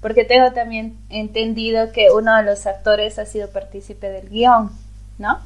porque 0.00 0.24
tengo 0.24 0.52
también 0.52 0.96
entendido 1.08 1.92
que 1.92 2.10
uno 2.10 2.36
de 2.36 2.44
los 2.44 2.66
actores 2.66 3.18
ha 3.18 3.26
sido 3.26 3.50
partícipe 3.50 4.08
del 4.08 4.28
guion, 4.28 4.70
¿no? 5.18 5.40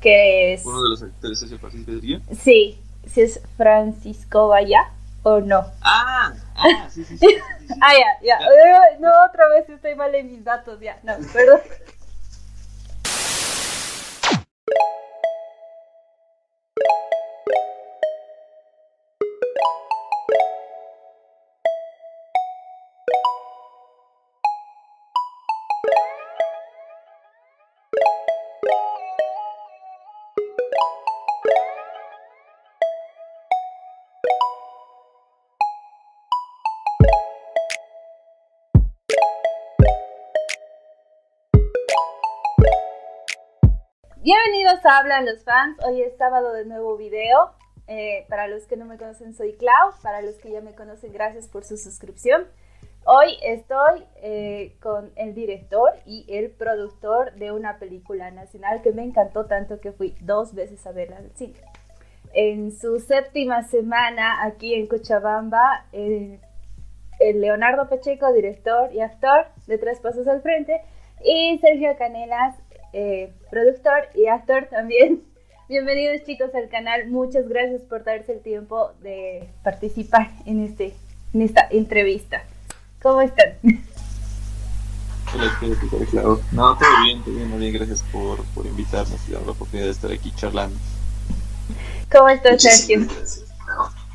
Que 0.00 0.54
es... 0.54 0.64
¿Uno 0.66 0.82
de 0.82 0.90
los 0.90 1.02
actores 1.02 1.42
ha 1.42 1.46
sido 1.46 1.58
partícipe 1.60 1.92
del 1.92 2.00
guion? 2.00 2.22
Sí, 2.36 2.78
si 3.06 3.22
es 3.22 3.40
Francisco 3.56 4.48
Valla 4.48 4.90
o 5.22 5.40
no. 5.40 5.64
Ah, 5.82 6.32
ah, 6.56 6.88
sí, 6.90 7.04
sí, 7.04 7.18
sí. 7.18 7.26
ah, 7.80 7.92
ya, 7.92 8.26
ya. 8.26 8.38
No, 9.00 9.10
otra 9.28 9.48
vez 9.48 9.68
estoy 9.68 9.94
mal 9.94 10.14
en 10.14 10.30
mis 10.30 10.44
datos, 10.44 10.80
ya. 10.80 10.98
No, 11.02 11.14
perdón. 11.32 11.60
Bienvenidos 44.26 44.84
a 44.84 44.98
Hablan 44.98 45.24
los 45.24 45.44
fans. 45.44 45.78
Hoy 45.86 46.02
es 46.02 46.16
sábado 46.16 46.52
de 46.52 46.64
nuevo 46.64 46.96
video. 46.96 47.52
Eh, 47.86 48.26
para 48.28 48.48
los 48.48 48.66
que 48.66 48.76
no 48.76 48.84
me 48.84 48.98
conocen, 48.98 49.34
soy 49.34 49.52
Clau. 49.52 49.92
Para 50.02 50.20
los 50.20 50.34
que 50.38 50.50
ya 50.50 50.60
me 50.60 50.74
conocen, 50.74 51.12
gracias 51.12 51.46
por 51.46 51.62
su 51.62 51.76
suscripción. 51.76 52.48
Hoy 53.04 53.36
estoy 53.44 54.02
eh, 54.16 54.74
con 54.82 55.12
el 55.14 55.32
director 55.32 55.92
y 56.06 56.26
el 56.28 56.50
productor 56.50 57.34
de 57.34 57.52
una 57.52 57.78
película 57.78 58.32
nacional 58.32 58.82
que 58.82 58.90
me 58.90 59.04
encantó 59.04 59.46
tanto 59.46 59.78
que 59.78 59.92
fui 59.92 60.16
dos 60.20 60.56
veces 60.56 60.84
a 60.88 60.90
verla 60.90 61.18
al 61.18 61.30
cine. 61.36 61.60
En 62.34 62.76
su 62.76 62.98
séptima 62.98 63.62
semana 63.68 64.42
aquí 64.42 64.74
en 64.74 64.88
Cochabamba, 64.88 65.86
el 65.92 66.40
Leonardo 67.20 67.88
Pacheco, 67.88 68.32
director 68.32 68.92
y 68.92 69.02
actor 69.02 69.46
de 69.68 69.78
Tres 69.78 70.00
Pasos 70.00 70.26
al 70.26 70.42
Frente, 70.42 70.82
y 71.24 71.58
Sergio 71.58 71.96
Canelas, 71.96 72.56
eh, 72.96 73.30
productor 73.50 74.08
y 74.14 74.26
actor 74.26 74.68
también. 74.70 75.22
Bienvenidos 75.68 76.24
chicos 76.24 76.48
al 76.54 76.70
canal, 76.70 77.08
muchas 77.08 77.46
gracias 77.46 77.82
por 77.82 78.04
darse 78.04 78.32
el 78.32 78.40
tiempo 78.40 78.92
de 79.02 79.50
participar 79.62 80.30
en, 80.46 80.64
este, 80.64 80.94
en 81.34 81.42
esta 81.42 81.68
entrevista. 81.70 82.42
¿Cómo 83.02 83.20
están? 83.20 83.58
Hola. 85.34 86.38
No, 86.52 86.78
todo 86.78 87.02
bien, 87.04 87.22
todo 87.22 87.34
bien, 87.34 87.50
muy 87.50 87.58
bien, 87.58 87.74
gracias 87.74 88.02
por, 88.04 88.42
por 88.54 88.64
invitarnos 88.64 89.28
y 89.28 89.32
dar 89.32 89.42
la 89.42 89.50
oportunidad 89.50 89.86
de 89.86 89.92
estar 89.92 90.10
aquí 90.10 90.32
charlando. 90.34 90.78
¿Cómo 92.10 92.30
estás, 92.30 92.62
Sergio? 92.62 93.06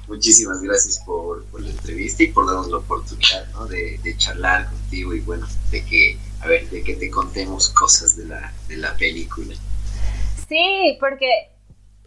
muchísimas 0.07 0.61
gracias 0.61 0.99
por, 1.05 1.45
por, 1.45 1.61
la 1.61 1.69
entrevista 1.69 2.23
y 2.23 2.27
por 2.27 2.47
darnos 2.47 2.69
la 2.69 2.77
oportunidad 2.77 3.47
¿no? 3.53 3.67
de, 3.67 3.99
de 4.03 4.17
charlar 4.17 4.69
contigo 4.69 5.13
y 5.13 5.19
bueno, 5.19 5.47
de 5.69 5.85
que 5.85 6.17
a 6.41 6.47
ver, 6.47 6.67
de 6.69 6.83
que 6.83 6.95
te 6.95 7.09
contemos 7.09 7.69
cosas 7.69 8.17
de 8.17 8.25
la, 8.25 8.53
de 8.67 8.77
la 8.77 8.95
película. 8.95 9.55
Sí, 10.47 10.97
porque, 10.99 11.49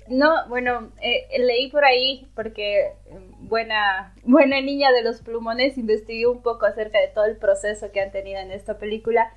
no, 0.08 0.48
bueno, 0.48 0.92
eh, 1.00 1.26
leí 1.38 1.70
por 1.70 1.84
ahí, 1.84 2.28
porque 2.34 2.92
buena, 3.40 4.14
buena 4.24 4.60
niña 4.60 4.92
de 4.92 5.02
los 5.02 5.20
plumones, 5.20 5.78
investigué 5.78 6.26
un 6.26 6.42
poco 6.42 6.66
acerca 6.66 7.00
de 7.00 7.08
todo 7.08 7.24
el 7.26 7.36
proceso 7.36 7.92
que 7.92 8.00
han 8.00 8.10
tenido 8.10 8.40
en 8.40 8.50
esta 8.50 8.78
película 8.78 9.32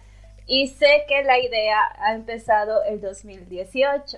y 0.47 0.69
sé 0.69 1.03
que 1.07 1.23
la 1.23 1.39
idea 1.39 1.77
ha 1.99 2.15
empezado 2.15 2.83
el 2.85 3.01
2018, 3.01 4.17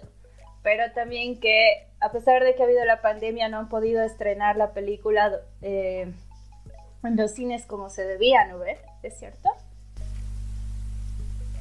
pero 0.61 0.91
también 0.93 1.39
que 1.39 1.87
a 1.99 2.11
pesar 2.11 2.43
de 2.43 2.55
que 2.55 2.61
ha 2.61 2.65
habido 2.65 2.85
la 2.85 3.01
pandemia 3.01 3.49
no 3.49 3.57
han 3.57 3.69
podido 3.69 4.01
estrenar 4.03 4.55
la 4.55 4.71
película 4.73 5.41
eh, 5.61 6.13
en 7.03 7.15
los 7.17 7.31
cines 7.31 7.65
como 7.65 7.89
se 7.89 8.05
debía, 8.05 8.45
¿no 8.45 8.59
ves? 8.59 8.79
¿Es 9.01 9.17
cierto? 9.17 9.49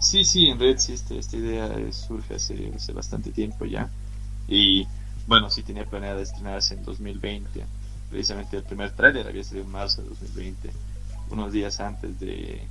Sí, 0.09 0.25
sí, 0.25 0.49
en 0.49 0.59
red 0.59 0.79
sí, 0.79 0.95
este, 0.95 1.19
esta 1.19 1.37
idea 1.37 1.71
surge 1.93 2.37
hace, 2.37 2.73
hace 2.75 2.95
bastante 2.95 3.31
tiempo 3.31 3.67
ya. 3.67 3.91
Y 4.49 4.87
bueno, 5.27 5.51
sí 5.51 5.63
tenía 5.63 5.85
planeada 5.85 6.23
estrenarse 6.23 6.73
en 6.73 6.83
2020. 6.83 7.63
Precisamente 8.09 8.57
el 8.57 8.63
primer 8.63 8.93
tráiler 8.93 9.29
había 9.29 9.45
sido 9.45 9.61
en 9.61 9.71
marzo 9.71 10.01
de 10.01 10.09
2020, 10.09 10.71
unos 11.29 11.53
días 11.53 11.79
antes 11.81 12.19
de, 12.19 12.67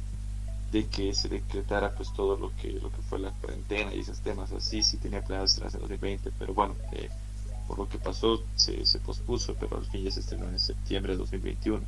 de 0.72 0.88
que 0.88 1.14
se 1.14 1.30
decretara 1.30 1.92
pues 1.92 2.12
todo 2.12 2.38
lo 2.38 2.52
que 2.56 2.72
lo 2.72 2.90
que 2.90 3.04
fue 3.04 3.20
la 3.20 3.30
cuarentena 3.30 3.94
y 3.94 4.00
esos 4.00 4.20
temas 4.22 4.52
así 4.52 4.82
sí 4.82 4.98
tenía 4.98 5.22
planeado 5.22 5.46
estrenarse 5.46 5.78
en 5.78 5.82
2020 5.82 6.32
pero 6.40 6.56
bueno 6.56 6.76
eh, 6.94 7.10
por 7.68 7.78
lo 7.78 7.88
que 7.88 8.00
pasó 8.00 8.42
se, 8.56 8.84
se 8.84 9.00
pospuso 9.00 9.56
pero 9.60 9.78
al 9.78 9.86
fin 9.86 10.04
ya 10.04 10.10
se 10.10 10.22
estrenó 10.22 10.50
en 10.50 10.60
septiembre 10.60 11.14
de 11.14 11.20
2021 11.20 11.84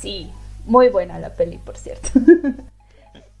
sí 0.00 0.30
muy 0.64 0.88
buena 0.88 1.18
la 1.18 1.34
peli 1.34 1.58
por 1.58 1.76
cierto 1.76 2.08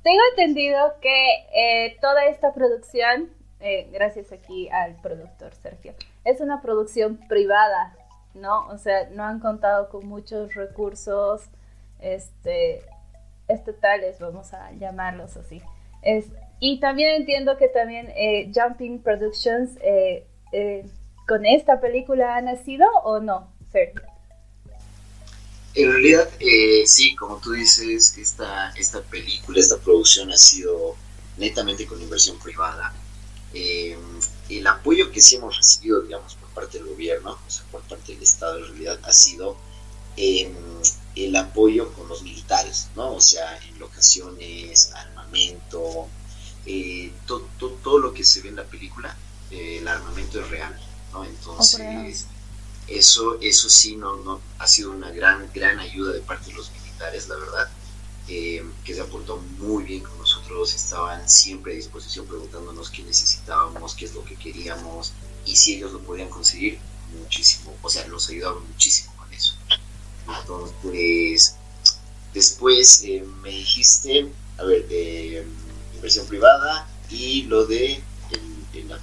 Tengo 0.02 0.20
entendido 0.30 0.94
que 1.00 1.46
eh, 1.54 1.96
toda 2.00 2.26
esta 2.26 2.52
producción, 2.52 3.30
eh, 3.60 3.88
gracias 3.92 4.32
aquí 4.32 4.68
al 4.68 4.94
productor 5.00 5.52
Sergio, 5.54 5.94
es 6.24 6.40
una 6.40 6.62
producción 6.62 7.18
privada, 7.28 7.96
¿no? 8.34 8.66
O 8.68 8.78
sea, 8.78 9.08
no 9.10 9.24
han 9.24 9.40
contado 9.40 9.88
con 9.88 10.06
muchos 10.06 10.54
recursos 10.54 11.42
este, 12.00 12.82
estatales, 13.48 14.20
vamos 14.20 14.54
a 14.54 14.70
llamarlos 14.72 15.36
así. 15.36 15.60
Es, 16.02 16.26
y 16.60 16.80
también 16.80 17.16
entiendo 17.16 17.56
que 17.56 17.68
también 17.68 18.12
eh, 18.16 18.50
Jumping 18.54 19.02
Productions 19.02 19.78
con 21.26 21.44
esta 21.44 21.80
película 21.80 22.36
ha 22.36 22.40
nacido 22.40 22.88
o 23.04 23.20
no, 23.20 23.52
Sergio. 23.70 24.07
En 25.74 25.92
realidad, 25.92 26.28
eh, 26.40 26.84
sí, 26.86 27.14
como 27.14 27.38
tú 27.38 27.52
dices, 27.52 28.16
esta, 28.16 28.70
esta 28.70 29.02
película, 29.02 29.60
esta 29.60 29.78
producción 29.78 30.32
ha 30.32 30.36
sido 30.36 30.96
netamente 31.36 31.86
con 31.86 32.00
inversión 32.00 32.38
privada. 32.38 32.92
Em, 33.52 33.98
el 34.48 34.66
apoyo 34.66 35.10
que 35.10 35.20
sí 35.20 35.36
hemos 35.36 35.56
recibido, 35.56 36.02
digamos, 36.02 36.34
por 36.34 36.48
parte 36.50 36.78
del 36.78 36.88
gobierno, 36.88 37.32
o 37.32 37.50
sea, 37.50 37.64
por 37.70 37.82
parte 37.82 38.12
del 38.12 38.22
Estado, 38.22 38.58
en 38.58 38.66
realidad 38.66 38.98
ha 39.04 39.12
sido 39.12 39.56
em, 40.16 40.52
el 41.14 41.36
apoyo 41.36 41.92
con 41.92 42.08
los 42.08 42.22
militares, 42.22 42.88
¿no? 42.96 43.14
O 43.14 43.20
sea, 43.20 43.58
en 43.68 43.78
locaciones, 43.78 44.92
armamento, 44.94 46.08
eh, 46.66 47.12
todo 47.26 47.98
lo 47.98 48.12
que 48.12 48.24
se 48.24 48.40
ve 48.40 48.48
en 48.48 48.56
la 48.56 48.64
película, 48.64 49.16
eh, 49.50 49.78
el 49.78 49.88
armamento 49.88 50.40
es 50.40 50.48
real, 50.48 50.80
¿no? 51.12 51.24
Entonces 51.24 52.26
eso, 52.88 53.38
eso 53.40 53.68
sí 53.68 53.96
no, 53.96 54.16
no 54.16 54.40
ha 54.58 54.66
sido 54.66 54.92
una 54.92 55.10
gran, 55.10 55.50
gran 55.52 55.78
ayuda 55.78 56.12
de 56.12 56.20
parte 56.20 56.50
de 56.50 56.56
los 56.56 56.70
militares, 56.72 57.28
la 57.28 57.36
verdad, 57.36 57.70
eh, 58.28 58.64
que 58.84 58.94
se 58.94 59.00
aportó 59.00 59.38
muy 59.58 59.84
bien 59.84 60.00
con 60.00 60.18
nosotros, 60.18 60.74
estaban 60.74 61.28
siempre 61.28 61.72
a 61.72 61.76
disposición 61.76 62.26
preguntándonos 62.26 62.90
qué 62.90 63.02
necesitábamos, 63.02 63.94
qué 63.94 64.04
es 64.04 64.14
lo 64.14 64.24
que 64.24 64.36
queríamos 64.36 65.12
y 65.44 65.56
si 65.56 65.74
ellos 65.74 65.92
lo 65.92 66.00
podían 66.00 66.28
conseguir, 66.28 66.78
muchísimo, 67.12 67.74
o 67.82 67.88
sea, 67.88 68.06
nos 68.08 68.28
ayudaron 68.28 68.66
muchísimo 68.68 69.14
con 69.16 69.32
eso. 69.32 69.54
Entonces, 70.40 71.56
después 72.34 73.02
eh, 73.04 73.24
me 73.42 73.50
dijiste, 73.50 74.30
a 74.58 74.64
ver, 74.64 74.86
de 74.88 75.46
inversión 75.94 76.26
privada 76.26 76.88
y 77.10 77.42
lo 77.44 77.64
de 77.66 78.02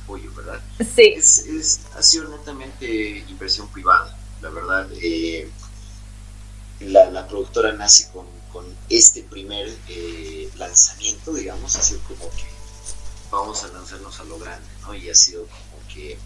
apoyo, 0.05 0.31
¿verdad? 0.33 0.61
Sí. 0.95 1.13
Es, 1.17 1.81
ha 1.95 2.03
sido 2.03 2.29
netamente 2.29 3.17
inversión 3.27 3.67
privada, 3.69 4.15
la 4.41 4.49
verdad. 4.49 4.87
Eh, 5.01 5.49
la, 6.79 7.27
productora 7.27 7.73
nace 7.73 8.09
con, 8.11 8.25
este 8.89 9.21
primer 9.23 9.67
eh, 9.89 10.49
lanzamiento, 10.55 11.33
digamos, 11.33 11.75
ha 11.75 11.81
sido 11.81 11.99
como 12.03 12.29
que 12.29 12.45
vamos 13.29 13.65
a 13.65 13.67
lanzarnos 13.67 14.17
a 14.21 14.23
lo 14.23 14.39
grande, 14.39 14.65
¿no? 14.83 14.93
Y 14.93 15.09
ha 15.09 15.15
sido 15.15 15.45
como 15.45 15.93
que 15.93 16.17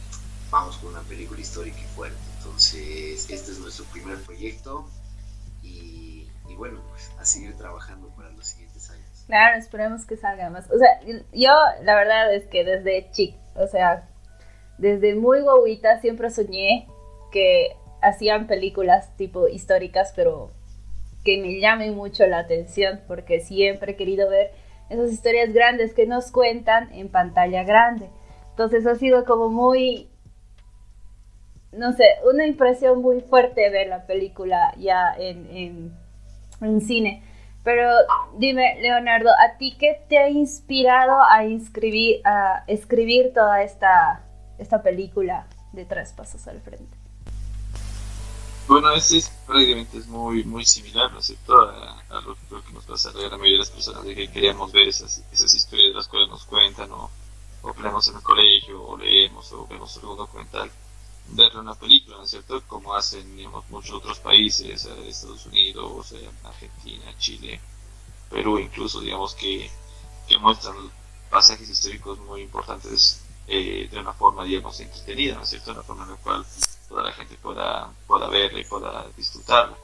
vamos 0.52 0.78
con 0.78 0.90
una 0.90 1.02
película 1.02 1.42
histórica 1.42 1.80
y 1.80 1.96
fuerte. 1.96 2.20
Entonces, 2.38 3.28
este 3.30 3.52
es 3.52 3.58
nuestro 3.58 3.86
primer 3.86 4.22
proyecto 4.22 4.88
y, 5.64 6.28
y 6.48 6.56
bueno, 6.56 6.84
pues 6.90 7.10
a 7.20 7.26
seguir 7.26 7.58
trabajando 7.58 8.10
para 8.10 8.30
los 8.30 8.46
siguientes 8.46 8.88
años. 8.92 9.10
Claro, 9.26 9.58
esperemos 9.58 10.06
que 10.06 10.18
salga 10.18 10.50
más. 10.50 10.66
O 10.72 10.78
sea, 10.78 11.00
yo 11.34 11.52
la 11.84 11.96
verdad 11.96 12.34
es 12.34 12.48
que 12.48 12.64
desde 12.64 13.10
chic, 13.12 13.36
o 13.56 13.68
sea, 13.68 14.07
desde 14.78 15.16
muy 15.16 15.42
guaguita 15.42 16.00
siempre 16.00 16.30
soñé 16.30 16.88
que 17.31 17.75
hacían 18.01 18.48
películas 18.48 19.16
tipo 19.18 19.48
históricas, 19.48 20.13
pero 20.16 20.51
que 21.24 21.38
me 21.38 21.60
llamen 21.60 21.96
mucho 21.96 22.25
la 22.28 22.40
atención, 22.40 23.01
porque 23.07 23.42
siempre 23.42 23.92
he 23.92 23.96
querido 23.96 24.30
ver 24.30 24.51
esas 24.90 25.12
historias 25.12 25.54
grandes 25.54 25.94
que 25.94 26.07
nos 26.07 26.31
cuentan 26.31 26.92
en 26.94 27.10
pantalla 27.10 27.63
grande. 27.63 28.10
Entonces 28.51 28.86
ha 28.88 28.96
sido 28.96 29.25
como 29.25 29.50
muy, 29.50 30.10
no 31.72 31.94
sé, 31.94 32.06
una 32.30 32.48
impresión 32.48 33.02
muy 33.02 33.22
fuerte 33.22 33.69
ver 33.69 33.88
la 33.88 34.06
película 34.06 34.74
ya 34.78 35.13
en, 35.18 35.92
en 36.62 36.81
cine. 36.81 37.24
Pero 37.64 37.90
dime, 38.38 38.80
Leonardo, 38.82 39.30
¿a 39.30 39.58
ti 39.58 39.76
qué 39.78 40.02
te 40.08 40.18
ha 40.18 40.30
inspirado 40.30 41.22
a, 41.22 41.46
inscribir, 41.46 42.26
a 42.26 42.64
escribir 42.68 43.34
toda 43.34 43.64
esta, 43.64 44.24
esta 44.58 44.82
película 44.82 45.48
de 45.74 45.86
Tres 45.86 46.14
Pasos 46.14 46.48
al 46.48 46.62
Frente? 46.62 46.98
Bueno, 48.68 48.92
es, 48.94 49.12
es 49.12 49.30
prácticamente 49.48 49.98
es 49.98 50.08
muy, 50.08 50.44
muy 50.44 50.64
similar, 50.64 51.12
¿no 51.12 51.20
es 51.20 51.26
cierto?, 51.26 51.60
a, 51.60 52.22
lo, 52.22 52.36
que 52.36 52.72
nos 52.72 52.86
pasa 52.86 53.10
a 53.10 53.14
la 53.14 53.30
mayoría 53.30 53.54
de 53.54 53.58
las 53.58 53.72
personas 53.72 54.04
de 54.04 54.16
que 54.16 54.32
queríamos 54.32 54.72
ver 54.72 54.88
esas, 54.88 55.24
historias 55.32 55.90
de 55.90 55.96
las 55.96 56.08
cuales 56.08 56.30
nos 56.30 56.46
cuentan, 56.46 56.92
o, 56.92 57.10
o 57.64 57.74
en 57.78 58.16
el 58.16 58.24
colegio, 58.24 58.84
o 58.84 58.98
leemos, 58.98 59.52
o 59.54 59.68
vemos 59.68 59.98
algún 59.98 60.18
documental 60.18 60.72
verlo 61.31 61.62
una 61.62 61.76
película, 61.76 62.18
¿no 62.18 62.24
es 62.24 62.31
cierto? 62.31 62.62
Como 62.68 62.94
hacen 62.94 63.36
digamos, 63.36 63.68
muchos 63.70 63.96
otros 63.96 64.20
países, 64.20 64.86
eh, 64.86 65.10
Estados 65.10 65.46
Unidos, 65.46 66.12
eh, 66.14 66.30
Argentina, 66.44 67.06
Chile, 67.18 67.60
Perú, 68.30 68.60
incluso, 68.60 69.02
digamos 69.02 69.36
que, 69.36 69.70
que 70.28 70.38
muestran 70.38 70.76
pasajes 71.30 71.70
históricos 71.70 72.20
muy 72.20 72.42
importantes 72.42 73.22
eh, 73.48 73.88
de 73.92 74.00
una 74.00 74.14
forma, 74.14 74.44
digamos, 74.44 74.80
entretenida, 74.80 75.36
¿no 75.36 75.44
es 75.44 75.50
cierto? 75.50 75.72
Una 75.72 75.84
forma 75.84 76.04
en 76.04 76.12
la 76.12 76.18
cual 76.18 76.46
toda 76.88 77.04
la 77.04 77.12
gente 77.12 77.36
pueda, 77.36 77.92
pueda 78.08 78.28
verla 78.28 78.60
y 78.60 78.66
pueda 78.66 79.08
disfrutarla. 79.16 79.78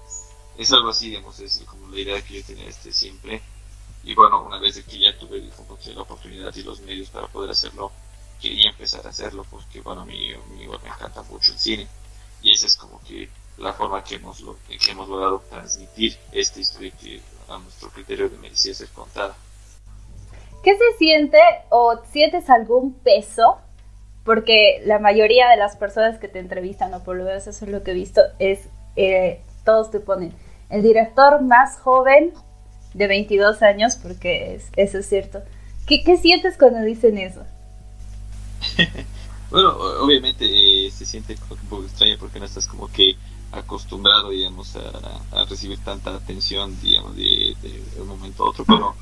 Es 0.58 0.72
algo 0.72 0.90
así, 0.90 1.10
digamos, 1.10 1.40
es 1.40 1.64
como 1.66 1.88
la 1.90 2.00
idea 2.00 2.22
que 2.24 2.40
yo 2.40 2.46
tenía 2.46 2.68
este 2.68 2.92
siempre. 2.92 3.42
Y 4.04 4.14
bueno, 4.14 4.44
una 4.44 4.60
vez 4.60 4.84
que 4.84 5.00
ya 5.00 5.18
tuve 5.18 5.42
la 5.42 6.02
oportunidad 6.02 6.56
y 6.56 6.64
los 6.64 6.80
medios 6.82 7.10
para 7.10 7.28
poder 7.28 7.52
hacerlo, 7.52 7.92
quería 8.42 8.70
empezar 8.70 9.06
a 9.06 9.10
hacerlo 9.10 9.46
porque, 9.50 9.82
bueno, 9.82 10.02
a 10.02 10.06
mí, 10.06 10.34
me 10.58 10.90
encanta 10.90 11.22
mucho 11.24 11.52
el 11.52 11.60
cine 11.60 11.88
y 12.42 12.52
esa 12.52 12.68
es 12.68 12.76
como 12.76 13.02
que 13.04 13.30
la 13.58 13.74
forma 13.74 14.04
que 14.04 14.16
hemos, 14.16 14.44
que 14.68 14.92
hemos 14.92 15.08
logrado 15.08 15.44
transmitir 15.50 16.18
esta 16.32 16.60
historia 16.60 16.92
que 17.00 17.22
a 17.48 17.58
nuestro 17.58 17.90
criterio 17.90 18.30
de 18.30 18.38
merecía 18.38 18.74
ser 18.74 18.90
contada. 18.90 19.36
¿Qué 20.64 20.78
se 20.78 20.98
siente 20.98 21.40
o 21.70 22.02
sientes 22.12 22.50
algún 22.50 22.94
peso? 22.94 23.60
Porque 24.24 24.82
la 24.86 25.00
mayoría 25.00 25.48
de 25.50 25.58
las 25.58 25.76
personas 25.76 26.20
que 26.20 26.28
te 26.28 26.40
entrevistan, 26.40 26.94
o 26.94 27.04
por 27.04 27.16
lo 27.16 27.24
menos 27.24 27.46
eso 27.46 27.66
es 27.66 27.72
lo 27.72 27.84
que 27.84 27.92
he 27.92 27.94
visto, 27.94 28.22
es 28.40 28.62
eh, 28.96 29.42
todos 29.64 29.92
te 29.92 30.00
ponen 30.00 30.34
el 30.70 30.82
director 30.82 31.42
más 31.42 31.80
joven 31.80 32.34
de 32.94 33.08
22 33.08 33.62
años, 33.62 33.98
porque 33.98 34.60
eso 34.76 34.98
es 34.98 35.08
cierto. 35.08 35.44
¿Qué, 35.86 36.04
¿Qué 36.04 36.18
sientes 36.18 36.58
cuando 36.58 36.82
dicen 36.82 37.18
eso? 37.18 37.46
bueno, 39.52 39.72
obviamente 40.02 40.46
eh, 40.88 40.92
se 40.92 41.06
siente 41.06 41.36
un 41.50 41.58
poco 41.70 41.84
extraño 41.84 42.18
porque 42.20 42.40
no 42.40 42.46
estás 42.46 42.68
como 42.68 42.88
que 42.88 43.16
acostumbrado, 43.52 44.30
digamos, 44.30 44.76
a, 44.76 45.46
recibir 45.46 45.80
tanta 45.80 46.16
atención, 46.16 46.78
digamos, 46.82 47.16
de, 47.16 47.56
un 48.00 48.08
momento 48.08 48.44
a 48.44 48.50
otro, 48.50 48.66
pero 48.66 48.96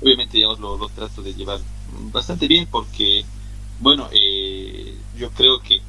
obviamente, 0.00 0.36
digamos, 0.36 0.58
lo, 0.58 0.88
trato 0.88 1.22
de 1.22 1.34
llevar 1.34 1.60
bastante 2.12 2.48
bien 2.48 2.66
porque, 2.66 3.24
bueno, 3.78 4.08
eh, 4.12 4.96
yo 5.16 5.30
creo 5.30 5.60
que, 5.62 5.80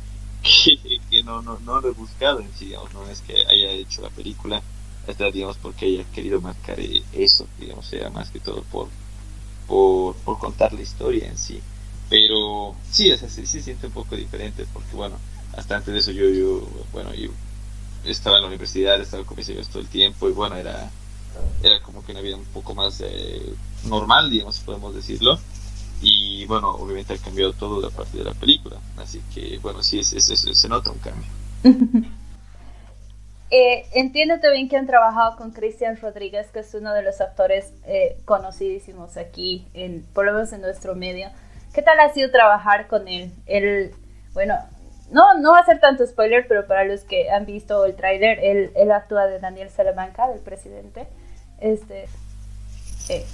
que, 1.10 1.24
no, 1.24 1.42
no, 1.42 1.60
no, 1.60 1.82
lo 1.82 1.90
he 1.90 1.94
buscado 1.94 2.40
en 2.40 2.54
sí, 2.54 2.66
digamos, 2.66 2.94
no 2.94 3.08
es 3.10 3.22
que 3.22 3.36
haya 3.48 3.72
hecho 3.72 4.02
la 4.02 4.10
película, 4.10 4.62
hasta, 5.08 5.32
digamos, 5.32 5.58
porque 5.58 5.86
haya 5.86 6.04
querido 6.12 6.42
marcar 6.42 6.80
eh, 6.80 7.02
eso, 7.14 7.48
digamos, 7.60 7.86
sea 7.86 8.10
más 8.10 8.30
que 8.30 8.40
todo 8.40 8.62
por, 8.64 8.88
por, 9.68 10.16
por 10.18 10.38
contar 10.38 10.74
la 10.74 10.82
historia 10.82 11.28
en 11.28 11.38
sí. 11.38 11.60
Pero 12.12 12.76
sí, 12.92 13.10
o 13.10 13.18
sea, 13.18 13.30
sí, 13.30 13.46
se 13.46 13.62
siente 13.62 13.88
un 13.88 13.94
poco 13.94 14.18
diferente 14.18 14.66
porque, 14.74 14.94
bueno, 14.98 15.16
hasta 15.56 15.78
antes 15.78 15.94
de 15.94 16.00
eso 16.02 16.12
yo, 16.12 16.28
yo 16.28 16.68
bueno, 16.92 17.14
yo 17.14 17.30
estaba 18.04 18.36
en 18.36 18.42
la 18.42 18.50
universidad, 18.50 19.00
estaba 19.00 19.24
con 19.24 19.38
mis 19.38 19.48
amigos 19.48 19.70
todo 19.70 19.82
el 19.82 19.88
tiempo 19.88 20.28
y, 20.28 20.34
bueno, 20.34 20.58
era, 20.58 20.92
era 21.64 21.82
como 21.82 22.04
que 22.04 22.12
una 22.12 22.20
vida 22.20 22.36
un 22.36 22.44
poco 22.44 22.76
más 22.76 23.00
eh, 23.00 23.54
normal, 23.86 24.30
digamos, 24.30 24.60
podemos 24.60 24.94
decirlo. 24.94 25.40
Y, 26.02 26.44
bueno, 26.48 26.72
obviamente 26.72 27.14
ha 27.14 27.18
cambiado 27.18 27.54
todo 27.54 27.82
la 27.82 27.90
parte 27.90 28.18
de 28.18 28.26
la 28.26 28.34
película. 28.34 28.76
Así 28.98 29.22
que, 29.34 29.58
bueno, 29.60 29.82
sí, 29.82 30.00
es, 30.00 30.12
es, 30.12 30.26
se 30.26 30.68
nota 30.68 30.92
un 30.92 31.00
cambio. 31.00 31.30
Eh, 33.54 33.86
entiendo 33.92 34.40
también 34.40 34.70
que 34.70 34.78
han 34.78 34.88
trabajado 34.88 35.36
con 35.36 35.52
Cristian 35.52 35.98
Rodríguez, 35.98 36.48
que 36.54 36.60
es 36.60 36.74
uno 36.74 36.94
de 36.94 37.02
los 37.02 37.20
actores 37.20 37.74
eh, 37.86 38.16
conocidísimos 38.24 39.18
aquí, 39.18 39.68
en, 39.74 40.06
por 40.14 40.26
lo 40.26 40.32
menos 40.32 40.54
en 40.54 40.62
nuestro 40.62 40.96
medio. 40.96 41.28
¿Qué 41.74 41.82
tal 41.82 42.00
ha 42.00 42.14
sido 42.14 42.32
trabajar 42.32 42.88
con 42.88 43.08
él? 43.08 43.32
Él, 43.46 43.92
bueno, 44.34 44.56
no, 45.12 45.38
no 45.40 45.52
va 45.52 45.60
a 45.60 45.66
ser 45.66 45.80
tanto 45.80 46.06
spoiler, 46.06 46.46
pero 46.48 46.68
para 46.68 46.86
los 46.86 47.02
que 47.02 47.30
han 47.30 47.46
visto 47.46 47.86
el 47.86 47.96
tráiler, 47.96 48.40
él, 48.44 48.72
él 48.76 48.92
actúa 48.92 49.26
de 49.26 49.40
Daniel 49.40 49.70
Salamanca, 49.70 50.28
del 50.28 50.40
presidente. 50.40 51.08
Este, 51.60 52.08
eh. 53.10 53.26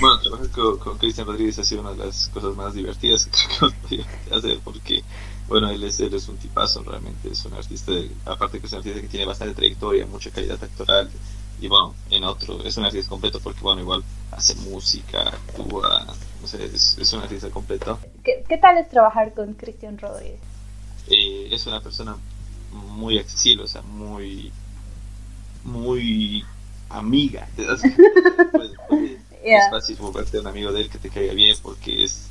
Bueno, 0.00 0.20
trabajar 0.20 0.48
con, 0.78 0.98
Cristian 0.98 1.26
Rodríguez 1.26 1.58
ha 1.58 1.64
sido 1.64 1.82
una 1.82 1.92
de 1.92 2.06
las 2.06 2.28
cosas 2.28 2.56
más 2.56 2.74
divertidas 2.74 3.26
que 3.26 3.38
creo 3.58 4.04
que 4.28 4.34
hacer 4.34 4.58
porque, 4.64 5.02
bueno, 5.46 5.70
él 5.70 5.84
es, 5.84 6.00
él 6.00 6.14
es 6.14 6.28
un 6.28 6.36
tipazo, 6.38 6.82
realmente 6.82 7.28
es 7.28 7.44
un 7.44 7.54
artista, 7.54 7.92
aparte 8.24 8.58
que 8.58 8.66
es 8.66 8.72
un 8.72 8.78
artista 8.78 9.00
que 9.00 9.08
tiene 9.08 9.26
bastante 9.26 9.54
trayectoria, 9.54 10.06
mucha 10.06 10.30
calidad 10.30 10.62
actoral, 10.62 11.10
y 11.62 11.68
bueno, 11.68 11.94
en 12.10 12.24
otro, 12.24 12.60
es 12.64 12.76
un 12.76 12.84
artista 12.84 13.08
completo 13.08 13.38
porque, 13.38 13.60
bueno, 13.60 13.80
igual 13.80 14.02
hace 14.32 14.56
música, 14.56 15.28
actúa, 15.28 16.04
no 16.40 16.46
sé, 16.48 16.64
es, 16.64 17.12
un 17.12 17.20
artista 17.20 17.50
completo. 17.50 18.00
¿Qué, 18.24 18.44
¿Qué, 18.48 18.58
tal 18.58 18.78
es 18.78 18.88
trabajar 18.88 19.32
con 19.32 19.54
Cristian 19.54 19.96
Rodríguez? 19.96 20.40
Eh, 21.06 21.48
es 21.52 21.64
una 21.68 21.80
persona 21.80 22.16
muy 22.72 23.16
accesible, 23.16 23.62
o 23.62 23.68
sea, 23.68 23.82
muy, 23.82 24.50
muy 25.62 26.44
amiga. 26.90 27.48
Es 29.44 29.70
fácil 29.70 29.96
volverte 29.96 30.38
un 30.38 30.46
amigo 30.46 30.72
de 30.72 30.82
él 30.82 30.88
que 30.88 30.98
te 30.98 31.10
caiga 31.10 31.34
bien 31.34 31.56
porque 31.62 32.04
es, 32.04 32.28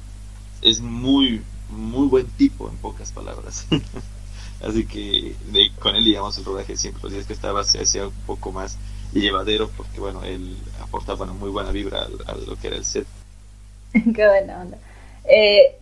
es 0.61 0.79
muy, 0.79 1.41
muy 1.69 2.07
buen 2.07 2.27
tipo, 2.27 2.69
en 2.69 2.77
pocas 2.77 3.11
palabras. 3.11 3.65
Así 4.61 4.85
que 4.85 5.35
con 5.79 5.95
él, 5.95 6.05
digamos, 6.05 6.37
el 6.37 6.45
rodaje 6.45 6.77
siempre 6.77 7.03
los 7.03 7.11
días 7.11 7.25
que 7.25 7.33
estaba 7.33 7.63
se 7.63 7.81
hacía 7.81 8.07
un 8.07 8.13
poco 8.25 8.51
más 8.51 8.77
llevadero 9.19 9.69
porque, 9.75 9.99
bueno, 9.99 10.23
él 10.23 10.57
aportaba 10.81 11.25
una 11.25 11.33
muy 11.33 11.49
buena 11.49 11.71
vibra 11.71 12.03
a, 12.27 12.35
lo 12.35 12.55
que 12.55 12.67
era 12.67 12.77
el 12.77 12.85
set. 12.85 13.07
Qué 13.93 14.27
buena 14.27 14.61
onda. 14.61 14.77
Eh, 15.25 15.77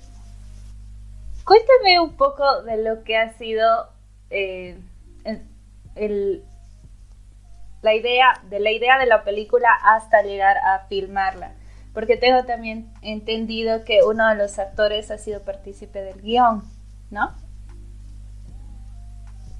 cuéntame 1.43 1.99
un 1.99 2.13
poco 2.13 2.63
de 2.63 2.83
lo 2.83 3.03
que 3.03 3.17
ha 3.17 3.37
sido 3.37 3.89
eh, 4.29 4.79
el, 5.95 6.43
la 7.81 7.93
idea 7.93 8.41
de 8.49 8.59
la 8.59 8.71
idea 8.71 8.97
de 8.99 9.05
la 9.05 9.23
película 9.23 9.69
hasta 9.83 10.21
llegar 10.23 10.57
a 10.57 10.87
filmarla. 10.87 11.53
Porque 11.93 12.17
tengo 12.17 12.45
también 12.45 12.91
entendido 13.01 13.83
que 13.83 14.01
uno 14.03 14.27
de 14.29 14.35
los 14.35 14.59
actores 14.59 15.09
ha 15.11 15.17
sido 15.17 15.41
partícipe 15.41 16.01
del 16.01 16.21
guion, 16.21 16.63
¿no? 17.09 17.35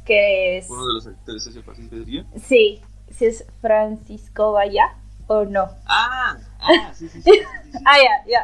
Que 0.06 0.58
es... 0.58 0.70
¿Uno 0.70 0.86
de 0.86 0.94
los 0.94 1.08
actores 1.08 1.48
ha 1.48 1.52
sido 1.52 1.64
partícipe 1.64 1.96
del 1.96 2.06
guion? 2.06 2.28
Sí, 2.40 2.82
si 3.12 3.26
es 3.26 3.46
Francisco 3.62 4.54
Vaya 4.54 4.96
o 5.28 5.46
no. 5.46 5.70
Ah, 5.86 6.38
ah, 6.60 6.94
sí, 6.94 7.08
sí, 7.08 7.22
sí. 7.22 7.32
ah, 7.86 7.98
ya, 7.98 8.26
ya. 8.28 8.44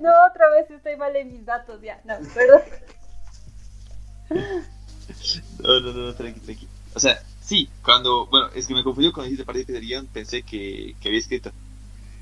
No, 0.00 0.10
otra 0.28 0.50
vez 0.50 0.70
estoy 0.70 0.96
mal 0.96 1.14
en 1.14 1.32
mis 1.32 1.46
datos, 1.46 1.80
ya. 1.80 2.00
No, 2.04 2.14
perdón. 2.34 2.62
No, 5.60 5.80
no, 5.80 5.92
no, 5.92 6.14
tranqui, 6.14 6.40
tranqui. 6.40 6.68
O 6.94 7.00
sea, 7.00 7.22
sí, 7.40 7.68
cuando, 7.82 8.26
bueno, 8.26 8.48
es 8.54 8.66
que 8.66 8.74
me 8.74 8.82
confundió 8.82 9.12
cuando 9.12 9.26
dijiste 9.26 9.44
partícipe 9.44 9.72
del 9.72 9.82
guion, 9.82 10.06
pensé 10.06 10.42
que, 10.42 10.96
que 11.00 11.08
había 11.08 11.20
escrito. 11.20 11.52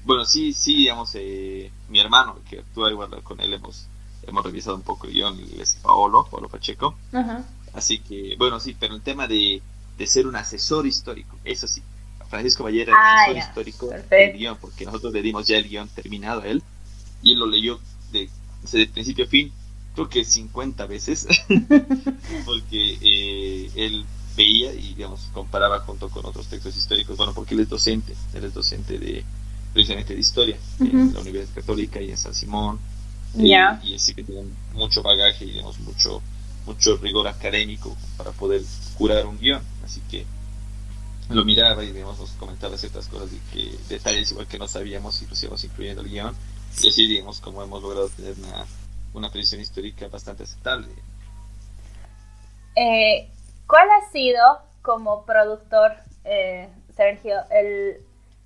Bueno, 0.05 0.25
sí, 0.27 0.53
sí, 0.53 0.77
digamos, 0.77 1.13
eh, 1.15 1.71
mi 1.89 1.99
hermano, 1.99 2.39
que 2.49 2.59
actúa 2.61 2.91
igual 2.91 3.23
con 3.23 3.41
él, 3.41 3.55
hemos, 3.55 3.87
hemos 4.27 4.45
revisado 4.45 4.77
un 4.77 4.83
poco 4.83 5.07
el 5.07 5.15
guion, 5.15 5.39
él 5.39 5.61
es 5.61 5.77
Paolo, 5.77 6.27
Paolo 6.31 6.49
Pacheco. 6.49 6.95
Ajá. 7.13 7.43
Así 7.73 8.01
que, 8.01 8.37
bueno, 8.39 8.61
sí, 8.61 8.77
pero 8.79 8.95
el 8.95 9.03
tema 9.03 9.27
de 9.27 9.63
de 9.99 10.07
ser 10.07 10.27
un 10.27 10.37
asesor 10.37 10.87
histórico, 10.87 11.39
eso 11.45 11.67
sí. 11.67 11.83
Francisco 12.29 12.65
Ballera 12.65 12.93
es 12.93 12.99
ah, 12.99 13.23
asesor 13.23 13.37
histórico 13.37 13.91
del 14.11 14.33
guion, 14.37 14.57
porque 14.61 14.85
nosotros 14.85 15.13
le 15.13 15.23
dimos 15.23 15.47
ya 15.47 15.57
el 15.57 15.69
guion 15.69 15.89
terminado 15.89 16.43
a 16.43 16.47
él, 16.47 16.63
y 17.23 17.33
él 17.33 17.39
lo 17.39 17.47
leyó 17.47 17.79
de, 18.13 18.29
de 18.73 18.87
principio 18.87 19.25
a 19.25 19.29
fin, 19.29 19.53
creo 19.95 20.09
que 20.09 20.25
50 20.25 20.87
veces, 20.87 21.27
porque 22.45 22.99
eh, 23.01 23.71
él 23.77 24.05
veía 24.37 24.73
y 24.75 24.95
digamos 24.95 25.29
comparaba 25.33 25.79
junto 25.81 26.09
con 26.09 26.27
otros 26.27 26.49
textos 26.49 26.77
históricos, 26.77 27.17
bueno, 27.17 27.33
porque 27.35 27.55
él 27.55 27.61
es 27.61 27.69
docente, 27.69 28.15
él 28.33 28.45
es 28.45 28.55
docente 28.55 28.99
de 28.99 29.25
precisamente 29.73 30.15
de 30.15 30.21
historia 30.21 30.57
en 30.81 31.13
la 31.13 31.21
Universidad 31.21 31.55
Católica 31.55 32.01
y 32.01 32.11
en 32.11 32.17
San 32.17 32.35
Simón, 32.35 32.79
y 33.85 33.95
así 33.95 34.15
que 34.15 34.23
tiene 34.23 34.43
mucho 34.73 35.03
bagaje 35.03 35.45
y 35.45 35.51
digamos 35.51 35.79
mucho 35.81 36.23
mucho 36.67 36.97
rigor 36.97 37.29
académico 37.29 37.97
para 38.17 38.31
poder 38.33 38.63
curar 38.97 39.27
un 39.27 39.39
guion. 39.39 39.63
Así 39.85 40.01
que 40.11 40.27
lo 41.31 41.45
miraba 41.45 41.83
y 41.85 41.93
digamos, 41.93 42.19
nos 42.19 42.31
comentaba 42.33 42.77
ciertas 42.77 43.09
cosas 43.09 43.31
y 43.33 43.39
que 43.53 43.77
detalles 43.89 44.31
igual 44.33 44.47
que 44.47 44.59
no 44.59 44.69
sabíamos 44.69 45.21
y 45.23 45.27
los 45.27 45.43
íbamos 45.43 45.65
incluyendo 45.65 46.03
el 46.03 46.09
guion. 46.09 46.35
Y 46.83 46.89
así, 46.89 47.07
digamos, 47.07 47.41
como 47.41 47.63
hemos 47.63 47.83
logrado 47.83 48.09
tener 48.11 48.35
una, 48.39 48.67
una 49.15 49.31
predicción 49.31 49.61
histórica 49.61 50.09
bastante 50.09 50.43
aceptable. 50.43 50.89
Eh, 52.77 53.31
¿Cuál 53.67 53.89
ha 53.91 54.11
sido 54.11 54.43
como 54.83 55.25
productor, 55.25 55.95
eh, 56.25 56.69
Sergio, 56.97 57.37
el, 57.51 57.97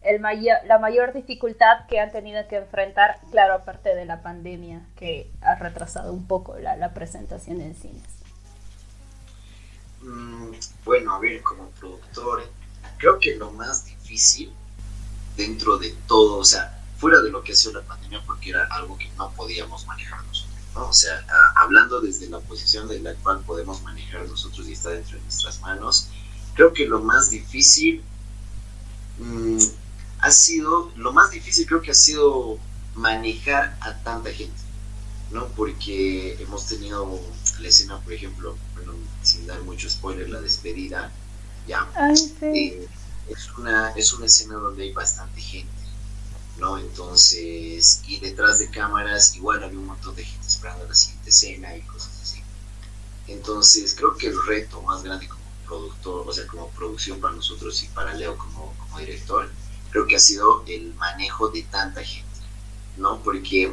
el 0.02 0.23
la 0.66 0.78
mayor 0.78 1.12
dificultad 1.12 1.87
que 1.88 1.99
han 1.99 2.12
tenido 2.12 2.47
que 2.47 2.57
enfrentar, 2.57 3.18
claro, 3.30 3.54
aparte 3.54 3.95
de 3.95 4.04
la 4.04 4.23
pandemia 4.23 4.83
que 4.97 5.30
ha 5.40 5.57
retrasado 5.57 6.12
un 6.12 6.26
poco 6.26 6.57
la, 6.59 6.95
presentación 6.95 7.61
en 7.61 7.75
cines? 7.75 8.17
Mm, 10.02 10.52
bueno, 10.85 11.14
a 11.14 11.19
ver, 11.19 11.43
como 11.43 11.71
productor, 11.71 12.45
creo 12.99 13.19
que 13.19 13.35
lo 13.37 13.50
más 13.52 13.85
difícil 13.85 14.52
dentro 15.37 15.78
de 15.78 15.90
todo, 16.07 16.37
o 16.37 16.45
sea, 16.45 16.83
fuera 16.99 17.21
de 17.21 17.31
lo 17.31 17.43
que 17.43 17.52
ha 17.52 17.57
sido 17.57 17.75
la 17.75 17.87
pandemia, 17.87 18.23
porque 18.26 18.50
era 18.50 18.67
algo 18.71 18.99
que 18.99 19.09
no 19.17 19.31
podíamos 19.33 19.87
manejar 19.87 20.25
nosotros, 20.25 20.57
¿no? 20.75 20.88
O 20.88 20.93
sea, 20.93 21.25
hablando 21.57 22.00
desde 22.00 22.28
la 22.28 22.40
posición 22.40 22.88
de 22.88 23.00
la 23.00 23.14
cual 23.14 23.40
podemos 23.40 23.83
manejar 23.83 24.26
nosotros 24.26 24.67
y 24.69 24.73
está 24.73 24.90
dentro 24.90 25.17
de 25.17 25.23
nuestras 25.23 25.61
manos, 25.61 26.09
creo 26.55 26.73
que 26.73 26.87
lo 26.87 27.00
más 27.00 27.31
difícil 27.31 28.02
mm, 29.19 29.59
ha 30.21 30.31
sido, 30.31 30.93
lo 30.97 31.12
más 31.12 31.31
difícil 31.31 31.67
creo 31.67 31.83
que 31.83 31.93
ha 31.93 31.95
sido 31.95 32.59
manejar 32.95 33.76
a 33.81 33.95
tanta 34.02 34.33
gente, 34.33 34.61
¿no? 35.31 35.47
Porque 35.49 36.37
hemos 36.40 36.67
tenido 36.67 37.21
la 37.61 37.69
escena, 37.69 38.00
por 38.00 38.12
ejemplo, 38.12 38.57
bueno, 38.88 39.09
sin 39.23 39.47
dar 39.47 39.61
mucho 39.62 39.88
spoiler, 39.88 40.28
la 40.28 40.40
despedida, 40.40 41.12
ya. 41.66 41.88
Eh, 42.42 42.88
es, 43.28 43.50
una, 43.59 43.90
es 43.90 44.12
una 44.12 44.26
escena 44.26 44.54
donde 44.54 44.85
hay 44.85 44.92
bastante 44.92 45.40
gente, 45.40 45.73
¿no? 46.59 46.78
Entonces, 46.78 48.02
y 48.07 48.18
detrás 48.21 48.59
de 48.59 48.71
cámaras 48.71 49.37
igual 49.37 49.62
había 49.62 49.78
un 49.78 49.87
montón 49.87 50.14
de 50.16 50.25
gente 50.25 50.47
esperando 50.47 50.87
la 50.87 50.95
siguiente 50.95 51.30
escena 51.30 51.76
y 51.76 51.83
cosas 51.83 52.21
así. 52.23 52.42
Entonces, 53.26 53.95
creo 53.95 54.16
que 54.16 54.28
el 54.28 54.47
reto 54.47 54.80
más 54.83 55.02
grande 55.02 55.28
como 55.28 55.42
productor, 55.66 56.26
o 56.26 56.33
sea, 56.33 56.47
como 56.47 56.68
producción 56.71 57.21
para 57.21 57.35
nosotros 57.35 57.83
y 57.83 57.88
para 57.88 58.14
Leo 58.14 58.38
como, 58.38 58.75
como 58.78 58.99
director, 58.99 59.50
creo 59.90 60.07
que 60.07 60.16
ha 60.16 60.21
sido 60.21 60.64
el 60.66 60.95
manejo 60.95 61.49
de 61.49 61.62
tanta 61.64 62.02
gente, 62.02 62.26
¿no? 62.97 63.23
Porque 63.23 63.71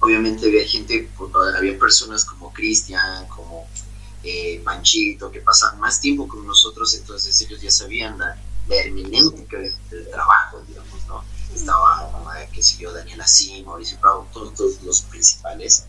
obviamente 0.00 0.46
había 0.46 0.66
gente, 0.66 1.10
había 1.56 1.78
personas 1.78 2.24
como 2.24 2.52
Cristian, 2.52 3.26
como 3.28 3.68
eh, 4.22 4.60
Panchito, 4.64 5.30
que 5.30 5.40
pasaban 5.40 5.80
más 5.80 6.00
tiempo 6.00 6.26
con 6.26 6.46
nosotros, 6.46 6.94
entonces 6.94 7.40
ellos 7.40 7.60
ya 7.60 7.70
sabían 7.70 8.18
la, 8.18 8.36
la 8.68 8.76
hermenéutica 8.76 9.58
del, 9.58 9.74
trabajo, 10.10 10.60
digamos, 10.66 11.06
¿no? 11.06 11.24
Estaba, 11.54 12.10
qué 12.52 12.62
sé 12.62 12.78
yo, 12.78 12.92
Daniela 12.92 13.26
Sí, 13.26 13.62
Mauricio 13.64 13.98
Bravo, 14.00 14.28
todos, 14.32 14.54
todos, 14.54 14.82
los 14.82 15.02
principales, 15.02 15.84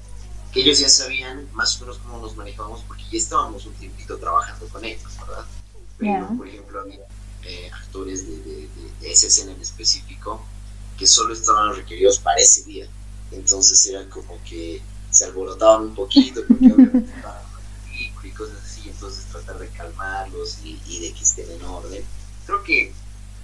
que 0.53 0.61
ellos 0.61 0.79
ya 0.79 0.89
sabían 0.89 1.47
más 1.53 1.77
o 1.77 1.81
menos 1.81 1.99
cómo 1.99 2.19
nos 2.19 2.35
manejábamos 2.35 2.81
porque 2.87 3.03
ya 3.11 3.17
estábamos 3.17 3.65
un 3.65 3.73
tiempito 3.73 4.17
trabajando 4.17 4.67
con 4.69 4.83
ellos, 4.85 5.11
¿verdad? 5.19 5.45
Pero, 5.97 6.29
por 6.37 6.47
ejemplo, 6.47 6.81
había 6.81 7.05
eh, 7.43 7.69
actores 7.73 8.25
de, 8.25 8.37
de, 8.37 8.69
de, 9.01 9.11
esa 9.11 9.27
escena 9.27 9.51
en 9.51 9.61
específico 9.61 10.41
que 10.97 11.05
solo 11.05 11.33
estaban 11.33 11.75
requeridos 11.75 12.19
para 12.19 12.39
ese 12.39 12.63
día. 12.63 12.87
Entonces 13.31 13.85
era 13.87 14.09
como 14.09 14.41
que 14.43 14.81
se 15.11 15.25
alborotaban 15.25 15.83
un 15.83 15.95
poquito 15.95 16.41
porque 16.47 16.65
obviamente 16.73 17.11
estaban 17.15 17.48
entonces 18.99 19.25
tratar 19.25 19.57
de 19.59 19.69
calmarlos 19.69 20.59
y, 20.63 20.81
y 20.87 20.99
de 20.99 21.13
que 21.13 21.23
estén 21.23 21.49
en 21.51 21.63
orden 21.63 22.03
creo 22.49 22.63
que 22.63 22.91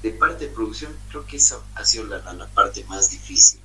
de 0.01 0.11
parte 0.11 0.47
de 0.47 0.51
producción, 0.51 0.95
creo 1.09 1.25
que 1.25 1.37
esa 1.37 1.59
ha 1.75 1.85
sido 1.85 2.05
la, 2.05 2.33
la 2.33 2.47
parte 2.47 2.83
más 2.85 3.11
difícil. 3.11 3.59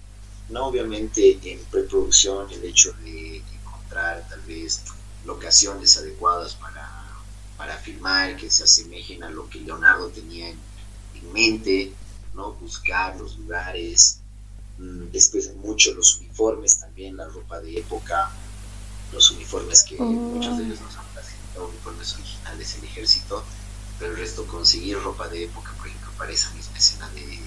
No 0.50 0.66
obviamente 0.66 1.38
en 1.42 1.59
preproducción 1.64 2.50
el 2.50 2.64
hecho 2.64 2.92
de 3.04 3.38
encontrar 3.38 4.26
tal 4.28 4.40
vez 4.42 4.82
locaciones 5.25 5.97
adecuadas 5.97 6.54
para, 6.54 6.88
para 7.56 7.76
filmar, 7.78 8.37
que 8.37 8.50
se 8.50 8.64
asemejen 8.64 9.23
a 9.23 9.30
lo 9.30 9.49
que 9.49 9.61
Leonardo 9.61 10.09
tenía 10.09 10.49
en, 10.49 10.70
mente, 11.32 11.92
¿no? 12.35 12.52
buscar 12.54 13.14
los 13.20 13.38
lugares, 13.38 14.20
mm, 14.78 15.11
después 15.12 15.54
mucho 15.56 15.92
los 15.92 16.16
uniformes 16.16 16.78
también, 16.78 17.18
la 17.18 17.28
ropa 17.28 17.61
de 17.61 17.78
época, 17.78 18.30
los 19.12 19.30
uniformes 19.30 19.82
que 19.85 19.97
muchos 19.97 20.56
de 20.56 20.64
ellos 20.64 20.80
no 20.80 20.90
uniformes 21.69 22.14
originales 22.14 22.75
del 22.75 22.85
ejército, 22.85 23.45
pero 23.99 24.12
el 24.12 24.19
resto 24.19 24.47
conseguir 24.47 25.00
ropa 25.00 25.29
de 25.29 25.45
época, 25.45 25.73
por 25.76 25.87
ejemplo, 25.88 26.11
para 26.17 26.33
esa 26.33 26.50
misma 26.50 26.79
escena 26.79 27.09
de, 27.11 27.38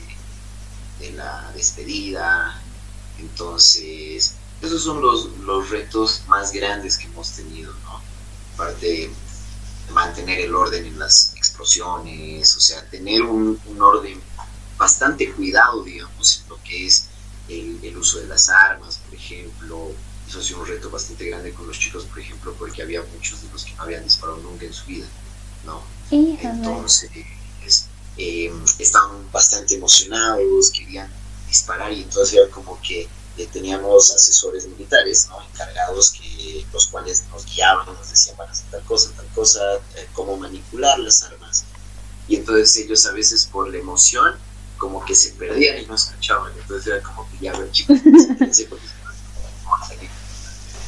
de 1.00 1.12
la 1.14 1.52
despedida. 1.54 2.62
Entonces, 3.18 4.36
esos 4.62 4.84
son 4.84 5.02
los, 5.02 5.38
los 5.40 5.70
retos 5.70 6.24
más 6.28 6.52
grandes 6.52 6.98
que 6.98 7.06
hemos 7.06 7.32
tenido, 7.32 7.74
¿no? 7.84 8.02
Aparte 8.54 8.86
de 8.86 9.12
mantener 9.92 10.40
el 10.40 10.56
orden 10.56 10.86
en 10.86 10.98
las 10.98 11.34
explosiones, 11.36 12.56
o 12.56 12.60
sea, 12.60 12.88
tener 12.90 13.22
un, 13.24 13.60
un 13.66 13.82
orden 13.82 14.22
bastante 14.78 15.32
cuidado, 15.34 15.84
digamos, 15.84 16.42
en 16.42 16.50
lo 16.50 16.64
que 16.64 16.88
es 16.88 17.08
el, 17.48 17.80
el, 17.84 17.98
uso 17.98 18.20
de 18.20 18.28
las 18.28 18.50
armas, 18.50 18.98
por 18.98 19.16
ejemplo. 19.16 19.92
Eso 20.28 20.40
ha 20.40 20.44
sido 20.44 20.60
un 20.62 20.68
reto 20.68 20.90
bastante 20.90 21.26
grande 21.26 21.54
con 21.54 21.68
los 21.68 21.78
chicos, 21.78 22.06
por 22.06 22.20
ejemplo, 22.20 22.56
porque 22.58 22.82
había 22.82 23.02
muchos 23.14 23.42
de 23.42 23.50
los 23.50 23.66
que 23.66 23.76
no 23.76 23.84
habían 23.84 24.04
disparado 24.04 24.40
nunca 24.40 24.66
en 24.66 24.74
su 24.74 24.86
vida, 24.86 25.08
¿no? 25.66 25.84
Entonces, 26.12 27.10
eh, 28.18 28.54
estaban 28.80 29.32
bastante 29.32 29.76
emocionados, 29.76 30.72
querían 30.72 31.12
disparar 31.48 31.92
y 31.92 32.04
entonces 32.04 32.36
era 32.36 32.50
como 32.50 32.80
que 32.82 33.10
teníamos 33.52 34.12
asesores 34.12 34.68
militares 34.68 35.28
¿no? 35.30 35.42
encargados 35.42 36.12
que 36.12 36.66
los 36.72 36.88
cuales 36.88 37.24
nos 37.32 37.46
guiaban, 37.46 37.88
nos 37.88 38.10
decían 38.10 38.38
van 38.38 38.48
a 38.48 38.52
hacer 38.52 38.70
tal 38.70 38.84
cosa, 38.84 39.12
tal 39.16 39.26
cosa, 39.34 39.60
eh, 39.96 40.08
cómo 40.14 40.38
manipular 40.38 41.00
las 41.00 41.24
armas. 41.24 41.66
Y 42.28 42.36
entonces 42.36 42.78
ellos 42.78 43.06
a 43.06 43.12
veces 43.12 43.46
por 43.46 43.70
la 43.70 43.78
emoción 43.78 44.36
como 44.78 45.04
que 45.04 45.16
se 45.16 45.32
perdían 45.32 45.80
y 45.82 45.86
no 45.86 45.96
escuchaban. 45.96 46.52
Entonces 46.60 46.88
era 46.88 47.02
como 47.02 47.28
que 47.30 47.38
ya 47.40 47.58
ver 47.58 47.72
chicos, 47.72 47.98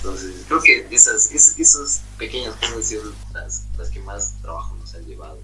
entonces 0.06 0.46
creo 0.48 0.62
que 0.62 0.88
esas, 0.92 1.32
esas, 1.32 2.02
pequeñas 2.18 2.56
cosas 2.56 2.76
han 2.76 2.84
sido 2.84 3.04
las, 3.34 3.66
las 3.78 3.90
que 3.90 4.00
más 4.00 4.36
trabajo 4.42 4.76
nos 4.76 4.94
han 4.96 5.06
llevado 5.06 5.40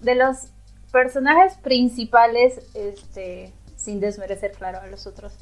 de 0.00 0.14
los 0.14 0.36
personajes 0.92 1.54
principales, 1.58 2.60
este, 2.74 3.52
sin 3.76 4.00
desmerecer, 4.00 4.52
claro, 4.52 4.80
a 4.80 4.86
los 4.86 5.06
otros, 5.06 5.32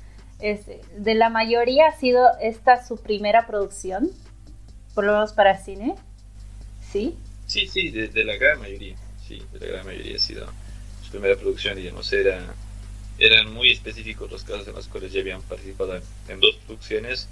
este, 0.40 0.80
de 0.96 1.14
la 1.14 1.28
mayoría 1.28 1.88
ha 1.88 1.98
sido 1.98 2.26
esta 2.40 2.84
su 2.84 2.96
primera 2.96 3.46
producción, 3.46 4.10
por 4.94 5.04
lo 5.04 5.12
menos 5.12 5.32
para 5.32 5.62
cine, 5.62 5.94
¿sí? 6.92 7.16
Sí, 7.46 7.68
sí, 7.68 7.90
de, 7.90 8.24
la 8.24 8.36
gran 8.36 8.58
mayoría, 8.60 8.96
sí, 9.26 9.42
de 9.52 9.60
la 9.60 9.66
gran 9.66 9.86
mayoría 9.86 10.16
ha 10.16 10.20
sido 10.20 10.46
su 11.02 11.10
primera 11.10 11.36
producción, 11.36 11.76
digamos, 11.76 12.12
era, 12.12 12.54
eran 13.18 13.52
muy 13.52 13.70
específicos 13.70 14.30
los 14.30 14.44
casos 14.44 14.66
en 14.66 14.74
los 14.74 14.88
cuales 14.88 15.12
ya 15.12 15.20
habían 15.20 15.42
participado 15.42 16.00
en, 16.28 16.40
dos 16.40 16.56
producciones 16.66 17.28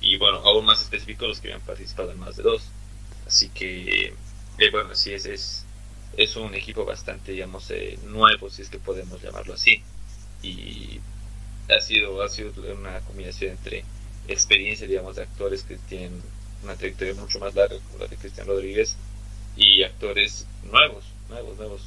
y 0.00 0.16
bueno, 0.16 0.38
aún 0.38 0.64
más 0.64 0.80
específicos 0.80 1.28
los 1.28 1.40
que 1.40 1.48
habían 1.48 1.66
participado 1.66 2.10
en 2.12 2.18
más 2.18 2.36
de 2.36 2.42
dos. 2.42 2.62
Así 3.26 3.48
que, 3.50 4.14
eh, 4.58 4.70
bueno, 4.70 4.94
sí, 4.94 5.12
es, 5.12 5.26
es, 5.26 5.64
es 6.16 6.36
un 6.36 6.54
equipo 6.54 6.84
bastante, 6.84 7.32
digamos, 7.32 7.70
eh, 7.70 7.98
nuevo, 8.06 8.50
si 8.50 8.62
es 8.62 8.70
que 8.70 8.78
podemos 8.78 9.22
llamarlo 9.22 9.54
así. 9.54 9.82
Y 10.42 11.00
ha 11.68 11.80
sido, 11.80 12.22
ha 12.22 12.28
sido 12.28 12.52
una 12.72 13.00
combinación 13.00 13.52
entre 13.52 13.84
experiencia, 14.26 14.86
digamos, 14.86 15.16
de 15.16 15.22
actores 15.22 15.62
que 15.62 15.76
tienen 15.76 16.22
una 16.64 16.74
trayectoria 16.76 17.14
mucho 17.14 17.38
más 17.38 17.54
larga, 17.54 17.76
como 17.86 17.98
la 17.98 18.06
de 18.06 18.16
Cristian 18.16 18.46
Rodríguez, 18.46 18.96
y 19.56 19.82
actores 19.82 20.46
nuevos, 20.64 21.04
nuevos, 21.28 21.56
nuevos, 21.58 21.82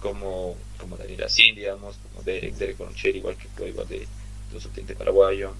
como, 0.00 0.56
como 0.78 0.96
Daniel 0.96 1.24
Asín, 1.24 1.54
digamos, 1.54 1.96
como 1.96 2.22
Derek, 2.22 2.54
Derek 2.54 2.78
igual 3.14 3.36
que 3.36 3.68
igual 3.68 3.88
de, 3.88 4.06
de 4.52 4.60
subteniente 4.60 4.94
paraguayo, 4.94 5.54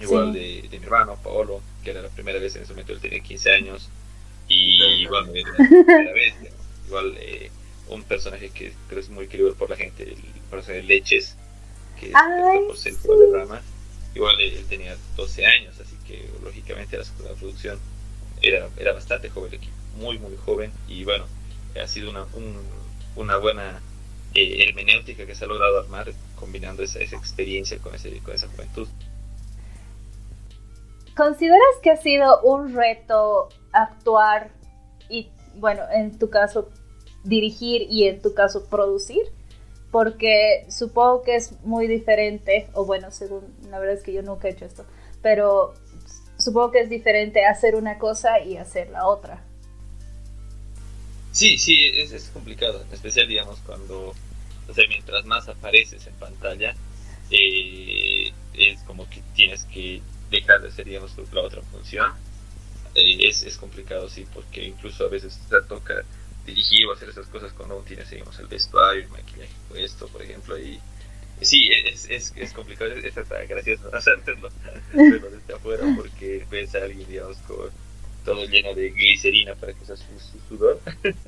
igual 0.00 0.32
de, 0.32 0.66
de, 0.70 0.78
mi 0.78 0.84
hermano, 0.84 1.16
Paolo, 1.22 1.60
que 1.82 1.90
era 1.90 2.02
la 2.02 2.08
primera 2.08 2.38
vez 2.38 2.56
en 2.56 2.62
ese 2.62 2.72
momento, 2.72 2.92
él 2.92 3.00
tenía 3.00 3.20
15 3.20 3.50
años, 3.52 3.88
y 4.48 4.82
igual 5.02 5.26
la 5.26 5.32
primera 5.54 6.12
vez, 6.12 6.34
igual 6.86 7.14
eh, 7.18 7.50
un 7.88 8.02
personaje 8.02 8.50
que 8.50 8.72
creo 8.88 9.00
es 9.00 9.08
muy 9.08 9.28
querido 9.28 9.54
por 9.54 9.70
la 9.70 9.76
gente, 9.76 10.02
el 10.02 10.16
personaje 10.50 10.82
de 10.82 10.82
Leches, 10.82 11.36
que 11.98 12.06
es 12.06 12.12
por 12.66 12.76
ser 12.76 12.94
de 12.94 13.38
Rama, 13.38 13.62
igual 14.14 14.40
él 14.40 14.64
tenía 14.68 14.96
12 15.16 15.46
años, 15.46 15.74
así 15.80 15.96
que 16.06 16.28
lógicamente 16.42 16.98
la 16.98 17.34
producción 17.38 17.78
era, 18.40 18.68
era 18.76 18.92
bastante 18.92 19.30
joven 19.30 19.50
el 19.52 19.58
equipo, 19.58 19.74
muy 19.96 20.18
muy 20.18 20.36
joven, 20.36 20.72
y 20.88 21.04
bueno, 21.04 21.26
ha 21.80 21.86
sido 21.86 22.10
una, 22.10 22.26
una 23.16 23.36
buena 23.36 23.80
eh, 24.34 24.64
hermenéutica 24.66 25.26
que 25.26 25.34
se 25.34 25.44
ha 25.44 25.48
logrado 25.48 25.80
armar 25.80 26.12
combinando 26.36 26.82
esa, 26.82 27.00
esa 27.00 27.16
experiencia 27.16 27.78
con, 27.78 27.94
ese, 27.94 28.18
con 28.18 28.34
esa 28.34 28.48
juventud. 28.48 28.88
¿Consideras 31.16 31.60
que 31.82 31.90
ha 31.90 31.96
sido 31.96 32.40
un 32.42 32.74
reto 32.74 33.48
actuar 33.72 34.50
y, 35.08 35.30
bueno, 35.56 35.82
en 35.92 36.18
tu 36.18 36.30
caso, 36.30 36.70
dirigir 37.24 37.86
y 37.90 38.08
en 38.08 38.22
tu 38.22 38.34
caso 38.34 38.68
producir, 38.68 39.22
porque 39.90 40.64
supongo 40.70 41.22
que 41.22 41.36
es 41.36 41.60
muy 41.64 41.86
diferente, 41.86 42.68
o 42.72 42.84
bueno, 42.86 43.10
según 43.10 43.54
la 43.68 43.78
verdad 43.78 43.96
es 43.96 44.02
que 44.02 44.12
yo 44.12 44.22
nunca 44.22 44.48
he 44.48 44.52
hecho 44.52 44.64
esto, 44.64 44.86
pero 45.20 45.74
supongo 46.38 46.72
que 46.72 46.80
es 46.80 46.88
diferente 46.88 47.44
hacer 47.44 47.76
una 47.76 47.98
cosa 47.98 48.40
y 48.40 48.56
hacer 48.56 48.90
la 48.90 49.06
otra. 49.06 49.44
Sí, 51.30 51.58
sí, 51.58 51.86
es, 51.94 52.12
es 52.12 52.30
complicado, 52.30 52.82
en 52.82 52.92
especial 52.92 53.26
digamos 53.26 53.58
cuando 53.60 54.12
O 54.68 54.74
sea, 54.74 54.84
mientras 54.88 55.24
más 55.24 55.48
apareces 55.48 56.06
en 56.06 56.14
pantalla, 56.14 56.74
eh, 57.30 58.32
es 58.54 58.80
como 58.82 59.08
que 59.08 59.22
tienes 59.34 59.64
que 59.64 60.00
dejar 60.32 60.60
de 60.62 60.72
ser, 60.72 60.86
digamos, 60.86 61.12
la 61.32 61.42
otra 61.42 61.62
función. 61.62 62.10
Eh, 62.94 63.28
es, 63.28 63.44
es 63.44 63.56
complicado, 63.56 64.08
sí, 64.08 64.26
porque 64.34 64.64
incluso 64.64 65.06
a 65.06 65.08
veces 65.08 65.38
toca 65.68 66.02
dirigir 66.44 66.86
o 66.86 66.92
hacer 66.92 67.08
esas 67.08 67.26
cosas 67.28 67.52
cuando 67.52 67.76
aún 67.76 67.84
tienes, 67.84 68.10
digamos, 68.10 68.38
el 68.40 68.48
vestuario, 68.48 69.04
el 69.04 69.08
maquillaje 69.08 69.52
puesto, 69.68 70.08
por 70.08 70.22
ejemplo, 70.22 70.58
y 70.58 70.80
sí, 71.40 71.70
es, 71.86 72.08
es, 72.10 72.32
es 72.36 72.52
complicado, 72.52 72.92
es 72.92 73.16
hasta 73.16 73.44
gracioso 73.44 73.88
hacerlo, 73.94 74.50
desde 74.92 75.54
afuera 75.54 75.84
porque 75.96 76.44
ves 76.50 76.74
a 76.74 76.84
alguien, 76.84 77.08
digamos, 77.08 77.36
con 77.38 77.70
todo 78.24 78.44
lleno 78.46 78.74
de 78.74 78.90
glicerina 78.90 79.54
para 79.54 79.72
que 79.72 79.84
sea 79.84 79.96
su, 79.96 80.04
sudor. 80.48 80.80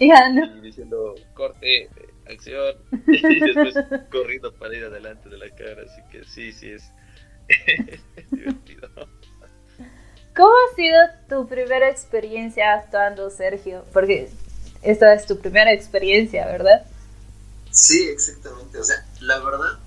Y 0.00 0.60
diciendo, 0.60 1.14
corte, 1.34 1.88
acción, 2.26 2.76
y 3.06 3.40
después 3.40 3.74
corriendo 4.10 4.52
para 4.54 4.76
ir 4.76 4.84
adelante 4.84 5.28
de 5.28 5.38
la 5.38 5.50
cara, 5.50 5.82
así 5.82 6.00
que 6.10 6.24
sí, 6.24 6.52
sí, 6.52 6.70
es, 6.70 6.90
divertido. 8.30 8.88
¿Cómo 10.36 10.52
ha 10.52 10.76
sido 10.76 10.96
tu 11.28 11.48
primera 11.48 11.90
experiencia 11.90 12.74
actuando, 12.74 13.28
Sergio? 13.30 13.84
Porque 13.92 14.30
esta 14.82 15.12
es 15.14 15.26
tu 15.26 15.38
primera 15.38 15.72
experiencia, 15.72 16.46
¿verdad? 16.46 16.86
Sí, 17.70 18.08
exactamente. 18.08 18.78
O 18.78 18.84
sea, 18.84 19.04
la 19.20 19.40
verdad, 19.40 19.78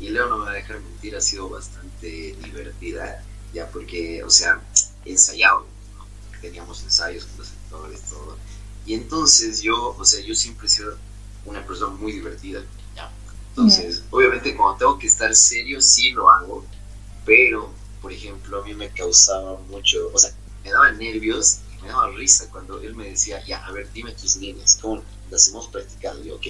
y 0.00 0.08
Leo 0.08 0.28
no 0.28 0.38
me 0.38 0.46
va 0.46 0.50
a 0.50 0.54
dejar 0.54 0.80
mentir, 0.80 1.16
ha 1.16 1.20
sido 1.20 1.48
bastante 1.48 2.34
divertida, 2.42 3.22
ya 3.52 3.68
porque, 3.68 4.22
o 4.24 4.30
sea, 4.30 4.60
ensayado, 5.04 5.66
teníamos 6.40 6.82
ensayos 6.82 7.26
con 7.26 7.38
los 7.38 7.50
actores, 7.50 8.02
todo. 8.10 8.36
Y 8.86 8.94
entonces 8.94 9.62
yo, 9.62 9.96
o 9.96 10.04
sea, 10.04 10.20
yo 10.24 10.34
siempre 10.34 10.66
he 10.66 10.70
sido 10.70 10.96
una 11.46 11.64
persona 11.64 11.94
muy 11.94 12.12
divertida, 12.12 12.62
ya. 12.96 13.10
Entonces, 13.50 14.02
obviamente 14.10 14.56
cuando 14.56 14.78
tengo 14.78 14.98
que 14.98 15.06
estar 15.06 15.34
serio, 15.34 15.80
sí 15.80 16.10
lo 16.10 16.28
hago, 16.28 16.64
pero, 17.24 17.72
por 18.00 18.12
ejemplo, 18.12 18.60
a 18.60 18.64
mí 18.64 18.74
me 18.74 18.90
causaba 18.90 19.58
mucho, 19.68 20.10
o 20.12 20.18
sea, 20.18 20.30
me 20.62 20.70
daba 20.70 20.92
nervios 20.92 21.58
y 21.78 21.82
me 21.82 21.88
daba 21.88 22.10
risa 22.10 22.48
cuando 22.50 22.80
él 22.80 22.94
me 22.94 23.10
decía, 23.10 23.44
ya, 23.44 23.64
a 23.64 23.72
ver, 23.72 23.90
dime 23.92 24.12
tus 24.12 24.36
líneas, 24.36 24.78
¿cómo 24.80 25.02
las 25.30 25.48
hemos 25.48 25.68
practicado? 25.68 26.22
Y 26.22 26.28
yo, 26.28 26.36
ok, 26.36 26.46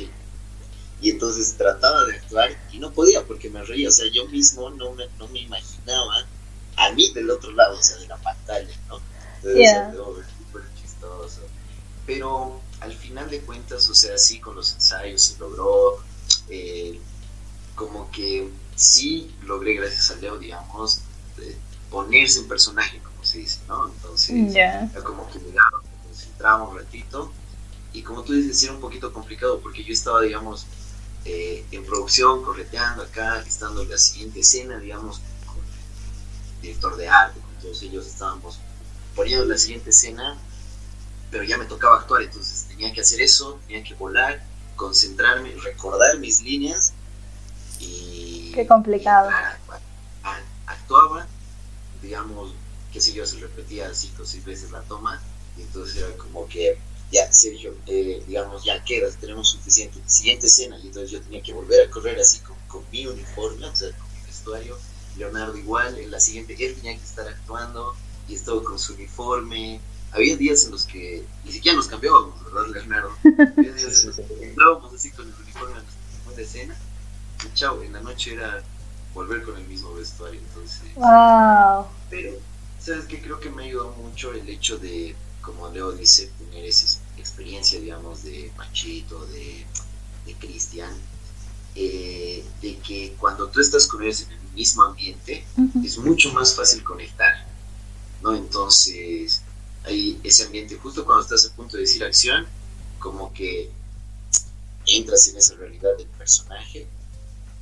y 1.01 1.11
entonces 1.11 1.55
trataba 1.57 2.05
de 2.07 2.17
actuar 2.17 2.51
y 2.73 2.79
no 2.79 2.93
podía 2.93 3.25
porque 3.27 3.51
me 3.51 3.63
reía, 3.63 3.89
o 3.89 3.93
sea, 3.93 4.07
yo 4.11 4.27
mismo 4.29 4.71
no 4.71 4.93
me, 4.93 5.07
no 5.19 5.29
me 5.29 5.41
imaginaba 5.41 6.27
a 6.77 6.93
mí 6.93 7.13
del 7.13 7.31
otro 7.31 7.53
lado, 7.53 7.79
o 7.79 7.83
sea, 7.83 7.97
de 7.99 8.09
la 8.09 8.17
pantalla, 8.17 8.75
¿no? 8.89 9.01
Entonces, 9.37 9.59
chistoso. 10.81 11.41
Pero 12.07 12.61
al 12.81 12.93
final 12.95 13.29
de 13.31 13.41
cuentas, 13.41 13.89
o 13.89 13.95
sea, 13.95 14.17
sí, 14.19 14.41
con 14.41 14.57
los 14.57 14.73
ensayos 14.73 15.23
se 15.23 15.39
logró, 15.39 16.03
eh, 16.49 16.99
como 17.75 18.11
que 18.11 18.49
sí 18.77 19.35
logré, 19.43 19.75
gracias 19.75 20.11
a 20.11 20.17
Leo, 20.17 20.39
digamos, 20.39 21.01
ponerse 21.91 22.41
en 22.41 22.49
personaje, 22.49 22.99
como 23.01 23.25
se 23.25 23.39
dice, 23.39 23.61
¿no? 23.69 23.89
Entonces, 23.89 24.53
yeah. 24.53 24.91
como 25.05 25.31
que 25.31 25.39
miraba, 25.39 25.83
concentraba 26.03 26.69
un 26.69 26.77
ratito. 26.77 27.33
Y 27.93 28.03
como 28.03 28.25
tú 28.25 28.33
dices, 28.33 28.63
era 28.65 28.73
un 28.73 28.81
poquito 28.81 29.13
complicado 29.13 29.61
porque 29.61 29.85
yo 29.85 29.93
estaba, 29.93 30.21
digamos, 30.21 30.67
eh, 31.25 31.65
en 31.71 31.85
producción, 31.85 32.43
correteando 32.43 33.03
acá, 33.03 33.41
estando 33.47 33.83
en 33.83 33.91
la 33.91 33.99
siguiente 33.99 34.41
escena, 34.41 34.79
digamos, 34.79 35.21
con 35.47 35.57
el 35.57 36.63
director 36.63 36.97
de 36.97 37.09
arte, 37.09 37.41
con 37.41 37.55
todos 37.63 37.81
ellos 37.83 38.07
estábamos 38.07 38.59
poniendo 39.15 39.45
la 39.45 39.57
siguiente 39.57 39.91
escena, 39.91 40.37
pero 41.31 41.45
ya 41.45 41.57
me 41.57 41.67
tocaba 41.67 42.01
actuar, 42.01 42.23
entonces 42.23 42.67
tenía 42.69 42.93
que 42.93 43.01
hacer 43.01 43.21
eso, 43.21 43.61
tenía 43.67 43.85
que 43.85 43.95
volar, 43.95 44.45
concentrarme, 44.77 45.55
recordar 45.63 46.19
mis 46.19 46.43
líneas 46.43 46.93
y... 47.79 48.14
Qué 48.55 48.69
complicado. 48.69 49.31
actuaba, 50.67 51.27
digamos, 52.01 52.55
qué 52.93 53.01
sé 53.01 53.13
yo, 53.13 53.27
se 53.27 53.39
repetía 53.39 53.93
cinco 53.93 54.23
o 54.23 54.27
seis 54.27 54.45
veces 54.45 54.71
la 54.71 54.81
toma, 54.83 55.21
y 55.59 55.63
entonces 55.63 55.97
era 55.97 56.17
como 56.17 56.47
que 56.47 56.79
ya, 57.11 57.33
Sergio, 57.33 57.75
eh, 57.87 58.23
digamos, 58.29 58.63
ya 58.63 58.83
quedas, 58.85 59.17
tenemos 59.17 59.51
suficiente. 59.51 59.99
Siguiente 60.07 60.47
escena, 60.47 60.79
y 60.79 60.87
entonces 60.87 61.11
yo 61.11 61.21
tenía 61.21 61.43
que 61.43 61.53
volver 61.53 61.89
a 61.89 61.91
correr 61.91 62.19
así 62.21 62.41
con, 62.69 62.85
mi 62.93 63.07
uniforme, 63.07 63.67
o 63.67 63.75
sea, 63.75 63.91
con 63.91 64.07
mi 64.13 64.25
vestuario. 64.25 64.79
Leonardo 65.17 65.57
igual, 65.57 65.99
en 65.99 66.13
la 66.13 66.21
siguiente, 66.21 66.55
él 66.59 66.77
tenía 66.77 66.97
que 66.97 67.05
estar 67.05 67.27
actuando 67.27 67.97
y 68.29 68.35
estaba 68.35 68.63
con 68.63 68.79
su 68.79 68.95
uniforme. 68.95 69.81
Había 70.13 70.37
días 70.37 70.65
en 70.65 70.71
los 70.71 70.87
que 70.87 71.25
ni 71.45 71.51
siquiera 71.51 71.77
nos 71.77 71.89
cambiábamos, 71.89 72.35
¿verdad, 72.45 72.67
Leonardo? 72.73 73.17
Había 73.57 73.73
días 73.73 74.01
en 74.01 74.07
los 74.07 74.17
que 74.17 74.45
entrábamos 74.45 74.95
así 74.95 75.11
con 75.11 75.27
el 75.27 75.35
uniforme 75.35 75.79
en 75.79 76.37
la 76.37 76.43
escena 76.43 76.77
y 77.45 77.55
chao, 77.55 77.83
en 77.83 77.93
la 77.93 78.01
noche 78.01 78.35
era 78.35 78.63
volver 79.13 79.43
con 79.43 79.57
el 79.57 79.67
mismo 79.67 79.95
vestuario, 79.95 80.41
entonces... 80.41 80.95
¡Wow! 80.97 81.87
Pero, 82.11 82.33
¿sabes 82.81 83.07
qué? 83.07 83.21
Creo 83.21 83.39
que 83.39 83.51
me 83.51 83.65
ayudó 83.65 83.93
mucho 83.93 84.33
el 84.33 84.49
hecho 84.49 84.79
de, 84.79 85.15
como 85.41 85.69
Leo 85.71 85.93
dice, 85.93 86.31
tener 86.39 86.65
ese 86.65 86.99
experiencia, 87.17 87.81
digamos, 87.81 88.23
de 88.25 88.53
Machito, 88.57 89.25
de, 89.27 89.65
de 90.27 90.35
Cristian, 90.35 90.93
eh, 91.75 92.45
de 92.61 92.77
que 92.79 93.15
cuando 93.19 93.49
tú 93.49 93.61
estás 93.61 93.87
con 93.87 94.03
ellos 94.03 94.23
en 94.23 94.33
el 94.33 94.41
mismo 94.55 94.83
ambiente, 94.83 95.45
es 95.83 95.99
mucho 95.99 96.33
más 96.33 96.55
fácil 96.55 96.85
conectar, 96.85 97.47
¿no? 98.23 98.35
Entonces, 98.35 99.43
hay 99.85 100.21
ese 100.23 100.45
ambiente, 100.45 100.77
justo 100.77 101.05
cuando 101.05 101.23
estás 101.23 101.47
a 101.47 101.57
punto 101.57 101.77
de 101.77 101.83
decir 101.83 102.05
acción, 102.05 102.47
como 102.99 103.33
que 103.33 103.71
entras 104.87 105.29
en 105.29 105.37
esa 105.37 105.55
realidad 105.55 105.97
del 105.97 106.07
personaje 106.09 106.87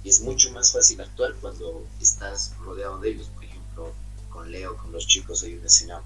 y 0.04 0.08
es 0.08 0.20
mucho 0.20 0.50
más 0.52 0.72
fácil 0.72 1.00
actuar 1.00 1.34
cuando 1.40 1.86
estás 2.00 2.54
rodeado 2.64 2.98
de 2.98 3.10
ellos. 3.10 3.28
Por 3.28 3.44
ejemplo, 3.44 3.92
con 4.30 4.50
Leo, 4.50 4.76
con 4.76 4.92
los 4.92 5.06
chicos, 5.06 5.42
hay 5.42 5.54
una 5.54 5.66
escena, 5.66 6.02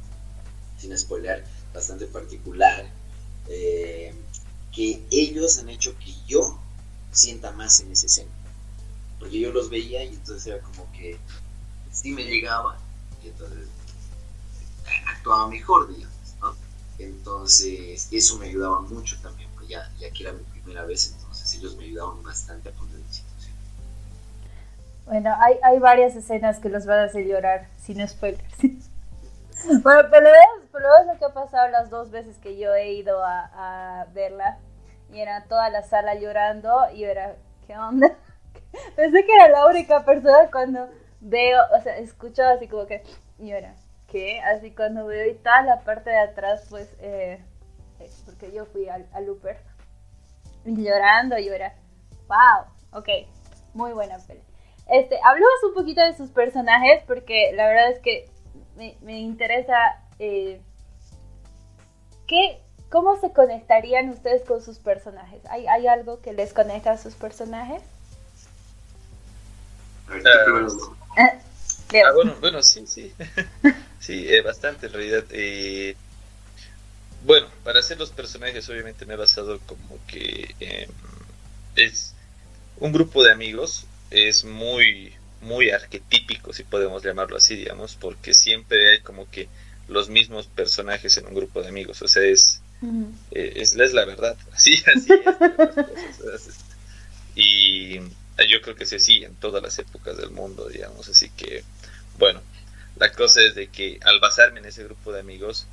sin 0.79 0.97
spoiler, 0.97 1.45
bastante 1.73 2.07
particular 2.07 2.91
eh, 3.49 4.15
que 4.73 5.03
ellos 5.11 5.59
han 5.59 5.69
hecho 5.69 5.97
que 5.99 6.15
yo 6.27 6.59
sienta 7.13 7.53
más 7.53 7.81
en 7.81 7.93
esa 7.93 8.07
escena. 8.07 8.31
Porque 9.19 9.41
yo 9.41 9.51
los 9.53 9.71
veía 9.71 10.05
y 10.05 10.09
entonces 10.09 10.47
era 10.47 10.61
como 10.61 10.91
que 10.93 11.19
sí 11.91 12.13
me 12.13 12.25
llegaba 12.25 12.79
y 13.25 13.29
entonces 13.29 13.69
actuaba 15.07 15.49
mejor, 15.49 15.89
digamos, 15.89 16.15
Entonces 16.99 18.09
eso 18.11 18.39
me 18.39 18.47
ayudaba 18.47 18.81
mucho 18.83 19.19
también, 19.23 19.49
pues 19.57 19.69
ya, 19.69 19.91
ya 19.99 20.11
que 20.11 20.23
era 20.23 20.33
mi 20.33 20.43
primera 20.45 20.85
vez, 20.85 21.13
entonces 21.15 21.55
ellos 21.55 21.77
me 21.77 21.85
ayudaban 21.85 22.23
bastante 22.23 22.69
a 22.69 22.73
poner. 22.73 22.97
Bueno, 25.07 25.35
hay, 25.41 25.59
hay 25.63 25.79
varias 25.79 26.17
escenas 26.17 26.59
que 26.59 26.69
los 26.69 26.85
van 26.85 26.99
a 26.99 27.05
hacer 27.05 27.25
llorar, 27.25 27.69
sin 27.77 28.07
spoilers. 28.07 28.45
Bueno, 29.83 30.09
pero 30.11 30.29
es, 30.29 30.69
pero 30.71 30.87
es 31.01 31.07
lo 31.07 31.19
que 31.19 31.25
ha 31.25 31.33
pasado 31.33 31.69
las 31.69 31.91
dos 31.91 32.11
veces 32.11 32.37
que 32.39 32.57
yo 32.57 32.75
he 32.75 32.93
ido 32.93 33.25
a, 33.25 34.07
verla. 34.13 34.59
Y 35.11 35.21
era 35.21 35.45
toda 35.45 35.71
la 35.71 35.83
sala 35.83 36.15
llorando 36.15 36.91
y 36.95 37.05
era, 37.05 37.35
¿qué 37.67 37.77
onda? 37.77 38.13
Pensé 38.97 39.25
que 39.25 39.35
era 39.35 39.49
la 39.49 39.67
única 39.67 40.05
persona 40.05 40.51
cuando 40.53 40.89
veo, 41.21 41.61
o 41.77 41.81
sea, 41.81 41.97
escucho 41.97 42.45
así 42.45 42.69
como 42.69 42.87
que, 42.87 43.03
y 43.39 43.51
era, 43.51 43.75
¿qué? 44.09 44.41
Así 44.41 44.73
cuando 44.73 45.07
veo 45.07 45.31
y 45.31 45.35
toda 45.35 45.63
la 45.63 45.81
parte 45.81 46.11
de 46.11 46.19
atrás, 46.19 46.67
pues, 46.69 46.95
eh, 47.01 47.43
eh, 48.01 48.11
porque 48.25 48.53
yo 48.53 48.67
fui 48.67 48.89
al, 48.89 49.07
al 49.13 49.27
Looper, 49.27 49.59
llorando, 50.65 51.39
y 51.39 51.47
yo 51.47 51.55
era, 51.55 51.75
wow, 52.29 52.67
ok, 52.93 53.09
muy 53.75 53.93
buena 53.93 54.19
peli. 54.19 54.43
Este, 54.89 55.19
hablamos 55.25 55.63
un 55.69 55.75
poquito 55.75 56.01
de 56.01 56.17
sus 56.17 56.31
personajes, 56.31 57.03
porque 57.07 57.53
la 57.55 57.67
verdad 57.67 57.91
es 57.91 57.99
que 58.01 58.29
me, 58.77 59.19
interesa 59.19 59.75
eh, 60.19 60.61
¿qué, 62.27 62.61
cómo 62.89 63.21
se 63.21 63.33
conectarían 63.33 64.11
ustedes 64.11 64.43
con 64.43 64.63
sus 64.63 64.79
personajes. 64.79 65.41
¿Hay, 65.51 65.67
¿Hay 65.67 65.87
algo 65.87 66.21
que 66.21 66.33
les 66.33 66.53
conecta 66.53 66.93
a 66.93 66.99
sus 66.99 67.15
personajes? 67.15 67.83
Ah, 70.09 70.15
ah, 71.17 72.13
bueno, 72.15 72.37
bueno, 72.41 72.63
sí, 72.63 72.87
sí. 72.87 73.13
sí, 74.01 74.29
eh, 74.29 74.41
bastante 74.43 74.87
en 74.87 74.93
realidad. 74.93 75.25
Eh, 75.31 75.97
bueno, 77.25 77.49
para 77.65 77.81
hacer 77.81 77.99
los 77.99 78.11
personajes 78.11 78.69
obviamente 78.69 79.05
me 79.05 79.15
he 79.15 79.17
basado 79.17 79.59
como 79.67 79.99
que 80.07 80.89
es 81.75 82.15
un 82.79 82.93
grupo 82.93 83.25
de 83.25 83.33
amigos, 83.33 83.87
es 84.11 84.45
muy 84.45 85.15
muy 85.41 85.71
arquetípico, 85.71 86.53
si 86.53 86.65
podemos 86.65 87.03
llamarlo 87.03 87.37
así, 87.37 87.57
digamos, 87.57 87.97
porque 87.97 88.35
siempre 88.35 88.91
hay 88.91 89.01
como 89.01 89.31
que 89.31 89.49
los 89.89 90.09
mismos 90.09 90.47
personajes 90.47 91.17
en 91.17 91.27
un 91.27 91.35
grupo 91.35 91.63
de 91.63 91.69
amigos, 91.69 92.03
o 92.03 92.09
sea, 92.09 92.25
es, 92.25 92.61
eh, 93.31 93.53
es, 93.57 93.75
la 93.75 94.05
verdad, 94.05 94.37
así, 94.53 94.83
así 94.95 95.13
es. 95.13 96.59
y 97.35 97.99
yo 97.99 98.61
creo 98.63 98.75
que 98.75 98.85
es 98.85 98.93
así 98.93 99.25
en 99.25 99.35
todas 99.37 99.63
las 99.63 99.79
épocas 99.79 100.17
del 100.17 100.31
mundo, 100.31 100.69
digamos, 100.69 101.09
así 101.09 101.31
que, 101.31 101.63
bueno, 102.19 102.43
la 102.97 103.13
cosa 103.13 103.43
es 103.43 103.55
de 103.55 103.69
que 103.69 104.01
al 104.03 104.21
basarme 104.21 104.61
en 104.61 104.67
ese 104.67 104.85
grupo 104.85 105.13
de 105.13 105.21
amigos, 105.21 105.67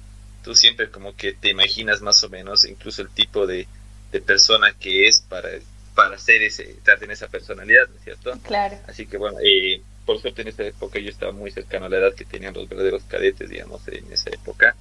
tú 0.43 0.55
siempre 0.55 0.91
como 0.91 1.15
que 1.15 1.33
te 1.33 1.49
imaginas 1.49 2.01
más 2.01 2.21
o 2.23 2.29
menos 2.29 2.65
incluso 2.65 3.01
el 3.01 3.09
tipo 3.09 3.47
de, 3.47 3.65
de 4.11 4.21
persona 4.21 4.73
que 4.77 5.07
es 5.07 5.21
para 5.21 5.49
para 5.95 6.17
ser 6.17 6.41
ese, 6.41 6.75
tener 6.83 7.11
esa 7.11 7.27
personalidad, 7.27 7.87
¿no 7.89 7.97
es 7.97 8.03
cierto? 8.03 8.37
Claro. 8.43 8.77
Así 8.87 9.05
que 9.05 9.17
bueno, 9.17 9.37
eh, 9.43 9.81
por 10.05 10.19
suerte 10.19 10.41
en 10.41 10.49
esa 10.49 10.63
época 10.63 10.99
yo 10.99 11.09
estaba 11.09 11.31
muy 11.31 11.51
cercano 11.51 11.85
a 11.85 11.89
la 11.89 11.97
edad 11.97 12.13
que 12.13 12.25
tenían 12.25 12.53
los 12.53 12.67
verdaderos 12.67 13.03
cadetes, 13.03 13.49
digamos, 13.49 13.87
en 13.87 14.11
esa 14.11 14.29
época. 14.29 14.75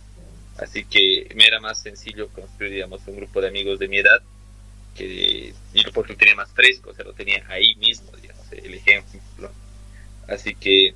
Así 0.58 0.84
que 0.84 1.28
me 1.34 1.46
era 1.46 1.60
más 1.60 1.82
sencillo 1.82 2.28
construir, 2.28 2.72
digamos, 2.72 3.00
un 3.06 3.16
grupo 3.16 3.40
de 3.40 3.48
amigos 3.48 3.78
de 3.78 3.88
mi 3.88 3.98
edad, 3.98 4.22
que 4.94 5.54
y 5.72 5.90
porque 5.92 6.12
lo 6.12 6.18
tenía 6.18 6.34
más 6.34 6.50
fresco, 6.52 6.90
o 6.90 6.94
sea, 6.94 7.04
lo 7.04 7.14
tenía 7.14 7.44
ahí 7.48 7.74
mismo, 7.76 8.10
digamos, 8.20 8.50
el 8.52 8.74
ejemplo. 8.74 9.50
Así 10.28 10.54
que 10.54 10.94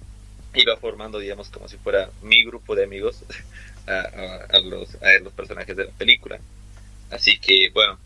iba 0.54 0.76
formando, 0.76 1.18
digamos, 1.18 1.50
como 1.50 1.68
si 1.68 1.76
fuera 1.78 2.10
mi 2.22 2.44
grupo 2.44 2.74
de 2.74 2.84
amigos 2.84 3.24
a, 3.86 4.58
los, 4.60 4.94
a 5.02 5.18
los 5.22 5.32
personajes 5.32 5.76
de 5.76 5.84
la 5.84 5.92
película. 5.92 6.38
Así 7.10 7.38
que, 7.38 7.70
bueno, 7.72 7.98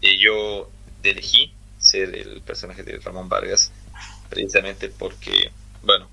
eh, 0.00 0.18
yo 0.18 0.70
elegí 1.10 1.52
ser 1.78 2.14
el 2.14 2.40
personaje 2.42 2.82
de 2.82 2.98
Ramón 2.98 3.28
Vargas 3.28 3.70
precisamente 4.28 4.88
porque, 4.88 5.50
bueno, 5.82 6.08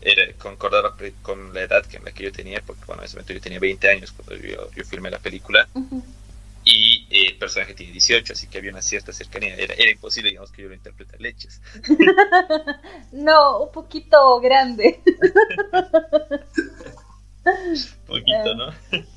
era, 0.00 0.32
concordaba 0.34 0.96
con 1.22 1.52
la 1.52 1.62
edad 1.62 1.84
que 1.84 1.96
en 1.96 2.04
la 2.04 2.12
que 2.12 2.24
yo 2.24 2.32
tenía, 2.32 2.62
porque 2.64 2.84
bueno, 2.86 3.02
en 3.02 3.06
ese 3.06 3.16
momento 3.16 3.32
yo 3.32 3.40
tenía 3.40 3.58
20 3.58 3.90
años 3.90 4.12
cuando 4.12 4.36
yo, 4.36 4.70
yo 4.72 4.84
filmé 4.84 5.10
la 5.10 5.18
película, 5.18 5.68
y 6.66 7.06
eh, 7.10 7.28
el 7.28 7.38
personaje 7.38 7.74
tiene 7.74 7.92
18, 7.92 8.32
así 8.32 8.48
que 8.48 8.58
había 8.58 8.72
una 8.72 8.82
cierta 8.82 9.12
cercanía. 9.12 9.54
Era, 9.54 9.74
era 9.74 9.90
imposible, 9.90 10.30
digamos, 10.30 10.50
que 10.50 10.62
yo 10.62 10.68
lo 10.68 10.74
interprete 10.74 11.14
a 11.16 11.20
leches. 11.20 11.62
no, 13.12 13.62
un 13.62 13.72
poquito 13.72 14.40
grande. 14.40 15.00
poquito, 18.06 18.54
¿no? 18.56 18.74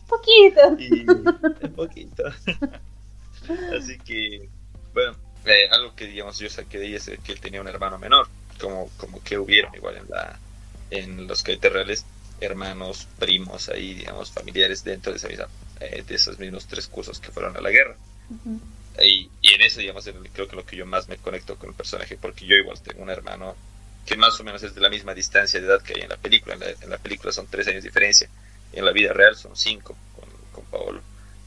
Poquito. 0.07 0.67
un 1.63 1.73
poquito. 1.73 2.23
así 3.75 3.97
que, 4.05 4.47
bueno, 4.99 5.17
eh, 5.45 5.67
algo 5.71 5.95
que, 5.95 6.07
digamos, 6.07 6.37
yo 6.39 6.49
saqué 6.49 6.77
de 6.77 6.87
ella 6.87 6.97
es 6.97 7.11
que 7.23 7.31
él 7.31 7.39
tenía 7.39 7.61
un 7.61 7.67
hermano 7.67 7.97
menor, 7.97 8.27
como, 8.59 8.89
como 8.97 9.23
que 9.23 9.37
hubieron 9.37 9.73
igual 9.75 9.97
en 9.97 10.09
la 10.09 10.39
en 10.91 11.27
los 11.27 11.43
cadetes 11.43 11.71
reales 11.71 12.05
hermanos, 12.41 13.07
primos 13.19 13.69
ahí, 13.69 13.93
digamos, 13.93 14.31
familiares 14.31 14.83
dentro 14.83 15.11
de, 15.11 15.17
esa 15.17 15.27
eh, 15.79 16.03
de 16.07 16.15
esos 16.15 16.39
mismos 16.39 16.67
tres 16.67 16.87
cursos 16.87 17.19
que 17.19 17.31
fueron 17.31 17.55
a 17.55 17.61
la 17.61 17.69
guerra. 17.69 17.95
y, 19.01 19.29
y, 19.41 19.53
en 19.53 19.61
eso, 19.61 19.79
digamos, 19.79 20.09
creo 20.33 20.47
que 20.47 20.55
lo 20.55 20.65
que 20.65 20.75
yo 20.75 20.85
más 20.85 21.07
me 21.09 21.17
conecto 21.17 21.57
con 21.57 21.69
el 21.69 21.75
personaje, 21.75 22.17
porque 22.17 22.45
yo 22.45 22.55
igual 22.55 22.81
tengo 22.81 23.03
un 23.03 23.09
hermano 23.09 23.55
que 24.05 24.15
más 24.15 24.39
o 24.39 24.43
menos 24.43 24.63
es 24.63 24.73
de 24.73 24.81
la 24.81 24.89
misma 24.89 25.13
distancia 25.13 25.59
de 25.59 25.67
edad 25.67 25.81
que 25.81 25.93
hay 25.93 26.01
en 26.01 26.09
la 26.09 26.17
película. 26.17 26.55
En 26.55 26.89
la, 26.89 26.97
película 26.97 27.31
son 27.31 27.47
tres 27.47 27.67
años 27.67 27.83
de 27.83 27.89
diferencia, 27.89 28.29
en 28.73 28.85
la 28.85 28.91
vida 28.91 29.13
real 29.13 29.35
son 29.35 29.55
cinco 29.55 29.95
con, 30.15 30.29
con 30.51 30.65
Paolo. 30.65 31.01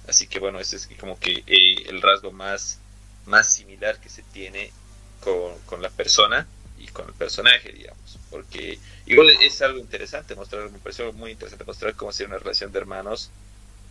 Así 0.08 0.26
que 0.26 0.38
bueno, 0.38 0.60
ese 0.60 0.76
es 0.76 0.88
como 0.98 1.18
que 1.18 1.42
eh, 1.46 1.88
el 1.88 2.02
rasgo 2.02 2.32
más, 2.32 2.78
más 3.26 3.52
similar 3.52 3.98
que 4.00 4.08
se 4.08 4.22
tiene 4.22 4.72
con, 5.20 5.58
con 5.66 5.82
la 5.82 5.90
persona 5.90 6.46
y 6.78 6.88
con 6.88 7.06
el 7.06 7.14
personaje, 7.14 7.72
digamos, 7.72 8.18
porque 8.30 8.78
igual 9.06 9.30
es 9.30 9.62
algo 9.62 9.78
interesante 9.78 10.34
mostrar, 10.34 10.68
me 10.70 10.78
pareció 10.78 11.12
muy 11.12 11.30
interesante 11.30 11.64
mostrar 11.64 11.94
cómo 11.94 12.12
sería 12.12 12.34
una 12.34 12.38
relación 12.38 12.72
de 12.72 12.78
hermanos 12.78 13.30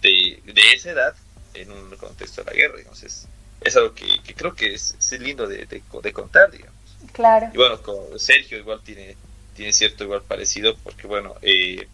de, 0.01 0.41
de 0.43 0.61
esa 0.73 0.91
edad 0.91 1.15
en 1.53 1.71
un 1.71 1.95
contexto 1.97 2.43
de 2.43 2.51
la 2.51 2.57
guerra, 2.57 2.77
digamos, 2.77 3.01
es, 3.03 3.27
es 3.61 3.75
algo 3.77 3.93
que, 3.93 4.05
que, 4.23 4.33
creo 4.33 4.53
que 4.53 4.73
es, 4.73 4.95
es 4.99 5.19
lindo 5.19 5.47
de, 5.47 5.65
de, 5.65 6.13
contar, 6.13 6.51
digamos. 6.51 6.75
Claro. 7.13 7.49
Y 7.53 7.57
bueno, 7.57 7.81
con 7.81 8.19
Sergio 8.19 8.57
igual 8.57 8.81
tiene, 8.83 9.15
tiene 9.55 9.71
cierto 9.71 10.03
igual 10.03 10.23
parecido, 10.23 10.75
porque 10.77 11.07
bueno, 11.07 11.35
eh, 11.41 11.87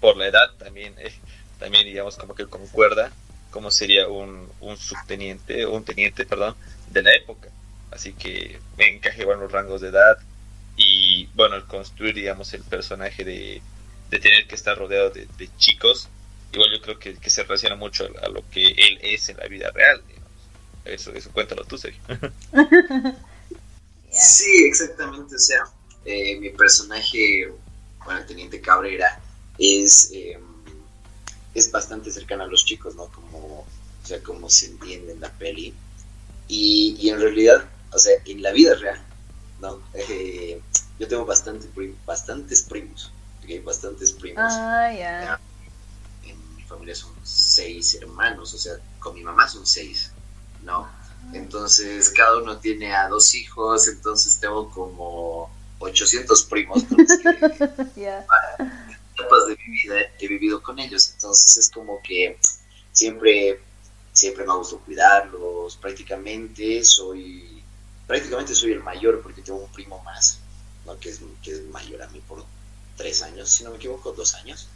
por 0.00 0.16
la 0.16 0.28
edad 0.28 0.54
también, 0.58 0.94
eh, 0.98 1.12
también 1.58 1.84
digamos 1.84 2.16
como 2.16 2.34
que 2.34 2.46
concuerda 2.46 3.12
cómo 3.54 3.70
sería 3.70 4.08
un, 4.08 4.48
un 4.60 4.76
subteniente, 4.76 5.64
un 5.64 5.84
teniente, 5.84 6.26
perdón, 6.26 6.56
de 6.90 7.04
la 7.04 7.14
época. 7.14 7.50
Así 7.92 8.12
que 8.12 8.58
me 8.76 8.88
encaje 8.88 9.22
igual 9.22 9.38
los 9.38 9.52
rangos 9.52 9.80
de 9.80 9.90
edad 9.90 10.18
y 10.76 11.26
bueno, 11.36 11.54
el 11.54 11.64
construir, 11.64 12.16
digamos, 12.16 12.52
el 12.52 12.64
personaje 12.64 13.22
de, 13.22 13.62
tener 14.10 14.48
que 14.48 14.56
estar 14.56 14.76
rodeado 14.76 15.10
de, 15.10 15.28
chicos, 15.56 16.08
igual 16.52 16.72
yo 16.72 16.82
creo 16.82 16.98
que, 16.98 17.30
se 17.30 17.44
relaciona 17.44 17.76
mucho 17.76 18.08
a, 18.24 18.28
lo 18.28 18.42
que 18.50 18.66
él 18.66 18.98
es 19.02 19.28
en 19.28 19.36
la 19.36 19.46
vida 19.46 19.70
real, 19.70 20.02
Eso, 20.84 21.12
eso 21.12 21.30
cuéntalo 21.30 21.64
tú, 21.64 21.78
Sergio. 21.78 22.02
sí, 24.10 24.64
exactamente, 24.66 25.36
o 25.36 25.38
sea, 25.38 25.62
eh, 26.04 26.40
mi 26.40 26.50
personaje, 26.50 27.52
bueno, 28.04 28.18
el 28.18 28.26
Teniente 28.26 28.60
Cabrera, 28.60 29.20
es, 29.60 30.10
em, 30.12 30.53
es 31.54 31.70
bastante 31.70 32.10
cercano 32.10 32.44
a 32.44 32.46
los 32.46 32.64
chicos, 32.64 32.96
¿no? 32.96 33.06
Como, 33.06 33.38
o 33.38 34.06
sea, 34.06 34.22
como 34.22 34.50
se 34.50 34.66
entiende 34.66 35.12
en 35.12 35.20
la 35.20 35.30
peli. 35.30 35.74
Y, 36.48 36.96
y 36.98 37.08
en 37.08 37.20
realidad 37.20 37.68
o 37.94 37.98
sea, 37.98 38.12
en 38.26 38.42
la 38.42 38.52
vida 38.52 38.74
real, 38.74 39.00
¿no? 39.60 39.80
Eh, 39.94 40.60
yo 40.98 41.08
tengo 41.08 41.24
bastante 41.24 41.68
bastantes 42.04 42.62
primos, 42.62 43.12
bastantes 43.64 44.12
primos. 44.12 44.44
Ah, 44.48 44.92
ya. 44.92 45.40
En 46.24 46.56
mi 46.56 46.62
familia 46.62 46.94
son 46.94 47.12
seis 47.22 47.94
hermanos, 47.94 48.52
o 48.52 48.58
sea, 48.58 48.74
con 48.98 49.14
mi 49.14 49.22
mamá 49.22 49.48
son 49.48 49.64
seis, 49.64 50.10
¿no? 50.62 50.90
Entonces, 51.32 52.10
cada 52.10 52.36
uno 52.36 52.58
tiene 52.58 52.94
a 52.94 53.08
dos 53.08 53.34
hijos, 53.34 53.88
entonces 53.88 54.38
tengo 54.38 54.70
como 54.70 55.50
800 55.78 56.44
primos 56.44 56.84
etapas 59.24 59.46
de 59.46 59.56
mi 59.56 59.82
vida 59.82 59.96
he 60.18 60.28
vivido 60.28 60.62
con 60.62 60.78
ellos, 60.78 61.10
entonces 61.14 61.56
es 61.56 61.70
como 61.70 62.00
que 62.02 62.38
siempre, 62.92 63.60
siempre 64.12 64.44
me 64.44 64.52
ha 64.52 64.56
gustado 64.56 64.82
cuidarlos, 64.82 65.76
prácticamente 65.76 66.84
soy 66.84 67.62
prácticamente 68.06 68.54
soy 68.54 68.72
el 68.72 68.82
mayor 68.82 69.22
porque 69.22 69.42
tengo 69.42 69.60
un 69.60 69.72
primo 69.72 70.02
más, 70.02 70.38
¿no? 70.84 70.98
que, 70.98 71.10
es, 71.10 71.20
que 71.42 71.52
es 71.52 71.62
mayor 71.64 72.02
a 72.02 72.08
mí 72.08 72.20
por 72.20 72.44
tres 72.96 73.22
años, 73.22 73.50
si 73.50 73.64
no 73.64 73.70
me 73.70 73.76
equivoco, 73.76 74.12
dos 74.12 74.34
años. 74.34 74.68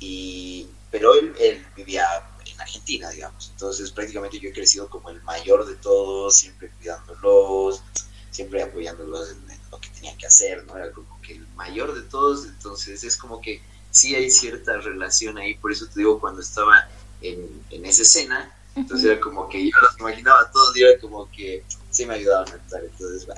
Y, 0.00 0.68
pero 0.90 1.14
él, 1.14 1.34
él, 1.40 1.66
vivía 1.74 2.06
en 2.46 2.60
Argentina, 2.60 3.10
digamos. 3.10 3.50
Entonces 3.50 3.90
prácticamente 3.90 4.38
yo 4.38 4.50
he 4.50 4.52
crecido 4.52 4.88
como 4.88 5.10
el 5.10 5.20
mayor 5.22 5.66
de 5.66 5.74
todos, 5.74 6.36
siempre 6.36 6.70
cuidándolos, 6.78 7.82
siempre 8.30 8.62
apoyándolos 8.62 9.30
en, 9.30 9.58
lo 9.70 9.80
que 9.80 9.88
tenían 9.90 10.16
que 10.16 10.26
hacer, 10.26 10.64
¿no? 10.64 10.76
Era 10.76 10.92
como 10.92 11.20
que 11.20 11.34
el 11.34 11.46
mayor 11.48 11.94
de 11.94 12.08
todos, 12.08 12.46
entonces 12.46 13.04
es 13.04 13.16
como 13.16 13.40
que 13.40 13.60
sí 13.90 14.14
hay 14.14 14.30
cierta 14.30 14.78
relación 14.78 15.38
ahí, 15.38 15.54
por 15.54 15.72
eso 15.72 15.86
te 15.86 16.00
digo, 16.00 16.20
cuando 16.20 16.40
estaba 16.40 16.88
en, 17.20 17.62
en 17.70 17.86
esa 17.86 18.02
escena, 18.02 18.54
entonces 18.78 19.10
era 19.10 19.20
como 19.20 19.48
que 19.48 19.64
yo 19.64 19.76
los 19.80 19.98
imaginaba 19.98 20.50
todos 20.50 20.76
y 20.76 20.82
era 20.82 21.00
como 21.00 21.30
que 21.30 21.64
sí 21.90 22.06
me 22.06 22.14
ayudaban 22.14 22.48
a 22.48 22.54
actuar. 22.54 22.84
Entonces 22.84 23.28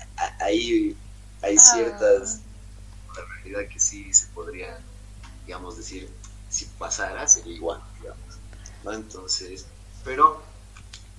ahí 0.41 0.97
hay 1.43 1.57
ah. 1.57 1.61
ciertas... 1.61 2.41
La 3.17 3.25
realidad 3.35 3.73
que 3.73 3.81
sí 3.81 4.13
se 4.15 4.27
podría, 4.29 4.79
digamos, 5.45 5.77
decir, 5.77 6.09
si 6.49 6.67
pasara 6.79 7.27
sería 7.27 7.55
igual, 7.55 7.81
digamos. 8.01 8.39
¿no? 8.85 8.93
Entonces, 8.93 9.67
pero 10.05 10.41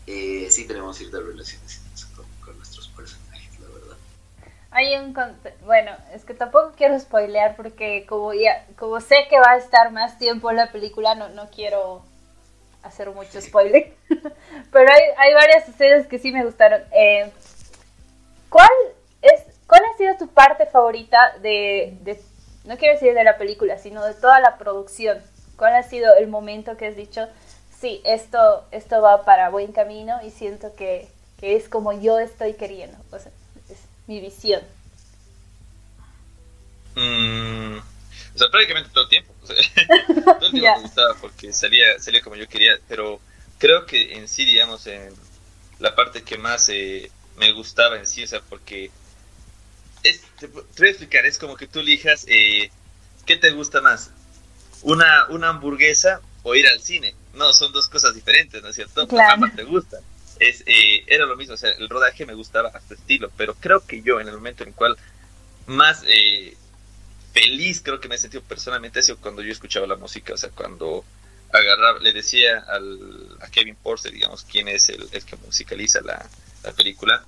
eh, 0.07 0.47
sí 0.49 0.65
tenemos 0.65 0.97
ciertas 0.97 1.23
relaciones 1.23 1.81
con, 2.15 2.57
nuestros 2.57 2.87
personajes, 2.89 3.59
la 3.59 3.67
verdad. 3.67 3.97
Hay 4.73 4.95
un 4.95 5.13
bueno, 5.65 5.91
es 6.13 6.23
que 6.23 6.33
tampoco 6.33 6.71
quiero 6.77 6.97
spoilear 6.97 7.57
porque 7.57 8.05
como 8.07 8.33
ya, 8.33 8.65
como 8.77 9.01
sé 9.01 9.15
que 9.29 9.37
va 9.37 9.51
a 9.51 9.57
estar 9.57 9.91
más 9.91 10.17
tiempo 10.17 10.49
la 10.53 10.71
película, 10.71 11.13
no, 11.13 11.27
no 11.29 11.49
quiero 11.49 12.03
hacer 12.81 13.09
mucho 13.11 13.41
spoiler, 13.41 13.93
pero 14.71 14.91
hay, 14.91 15.01
hay, 15.17 15.33
varias 15.33 15.67
escenas 15.67 16.07
que 16.07 16.19
sí 16.19 16.31
me 16.31 16.45
gustaron. 16.45 16.81
Eh, 16.93 17.29
¿cuál, 18.49 18.69
es, 19.21 19.43
¿Cuál 19.67 19.81
ha 19.83 19.97
sido 19.97 20.15
tu 20.15 20.27
parte 20.29 20.65
favorita 20.65 21.33
de, 21.41 21.97
de, 22.01 22.21
no 22.63 22.77
quiero 22.77 22.93
decir 22.93 23.13
de 23.13 23.25
la 23.25 23.37
película, 23.37 23.77
sino 23.77 24.05
de 24.05 24.13
toda 24.13 24.39
la 24.39 24.57
producción? 24.57 25.21
¿Cuál 25.57 25.75
ha 25.75 25.83
sido 25.83 26.15
el 26.15 26.27
momento 26.27 26.77
que 26.77 26.87
has 26.87 26.95
dicho, 26.95 27.27
sí, 27.77 28.01
esto, 28.05 28.65
esto 28.71 29.01
va 29.01 29.25
para 29.25 29.49
buen 29.49 29.73
camino 29.73 30.19
y 30.23 30.31
siento 30.31 30.75
que, 30.75 31.09
que 31.37 31.57
es 31.57 31.67
como 31.67 31.91
yo 31.91 32.19
estoy 32.19 32.53
queriendo? 32.53 32.97
O 33.11 33.19
sea, 33.19 33.31
mi 34.11 34.19
visión. 34.19 34.61
Mm, 36.95 37.77
o 37.77 38.37
sea, 38.37 38.49
prácticamente 38.51 38.89
todo 38.93 39.05
el 39.05 39.09
tiempo. 39.09 39.33
todo 39.47 39.55
el 39.55 40.51
tiempo 40.51 40.75
me 40.75 40.81
gustaba 40.81 41.15
porque 41.21 41.53
salía, 41.53 41.97
salía 41.99 42.21
como 42.21 42.35
yo 42.35 42.47
quería, 42.47 42.77
pero 42.89 43.21
creo 43.57 43.85
que 43.85 44.13
en 44.17 44.27
sí, 44.27 44.43
digamos, 44.45 44.85
en 44.87 45.13
la 45.79 45.95
parte 45.95 46.23
que 46.23 46.37
más 46.37 46.67
eh, 46.69 47.09
me 47.37 47.53
gustaba 47.53 47.97
en 47.97 48.05
sí, 48.05 48.23
o 48.23 48.27
sea, 48.27 48.41
porque 48.41 48.91
es, 50.03 50.21
te, 50.37 50.47
voy 50.47 50.65
a 50.79 50.89
explicar, 50.89 51.25
es 51.25 51.37
como 51.37 51.55
que 51.55 51.67
tú 51.67 51.79
elijas 51.79 52.25
eh, 52.27 52.69
qué 53.25 53.37
te 53.37 53.51
gusta 53.51 53.79
más, 53.79 54.11
una, 54.81 55.27
una 55.29 55.49
hamburguesa 55.49 56.19
o 56.43 56.53
ir 56.55 56.67
al 56.67 56.81
cine. 56.81 57.15
No, 57.33 57.53
son 57.53 57.71
dos 57.71 57.87
cosas 57.87 58.13
diferentes, 58.13 58.61
¿no 58.61 58.67
es 58.67 58.75
cierto? 58.75 59.07
Claro. 59.07 59.43
te 59.55 59.63
gusta. 59.63 60.01
Es, 60.41 60.63
eh, 60.65 61.03
era 61.05 61.27
lo 61.27 61.37
mismo, 61.37 61.53
o 61.53 61.57
sea, 61.57 61.69
el 61.69 61.87
rodaje 61.87 62.25
me 62.25 62.33
gustaba 62.33 62.69
hasta 62.73 62.95
estilo, 62.95 63.31
pero 63.37 63.53
creo 63.53 63.85
que 63.85 64.01
yo 64.01 64.19
en 64.19 64.27
el 64.27 64.33
momento 64.33 64.63
en 64.63 64.69
el 64.69 64.75
cual 64.75 64.97
más 65.67 66.03
eh, 66.07 66.57
feliz 67.31 67.81
creo 67.83 67.99
que 67.99 68.07
me 68.07 68.15
he 68.15 68.17
sentido 68.17 68.41
personalmente 68.41 68.99
ha 68.99 69.03
sido 69.03 69.17
cuando 69.17 69.43
yo 69.43 69.51
escuchaba 69.51 69.85
la 69.85 69.97
música, 69.97 70.33
o 70.33 70.37
sea, 70.37 70.49
cuando 70.49 71.05
agarraba, 71.53 71.99
le 71.99 72.11
decía 72.11 72.57
al, 72.67 73.37
a 73.39 73.49
Kevin 73.49 73.75
Porter, 73.75 74.11
digamos, 74.11 74.43
quién 74.43 74.67
es 74.67 74.89
el, 74.89 75.07
el 75.11 75.23
que 75.23 75.35
musicaliza 75.35 76.01
la, 76.01 76.27
la 76.63 76.71
película, 76.71 77.23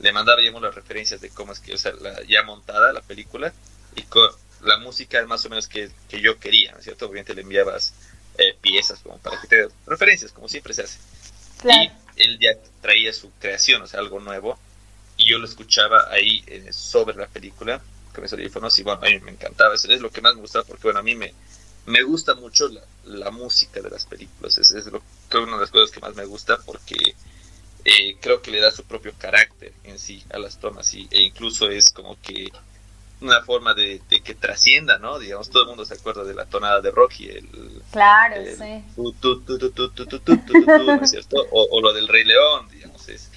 le 0.00 0.12
mandaba, 0.12 0.38
digamos, 0.38 0.60
las 0.60 0.74
referencias 0.74 1.22
de 1.22 1.30
cómo 1.30 1.52
es 1.52 1.60
que, 1.60 1.72
o 1.72 1.78
sea, 1.78 1.92
la, 1.92 2.22
ya 2.24 2.42
montada 2.42 2.92
la 2.92 3.00
película 3.00 3.50
y 3.96 4.02
con 4.02 4.28
la 4.62 4.76
música 4.76 5.24
más 5.26 5.42
o 5.46 5.48
menos 5.48 5.68
que, 5.68 5.90
que 6.08 6.20
yo 6.20 6.38
quería, 6.38 6.72
¿no 6.72 6.78
es 6.78 6.84
cierto? 6.84 7.06
Obviamente 7.06 7.34
le 7.34 7.42
enviabas 7.42 7.94
eh, 8.36 8.56
piezas 8.60 9.00
como 9.00 9.16
para 9.18 9.40
que 9.40 9.46
te 9.48 9.68
referencias, 9.86 10.32
como 10.32 10.48
siempre 10.48 10.74
se 10.74 10.82
hace. 10.82 10.98
Y 11.64 11.90
él 12.18 12.38
ya 12.38 12.50
traía 12.80 13.12
su 13.12 13.30
creación, 13.38 13.82
o 13.82 13.86
sea, 13.86 14.00
algo 14.00 14.20
nuevo, 14.20 14.58
y 15.16 15.30
yo 15.30 15.38
lo 15.38 15.46
escuchaba 15.46 16.08
ahí 16.10 16.42
eh, 16.46 16.72
sobre 16.72 17.16
la 17.16 17.26
película 17.26 17.82
con 18.14 18.22
mis 18.22 18.32
audífonos 18.32 18.78
y 18.78 18.82
bueno, 18.82 19.00
a 19.02 19.06
mí 19.06 19.18
me 19.20 19.32
encantaba, 19.32 19.74
eso 19.74 19.90
es 19.90 20.00
lo 20.00 20.10
que 20.10 20.20
más 20.20 20.34
me 20.34 20.40
gustaba 20.40 20.64
porque 20.64 20.84
bueno, 20.84 21.00
a 21.00 21.02
mí 21.02 21.14
me, 21.14 21.34
me 21.86 22.02
gusta 22.02 22.34
mucho 22.34 22.68
la, 22.68 22.82
la 23.04 23.30
música 23.30 23.80
de 23.80 23.90
las 23.90 24.06
películas, 24.06 24.58
es, 24.58 24.70
es 24.70 24.86
lo, 24.86 25.02
una 25.34 25.54
de 25.54 25.60
las 25.60 25.70
cosas 25.70 25.90
que 25.90 26.00
más 26.00 26.14
me 26.14 26.24
gusta 26.24 26.58
porque 26.64 27.14
eh, 27.84 28.16
creo 28.20 28.42
que 28.42 28.50
le 28.50 28.60
da 28.60 28.70
su 28.70 28.84
propio 28.84 29.12
carácter 29.18 29.72
en 29.84 29.98
sí 29.98 30.22
a 30.30 30.38
las 30.38 30.58
tomas 30.58 30.92
y, 30.94 31.08
e 31.10 31.22
incluso 31.22 31.68
es 31.70 31.90
como 31.90 32.20
que 32.20 32.48
una 33.20 33.42
forma 33.42 33.74
de, 33.74 34.00
que 34.08 34.34
trascienda, 34.34 34.98
¿no? 34.98 35.18
Digamos, 35.18 35.50
todo 35.50 35.62
el 35.62 35.68
mundo 35.68 35.84
se 35.84 35.94
acuerda 35.94 36.24
de 36.24 36.34
la 36.34 36.46
tonada 36.46 36.80
de 36.80 36.90
Rocky, 36.90 37.28
el... 37.28 37.82
Claro, 37.90 38.36
sí. 38.44 38.84
¿no 38.96 39.12
es 41.02 41.10
cierto? 41.10 41.46
O, 41.50 41.80
lo 41.80 41.92
del 41.92 42.08
Rey 42.08 42.24
León, 42.24 42.68
digamos, 42.70 43.08
es... 43.08 43.30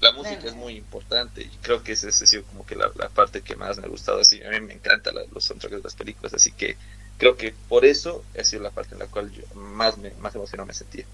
La 0.00 0.12
música 0.12 0.46
es 0.46 0.54
muy 0.54 0.76
importante 0.76 1.42
y 1.42 1.50
creo 1.60 1.82
que 1.82 1.92
esa 1.92 2.08
ha 2.08 2.12
sido 2.12 2.42
como 2.44 2.64
que 2.64 2.74
la, 2.74 2.90
parte 2.90 3.42
que 3.42 3.54
más 3.54 3.76
me 3.78 3.84
ha 3.84 3.90
gustado. 3.90 4.20
Así, 4.20 4.42
a 4.42 4.48
mí 4.48 4.58
me 4.60 4.72
encantan 4.72 5.14
los 5.30 5.44
soundtracks 5.44 5.76
de 5.76 5.82
las 5.82 5.94
películas, 5.94 6.32
así 6.32 6.52
que 6.52 6.78
creo 7.18 7.36
que 7.36 7.52
por 7.68 7.84
eso 7.84 8.24
ha 8.38 8.42
sido 8.42 8.62
la 8.62 8.70
parte 8.70 8.94
en 8.94 9.00
la 9.00 9.08
cual 9.08 9.30
yo 9.30 9.42
más, 9.54 9.98
me, 9.98 10.12
más 10.12 10.34
emocionado 10.34 10.66
me 10.66 10.72
sentía. 10.72 11.04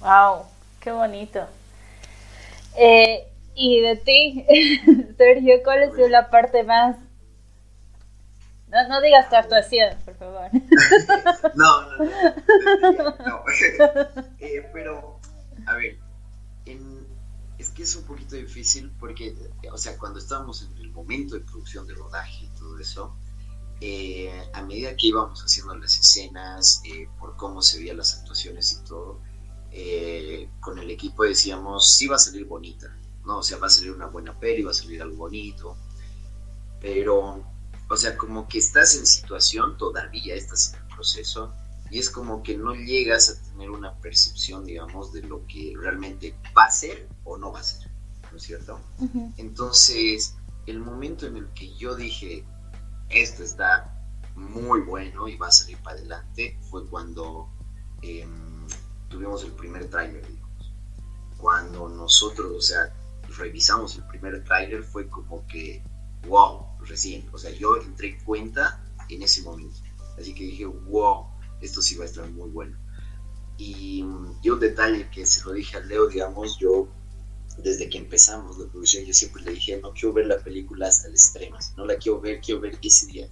¡Wow! 0.00 0.44
¡Qué 0.80 0.92
bonito! 0.92 1.44
Eh, 2.76 3.26
y 3.54 3.80
de 3.80 3.96
ti, 3.96 4.46
Sergio, 5.16 5.62
¿cuál 5.62 5.82
ha 5.82 5.94
sido 5.94 6.08
la 6.08 6.30
parte 6.30 6.62
más... 6.62 6.96
No, 8.72 8.88
no 8.88 9.02
digas 9.02 9.28
tu 9.28 9.36
actuación, 9.36 9.98
por 10.02 10.16
favor. 10.16 10.48
no, 11.54 11.82
no, 11.82 11.98
no. 11.98 13.16
no. 13.26 13.44
Eh, 14.38 14.68
pero, 14.72 15.20
a 15.66 15.74
ver, 15.76 15.98
es 17.58 17.68
que 17.68 17.82
es 17.82 17.94
un 17.96 18.04
poquito 18.04 18.34
difícil 18.34 18.90
porque, 18.98 19.36
o 19.70 19.76
sea, 19.76 19.98
cuando 19.98 20.18
estábamos 20.18 20.62
en 20.62 20.76
el 20.78 20.90
momento 20.90 21.34
de 21.34 21.42
producción 21.42 21.86
de 21.86 21.94
rodaje 21.94 22.46
y 22.46 22.48
todo 22.58 22.78
eso, 22.78 23.14
eh, 23.82 24.42
a 24.54 24.62
medida 24.62 24.96
que 24.96 25.08
íbamos 25.08 25.42
haciendo 25.42 25.76
las 25.76 25.98
escenas, 25.98 26.80
eh, 26.86 27.08
por 27.20 27.36
cómo 27.36 27.60
se 27.60 27.78
veían 27.78 27.98
las 27.98 28.18
actuaciones 28.18 28.72
y 28.72 28.84
todo, 28.84 29.20
con 30.60 30.78
el 30.78 30.90
equipo 30.90 31.24
decíamos, 31.24 31.94
sí 31.94 32.06
va 32.06 32.16
a 32.16 32.18
salir 32.18 32.46
bonita, 32.46 32.96
¿no? 33.24 33.38
O 33.38 33.42
sea, 33.42 33.58
va 33.58 33.66
a 33.66 33.70
salir 33.70 33.92
una 33.92 34.06
buena 34.06 34.38
peli, 34.38 34.62
va 34.62 34.70
a 34.70 34.74
salir 34.74 35.00
algo 35.02 35.16
bonito, 35.16 35.76
pero, 36.80 37.51
o 37.92 37.96
sea, 37.98 38.16
como 38.16 38.48
que 38.48 38.56
estás 38.56 38.96
en 38.96 39.04
situación, 39.04 39.76
todavía 39.76 40.34
estás 40.34 40.72
en 40.72 40.80
el 40.80 40.94
proceso, 40.94 41.52
y 41.90 41.98
es 41.98 42.08
como 42.08 42.42
que 42.42 42.56
no 42.56 42.74
llegas 42.74 43.28
a 43.28 43.50
tener 43.50 43.68
una 43.68 43.94
percepción, 44.00 44.64
digamos, 44.64 45.12
de 45.12 45.20
lo 45.20 45.46
que 45.46 45.74
realmente 45.76 46.34
va 46.56 46.64
a 46.64 46.70
ser 46.70 47.06
o 47.24 47.36
no 47.36 47.52
va 47.52 47.60
a 47.60 47.62
ser, 47.62 47.90
¿no 48.30 48.38
es 48.38 48.44
cierto? 48.44 48.80
Entonces, 49.36 50.36
el 50.66 50.78
momento 50.78 51.26
en 51.26 51.36
el 51.36 51.46
que 51.48 51.76
yo 51.76 51.94
dije, 51.94 52.46
esto 53.10 53.42
está 53.42 53.94
muy 54.36 54.80
bueno 54.80 55.28
y 55.28 55.36
va 55.36 55.48
a 55.48 55.52
salir 55.52 55.76
para 55.82 55.98
adelante, 55.98 56.58
fue 56.70 56.86
cuando 56.86 57.50
em, 58.00 58.66
tuvimos 59.10 59.44
el 59.44 59.52
primer 59.52 59.90
tráiler, 59.90 60.26
digamos. 60.26 60.72
Cuando 61.36 61.90
nosotros, 61.90 62.52
o 62.56 62.62
sea, 62.62 62.90
revisamos 63.36 63.96
el 63.96 64.04
primer 64.04 64.42
tráiler 64.44 64.82
fue 64.82 65.06
como 65.10 65.46
que, 65.46 65.84
wow, 66.26 66.71
recién. 66.84 67.28
O 67.32 67.38
sea, 67.38 67.50
yo 67.50 67.76
entré 67.76 68.08
en 68.08 68.24
cuenta 68.24 68.82
en 69.08 69.22
ese 69.22 69.42
momento. 69.42 69.80
Así 70.18 70.34
que 70.34 70.44
dije, 70.44 70.66
wow, 70.66 71.26
esto 71.60 71.82
sí 71.82 71.96
va 71.96 72.04
a 72.04 72.08
estar 72.08 72.28
muy 72.30 72.50
bueno. 72.50 72.76
Y, 73.58 74.04
y 74.42 74.50
un 74.50 74.60
detalle 74.60 75.08
que 75.10 75.26
se 75.26 75.44
lo 75.44 75.52
dije 75.52 75.76
a 75.76 75.80
Leo, 75.80 76.06
digamos, 76.06 76.58
yo 76.58 76.88
desde 77.58 77.88
que 77.88 77.98
empezamos 77.98 78.58
la 78.58 78.66
producción, 78.66 79.04
yo 79.04 79.12
siempre 79.12 79.42
le 79.42 79.52
dije, 79.52 79.80
no 79.80 79.92
quiero 79.92 80.12
ver 80.12 80.26
la 80.26 80.38
película 80.38 80.88
hasta 80.88 81.08
el 81.08 81.14
extremo, 81.14 81.58
no 81.76 81.84
la 81.84 81.96
quiero 81.96 82.20
ver, 82.20 82.40
quiero 82.40 82.60
ver 82.60 82.78
ese 82.82 83.06
día. 83.06 83.28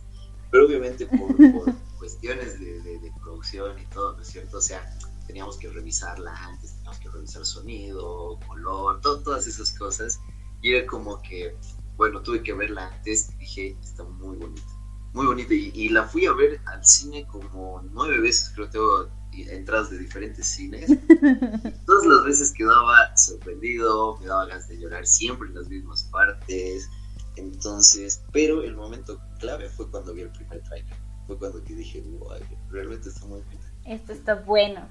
Pero 0.50 0.66
obviamente 0.66 1.06
por, 1.06 1.34
cuestiones 1.98 2.58
de, 2.60 2.80
de, 2.80 3.12
producción 3.20 3.78
y 3.78 3.86
todo, 3.86 4.16
¿no 4.16 4.22
es 4.22 4.28
cierto? 4.28 4.58
O 4.58 4.60
sea, 4.60 4.98
teníamos 5.26 5.58
que 5.58 5.68
revisarla 5.68 6.34
antes, 6.34 6.72
teníamos 6.74 6.98
que 6.98 7.08
revisar 7.08 7.44
sonido, 7.44 8.38
color, 8.46 9.00
todas 9.00 9.46
esas 9.46 9.70
cosas. 9.72 10.20
Y 10.62 10.74
era 10.74 10.86
como 10.86 11.22
que, 11.22 11.56
bueno, 12.00 12.22
tuve 12.22 12.42
que 12.42 12.54
verla 12.54 12.88
antes 12.88 13.30
y 13.34 13.36
dije, 13.36 13.76
está 13.82 14.04
muy 14.04 14.38
bonita, 14.38 14.72
muy 15.12 15.26
bonita. 15.26 15.52
Y, 15.52 15.90
la 15.90 16.04
fui 16.04 16.24
a 16.24 16.32
ver 16.32 16.58
al 16.64 16.82
cine 16.82 17.26
como 17.26 17.82
nueve 17.92 18.18
veces, 18.20 18.50
creo 18.54 18.66
que 18.66 18.72
tengo 18.72 19.10
entradas 19.52 19.90
de 19.90 19.98
diferentes 19.98 20.46
cines. 20.46 20.88
todas 21.86 22.06
las 22.06 22.24
veces 22.24 22.52
quedaba 22.52 23.14
sorprendido, 23.18 24.16
me 24.18 24.28
daba 24.28 24.46
ganas 24.46 24.66
de 24.68 24.78
llorar 24.78 25.06
siempre 25.06 25.48
en 25.48 25.56
las 25.56 25.68
mismas 25.68 26.04
partes. 26.04 26.88
Entonces, 27.36 28.22
pero 28.32 28.62
el 28.62 28.74
momento 28.74 29.20
clave 29.38 29.68
fue 29.68 29.90
cuando 29.90 30.14
vi 30.14 30.22
el 30.22 30.30
primer 30.30 30.62
trailer. 30.62 30.96
Fue 31.26 31.38
cuando 31.38 31.62
que 31.62 31.74
dije, 31.74 32.00
wow, 32.18 32.30
realmente 32.70 33.10
está 33.10 33.26
muy 33.26 33.42
bonita. 33.42 33.66
Esto 33.84 34.12
está 34.12 34.36
bueno 34.36 34.88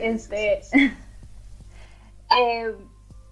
este, 0.00 0.60
eh, 2.38 2.74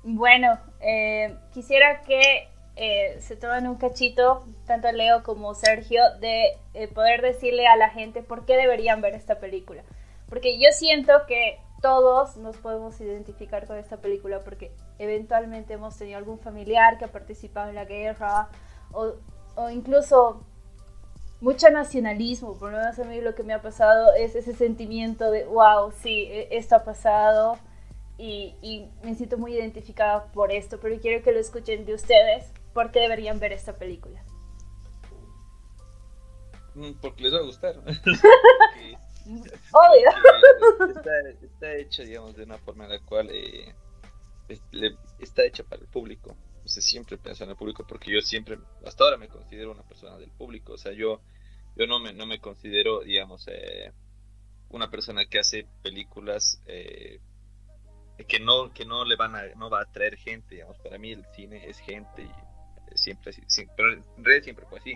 bueno, 0.05 0.59
eh, 0.81 1.37
quisiera 1.53 2.03
que 2.03 2.49
eh, 2.83 3.21
se 3.21 3.37
tomen 3.37 3.69
un 3.69 3.77
cachito, 3.77 4.45
tanto 4.67 4.91
Leo 4.91 5.23
como 5.23 5.55
Sergio, 5.55 6.03
de 6.21 6.59
poder 6.95 7.23
decirle 7.23 7.67
a 7.69 7.77
la 7.77 7.91
gente 7.91 8.23
por 8.23 8.45
qué 8.45 8.57
deberían 8.57 9.01
ver 9.01 9.15
esta 9.15 9.39
película. 9.39 9.85
Porque 10.29 10.59
yo 10.59 10.69
siento 10.73 11.13
que 11.29 11.59
todos 11.81 12.37
nos 12.37 12.57
podemos 12.57 13.01
identificar 13.01 13.67
con 13.67 13.77
esta 13.77 13.99
película 13.99 14.41
porque 14.41 14.73
eventualmente 14.99 15.75
hemos 15.75 15.97
tenido 15.97 16.19
algún 16.19 16.39
familiar 16.39 16.99
que 16.99 17.05
ha 17.05 17.13
participado 17.13 17.69
en 17.69 17.75
la 17.75 17.85
guerra 17.85 18.49
o, 18.93 19.15
o 19.57 19.71
incluso 19.71 20.45
mucho 21.41 21.69
nacionalismo, 21.71 22.55
por 22.55 22.71
lo 22.71 22.79
menos 22.79 22.99
a 23.01 23.05
mí 23.05 23.21
lo 23.21 23.35
que 23.35 23.43
me 23.43 23.53
ha 23.53 23.61
pasado 23.61 24.15
es 24.15 24.37
ese 24.37 24.55
sentimiento 24.55 25.31
de, 25.31 25.45
wow, 25.45 25.91
sí, 25.91 26.29
e, 26.31 26.49
esto 26.53 26.77
ha 26.77 26.85
pasado 26.85 27.59
y, 28.17 28.89
me 29.03 29.17
siento 29.17 29.37
muy 29.39 29.55
identificada 29.55 30.27
por 30.33 30.53
esto, 30.53 30.79
pero 30.81 31.01
quiero 31.01 31.25
que 31.25 31.33
lo 31.33 31.41
escuchen 31.41 31.85
de 31.85 31.95
ustedes, 31.95 32.53
¿por 32.73 32.91
qué 32.91 33.01
deberían 33.01 33.41
ver 33.41 33.53
esta 33.53 33.77
película? 33.77 34.25
Mm, 36.75 36.93
porque 37.01 37.23
les 37.23 37.35
va 37.35 37.39
a 37.39 37.43
gustar. 37.43 37.77
Obvio. 39.27 40.11
Está, 40.97 41.31
está, 41.43 41.75
hecha, 41.77 42.03
digamos, 42.03 42.37
de 42.37 42.45
una 42.45 42.59
forma 42.59 42.85
en 42.85 42.91
la 42.91 43.01
cual 43.01 43.31
eh, 43.31 43.75
está 45.19 45.45
hecha 45.45 45.65
para 45.65 45.83
el 45.83 45.89
público 45.89 46.37
siempre 46.65 47.19
pienso 47.19 47.45
en 47.45 47.51
el 47.51 47.57
público 47.57 47.85
porque 47.87 48.13
yo 48.13 48.21
siempre, 48.21 48.59
hasta 48.85 49.05
ahora 49.05 49.17
me 49.17 49.29
considero 49.29 49.73
una 49.73 49.83
persona 49.83 50.17
del 50.19 50.31
público, 50.31 50.75
o 50.75 50.79
sea, 50.79 50.93
yo, 50.93 51.21
yo 51.77 51.87
no, 51.87 51.99
me, 51.99 52.13
no 52.13 52.27
me 52.27 52.39
considero, 52.39 53.01
digamos, 53.01 53.47
eh, 53.49 53.93
una 54.71 54.91
persona 54.91 55.27
que 55.27 55.39
hace 55.39 55.67
películas 55.83 56.63
eh, 56.67 57.21
que 58.29 58.41
no 58.41 58.73
que 58.73 58.85
no 58.85 59.05
le 59.05 59.17
van 59.17 59.35
a 59.35 59.47
no 59.57 59.69
va 59.69 59.81
a 59.81 59.83
atraer 59.83 60.17
gente 60.17 60.55
digamos 60.55 60.79
para 60.79 60.97
mí 60.97 61.11
el 61.11 61.25
cine 61.35 61.69
es 61.69 61.79
gente 61.79 62.23
y 62.23 62.31
siempre 62.97 63.33
siempre, 63.33 63.75
pero 63.77 63.93
en 63.93 64.25
realidad 64.25 64.45
siempre 64.45 64.67
fue 64.67 64.79
así 64.79 64.95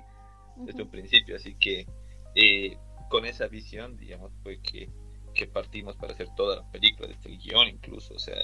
desde 0.57 0.83
un 0.83 0.91
principio 0.91 1.37
así 1.37 1.55
que 1.55 1.87
eh, 2.35 2.77
con 3.09 3.27
esa 3.27 3.47
visión 3.47 3.97
digamos 3.97 4.33
fue 4.43 4.61
que, 4.61 4.89
que 5.35 5.47
partimos 5.47 5.97
para 5.97 6.15
hacer 6.15 6.29
toda 6.37 6.57
la 6.57 6.71
película 6.71 7.09
desde 7.09 7.31
el 7.31 7.39
guion 7.39 7.69
incluso 7.69 8.15
o 8.15 8.19
sea 8.19 8.37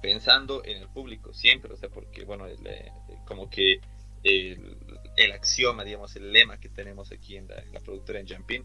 pensando 0.00 0.64
en 0.64 0.82
el 0.82 0.88
público 0.88 1.32
siempre, 1.32 1.72
o 1.72 1.76
sea, 1.76 1.88
porque, 1.88 2.24
bueno, 2.24 2.46
eh, 2.46 2.92
como 3.24 3.48
que 3.50 3.80
el, 4.22 4.76
el, 5.16 5.32
axioma, 5.32 5.84
digamos, 5.84 6.14
el 6.16 6.32
lema 6.32 6.58
que 6.58 6.68
tenemos 6.68 7.12
aquí 7.12 7.36
en 7.36 7.48
la, 7.48 7.80
productora 7.80 8.20
en 8.20 8.28
Jumpin 8.28 8.64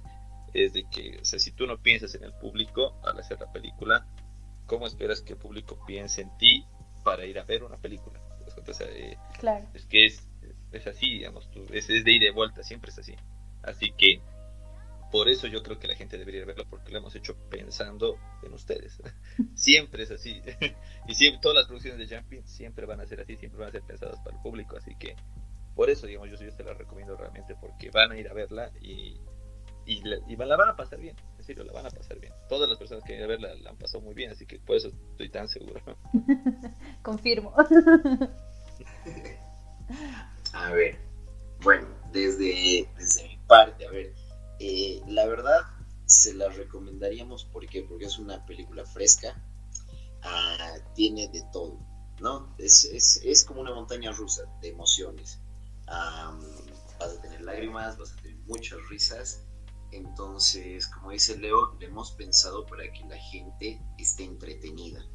es 0.54 0.74
de 0.74 0.84
que, 0.90 1.18
o 1.20 1.26
sea, 1.26 1.40
si 1.40 1.52
tú 1.52 1.66
no 1.66 1.82
piensas 1.82 2.16
en 2.16 2.24
el 2.24 2.34
público 2.34 3.00
al 3.04 3.20
hacer 3.20 3.40
la 3.40 3.52
película, 3.52 4.06
¿cómo 4.68 4.88
esperas 4.88 5.22
que 5.22 5.34
el 5.34 5.40
público 5.40 5.84
piense 5.86 6.22
en 6.22 6.38
ti 6.38 6.66
para 7.04 7.26
ir 7.26 7.40
a 7.40 7.44
ver 7.44 7.64
una 7.64 7.78
película? 7.78 8.20
Eh, 8.82 9.18
claro. 9.40 9.68
Es 9.74 9.86
que 9.86 10.06
es, 10.06 10.28
es 10.72 10.88
así, 10.88 11.12
digamos, 11.12 11.50
tú, 11.52 11.66
es, 11.72 11.90
es 11.90 12.04
de 12.04 12.12
ida 12.12 12.28
y 12.28 12.32
vuelta, 12.32 12.64
siempre 12.64 12.92
es 12.92 13.00
así. 13.00 13.16
Así 13.64 13.92
que 13.92 14.22
por 15.12 15.28
eso 15.28 15.48
yo 15.48 15.62
creo 15.62 15.78
que 15.78 15.88
la 15.88 15.96
gente 15.96 16.18
debería 16.18 16.46
verlo 16.46 16.66
porque 16.70 16.92
lo 16.92 17.00
hemos 17.00 17.14
hecho 17.16 17.36
pensando 17.50 18.18
en 18.44 18.54
ustedes. 18.54 19.02
siempre 19.56 20.04
es 20.04 20.12
así. 20.12 20.42
y 21.08 21.16
siempre, 21.16 21.42
todas 21.42 21.58
las 21.58 21.68
producciones 21.68 22.10
de 22.10 22.16
Jumping 22.16 22.48
siempre 22.48 22.86
van 22.86 23.02
a 23.02 23.06
ser 23.06 23.20
así, 23.20 23.36
siempre 23.36 23.60
van 23.60 23.70
a 23.70 23.72
ser 23.74 23.84
pensadas 23.84 24.20
para 24.24 24.38
el 24.38 24.42
público. 24.42 24.78
Así 24.78 24.96
que 24.96 25.16
por 25.76 25.90
eso, 25.90 26.08
digamos, 26.08 26.30
yo, 26.30 26.38
yo 26.38 26.56
te 26.56 26.64
la 26.64 26.74
recomiendo 26.74 27.16
realmente 27.18 27.56
porque 27.60 27.92
van 27.92 28.12
a 28.12 28.18
ir 28.18 28.30
a 28.30 28.34
verla 28.34 28.72
y, 28.82 29.20
y, 29.86 30.02
la, 30.04 30.56
van 30.56 30.70
a 30.70 30.76
pasar 30.76 31.00
bien. 31.00 31.16
en 31.38 31.44
serio, 31.44 31.64
la 31.66 31.74
van 31.74 31.86
a 31.86 31.90
pasar 31.90 32.20
bien. 32.20 32.34
Todas 32.48 32.70
las 32.70 32.78
personas 32.78 33.04
que 33.04 33.14
vienen 33.14 33.26
a 33.26 33.34
verla 33.34 33.56
la 33.56 33.70
han 33.72 33.78
pasado 33.78 34.02
muy 34.02 34.14
bien, 34.14 34.32
así 34.32 34.46
que 34.46 34.60
por 34.60 34.78
eso 34.78 34.90
estoy 35.12 35.30
tan 35.30 35.50
seguro. 35.50 35.82
Confirmo. 37.02 37.54
A 40.54 40.72
ver, 40.72 41.00
bueno, 41.62 41.88
desde, 42.12 42.90
desde 42.98 43.28
mi 43.28 43.38
parte, 43.48 43.86
a 43.86 43.92
ver, 43.92 44.14
eh, 44.60 45.02
la 45.08 45.26
verdad 45.26 45.62
se 46.06 46.34
la 46.34 46.50
recomendaríamos 46.50 47.46
porque 47.46 47.84
porque 47.84 48.06
es 48.06 48.20
una 48.20 48.46
película 48.46 48.86
fresca, 48.86 49.42
ah, 50.24 50.76
tiene 50.94 51.30
de 51.30 51.44
todo, 51.54 51.80
¿no? 52.20 52.54
Es, 52.58 52.84
es, 52.86 53.22
es, 53.24 53.44
como 53.44 53.62
una 53.62 53.74
montaña 53.74 54.12
rusa 54.12 54.44
de 54.62 54.70
emociones. 54.70 55.40
vas 55.88 57.18
a 57.18 57.22
tener 57.22 57.42
lágrimas, 57.42 57.98
vas 57.98 58.12
a 58.12 58.16
tener 58.18 58.38
muchas 58.48 58.80
risas. 58.90 59.44
Entonces, 59.92 60.88
como 60.88 61.12
dice 61.12 61.38
Leo, 61.38 61.76
le 61.80 61.88
hemos 61.88 62.12
pensado 62.12 62.66
para 62.66 62.84
que 62.92 63.04
la 63.06 63.18
gente 63.18 63.82
esté 63.98 64.24
entretenida, 64.24 65.06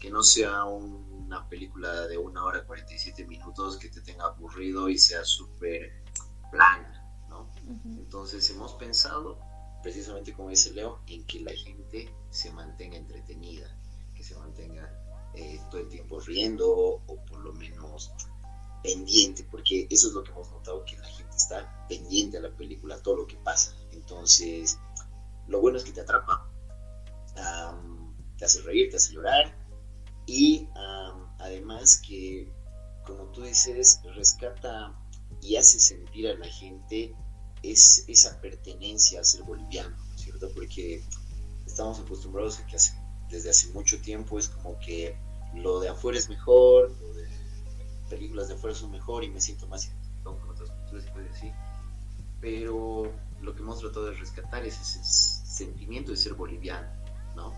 que 0.00 0.10
no 0.10 0.22
sea 0.22 0.64
una 0.64 1.46
película 1.48 2.06
de 2.08 2.16
una 2.16 2.42
hora 2.42 2.64
47 2.64 3.26
minutos 3.26 3.76
que 3.76 3.90
te 3.90 4.00
tenga 4.00 4.24
aburrido 4.24 4.88
y 4.88 4.98
sea 4.98 5.22
súper 5.24 6.02
plana, 6.50 7.06
¿no? 7.28 7.52
Entonces, 7.84 8.48
hemos 8.50 8.72
pensado, 8.74 9.38
precisamente 9.82 10.32
como 10.32 10.48
dice 10.48 10.72
Leo, 10.72 11.00
en 11.06 11.24
que 11.26 11.40
la 11.40 11.52
gente 11.52 12.12
se 12.30 12.50
mantenga 12.50 12.96
entretenida, 12.96 13.76
que 14.14 14.24
se 14.24 14.34
mantenga 14.36 14.90
eh, 15.34 15.60
todo 15.70 15.82
el 15.82 15.88
tiempo 15.88 16.18
riendo 16.18 16.68
o 16.68 17.24
por 17.26 17.38
lo 17.40 17.52
menos 17.52 18.10
pendiente, 18.82 19.46
porque 19.50 19.86
eso 19.90 20.08
es 20.08 20.14
lo 20.14 20.24
que 20.24 20.30
hemos 20.30 20.50
notado, 20.50 20.82
que 20.86 20.96
la 20.96 21.04
gente 21.04 21.36
está 21.36 21.86
pendiente 21.88 22.38
a 22.38 22.40
la 22.40 22.56
película, 22.56 23.02
todo 23.02 23.18
lo 23.18 23.26
que 23.26 23.36
pasa. 23.36 23.76
Entonces, 23.92 24.78
lo 25.46 25.60
bueno 25.60 25.76
es 25.76 25.84
que 25.84 25.92
te 25.92 26.00
atrapa, 26.00 26.50
te 28.38 28.44
hace 28.46 28.62
reír, 28.62 28.90
te 28.90 28.96
hace 28.96 29.12
llorar 29.12 29.59
y 30.32 30.68
además 31.38 32.00
que, 32.06 32.48
como 33.04 33.24
tú 33.32 33.42
dices, 33.42 34.00
rescata 34.14 34.96
y 35.42 35.56
hace 35.56 35.80
sentir 35.80 36.28
a 36.28 36.34
la 36.34 36.46
gente 36.46 37.12
es, 37.64 38.04
esa 38.06 38.40
pertenencia 38.40 39.20
a 39.20 39.24
ser 39.24 39.42
boliviano, 39.42 39.96
¿cierto? 40.14 40.48
Porque 40.54 41.02
estamos 41.66 41.98
acostumbrados 41.98 42.60
a 42.60 42.66
que 42.66 42.76
desde 43.28 43.50
hace 43.50 43.72
mucho 43.72 44.00
tiempo 44.00 44.38
es 44.38 44.48
como 44.48 44.78
que 44.78 45.16
lo 45.56 45.80
de 45.80 45.88
afuera 45.88 46.16
es 46.16 46.28
mejor, 46.28 46.96
lo 47.00 47.12
de 47.12 47.26
películas 48.08 48.46
de 48.46 48.54
afuera 48.54 48.76
son 48.76 48.92
mejor 48.92 49.24
y 49.24 49.30
me 49.30 49.40
siento 49.40 49.66
más 49.66 49.86
identificado 49.86 50.38
con 50.38 50.50
otras 50.50 50.70
culturas. 50.70 51.06
Pero 52.40 53.12
lo 53.42 53.54
que 53.56 53.62
hemos 53.62 53.80
tratado 53.80 54.06
de 54.06 54.12
rescatar 54.12 54.64
es 54.64 54.80
ese 54.80 55.02
sentimiento 55.02 56.12
de 56.12 56.16
ser 56.16 56.34
boliviano, 56.34 56.88
¿no? 57.34 57.52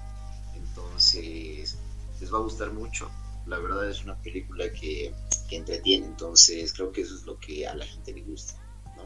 Entonces, 0.54 1.76
les 2.22 2.32
va 2.32 2.38
a 2.38 2.40
gustar 2.40 2.72
mucho. 2.72 3.10
La 3.46 3.58
verdad 3.58 3.88
es 3.90 4.02
una 4.04 4.16
película 4.22 4.72
que, 4.72 5.12
que 5.48 5.56
entretiene, 5.56 6.06
entonces 6.06 6.72
creo 6.72 6.92
que 6.92 7.02
eso 7.02 7.14
es 7.14 7.24
lo 7.24 7.38
que 7.38 7.66
a 7.66 7.74
la 7.74 7.84
gente 7.84 8.12
le 8.12 8.22
gusta, 8.22 8.54
¿no? 8.96 9.02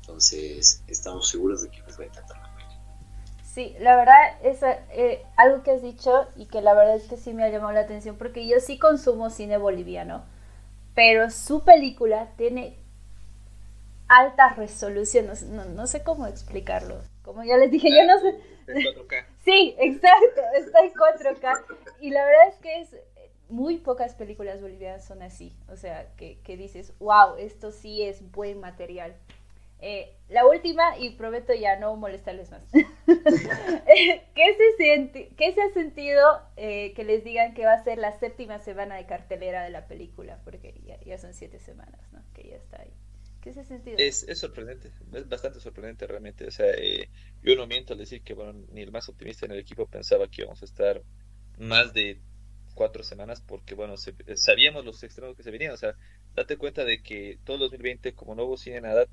Entonces, 0.00 0.82
estamos 0.86 1.28
seguros 1.28 1.62
de 1.62 1.70
que 1.70 1.82
les 1.82 1.98
va 1.98 2.04
a 2.04 2.06
encantar 2.06 2.38
la 2.38 2.54
película. 2.54 2.80
Sí, 3.44 3.74
la 3.80 3.96
verdad 3.96 4.38
es 4.42 4.62
eh, 4.62 5.22
algo 5.36 5.62
que 5.62 5.72
has 5.72 5.82
dicho 5.82 6.28
y 6.36 6.46
que 6.46 6.62
la 6.62 6.72
verdad 6.72 6.96
es 6.96 7.08
que 7.08 7.18
sí 7.18 7.34
me 7.34 7.44
ha 7.44 7.50
llamado 7.50 7.72
la 7.72 7.80
atención 7.80 8.16
porque 8.16 8.46
yo 8.46 8.60
sí 8.60 8.78
consumo 8.78 9.28
cine 9.28 9.58
boliviano 9.58 10.24
pero 10.94 11.30
su 11.30 11.64
película 11.64 12.28
tiene 12.36 12.76
alta 14.08 14.50
resolución, 14.54 15.30
no, 15.74 15.86
sé 15.86 16.02
cómo 16.02 16.26
explicarlo. 16.26 17.00
Como 17.22 17.44
ya 17.44 17.56
les 17.56 17.70
dije, 17.70 17.88
yo 17.90 18.06
no 18.06 18.20
sé. 18.20 18.34
Sí, 19.44 19.74
exacto, 19.78 20.40
está 20.56 20.80
en 20.84 20.92
4K. 20.92 21.64
Y 22.00 22.10
la 22.10 22.24
verdad 22.24 22.48
es 22.48 22.56
que 22.56 22.80
es 22.80 22.96
muy 23.48 23.78
pocas 23.78 24.14
películas 24.14 24.60
bolivianas 24.60 25.04
son 25.04 25.22
así. 25.22 25.56
O 25.68 25.76
sea, 25.76 26.08
que, 26.16 26.38
que 26.40 26.56
dices, 26.56 26.94
wow, 26.98 27.36
esto 27.38 27.70
sí 27.70 28.02
es 28.02 28.30
buen 28.32 28.60
material. 28.60 29.14
Eh, 29.84 30.14
la 30.28 30.46
última, 30.46 30.96
y 30.96 31.10
prometo 31.10 31.52
ya 31.52 31.76
no 31.76 31.96
molestarles 31.96 32.52
más. 32.52 32.62
¿Qué, 32.72 34.56
se 34.56 34.76
siente, 34.76 35.30
¿Qué 35.36 35.52
se 35.52 35.60
ha 35.60 35.70
sentido 35.70 36.40
eh, 36.56 36.92
que 36.94 37.02
les 37.02 37.24
digan 37.24 37.52
que 37.52 37.66
va 37.66 37.72
a 37.72 37.82
ser 37.82 37.98
la 37.98 38.12
séptima 38.12 38.60
semana 38.60 38.94
de 38.94 39.06
cartelera 39.06 39.64
de 39.64 39.70
la 39.70 39.88
película? 39.88 40.38
Porque 40.44 40.80
ya, 41.04 41.18
son 41.18 41.34
siete 41.34 41.58
semanas, 41.58 42.00
¿no? 42.12 42.22
Que 42.32 42.50
ya 42.50 42.56
está 42.56 42.80
ahí. 42.80 42.92
¿Qué 43.42 43.52
se? 43.52 43.62
Es, 43.98 44.22
es 44.22 44.38
sorprendente, 44.38 44.92
es 45.12 45.28
bastante 45.28 45.58
sorprendente 45.58 46.06
realmente. 46.06 46.46
O 46.46 46.50
sea, 46.52 46.70
eh, 46.78 47.08
yo 47.42 47.56
no 47.56 47.66
miento 47.66 47.92
al 47.92 47.98
decir 47.98 48.22
que, 48.22 48.34
bueno, 48.34 48.52
ni 48.70 48.82
el 48.82 48.92
más 48.92 49.08
optimista 49.08 49.46
en 49.46 49.52
el 49.52 49.58
equipo 49.58 49.88
pensaba 49.88 50.28
que 50.28 50.42
íbamos 50.42 50.62
a 50.62 50.64
estar 50.64 51.02
más 51.58 51.92
de 51.92 52.20
cuatro 52.74 53.02
semanas 53.02 53.42
porque, 53.44 53.74
bueno, 53.74 53.96
sabíamos 54.36 54.84
los 54.84 55.02
extremos 55.02 55.36
que 55.36 55.42
se 55.42 55.50
venían. 55.50 55.72
O 55.72 55.76
sea, 55.76 55.96
date 56.36 56.56
cuenta 56.56 56.84
de 56.84 57.02
que 57.02 57.40
todo 57.42 57.58
2020, 57.58 58.14
como 58.14 58.36
no 58.36 58.44
hubo 58.44 58.56
cine 58.56 58.80
nada, 58.80 59.06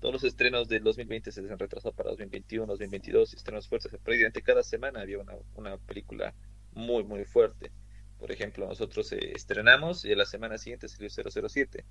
todos 0.00 0.12
los 0.12 0.24
estrenos 0.24 0.66
del 0.66 0.82
2020 0.82 1.30
se 1.30 1.40
han 1.40 1.56
retrasado 1.56 1.94
para 1.94 2.10
2021, 2.10 2.66
2022, 2.66 3.34
estrenos 3.34 3.68
fuertes. 3.68 3.92
Prácticamente 4.02 4.42
cada 4.42 4.64
semana 4.64 5.00
había 5.00 5.20
una, 5.20 5.34
una 5.54 5.78
película 5.78 6.34
muy, 6.72 7.04
muy 7.04 7.24
fuerte. 7.24 7.70
Por 8.18 8.32
ejemplo, 8.32 8.66
nosotros 8.66 9.12
eh, 9.12 9.32
estrenamos 9.32 10.04
y 10.04 10.12
la 10.16 10.26
semana 10.26 10.58
siguiente 10.58 10.88
salió 10.88 11.08
007. 11.08 11.84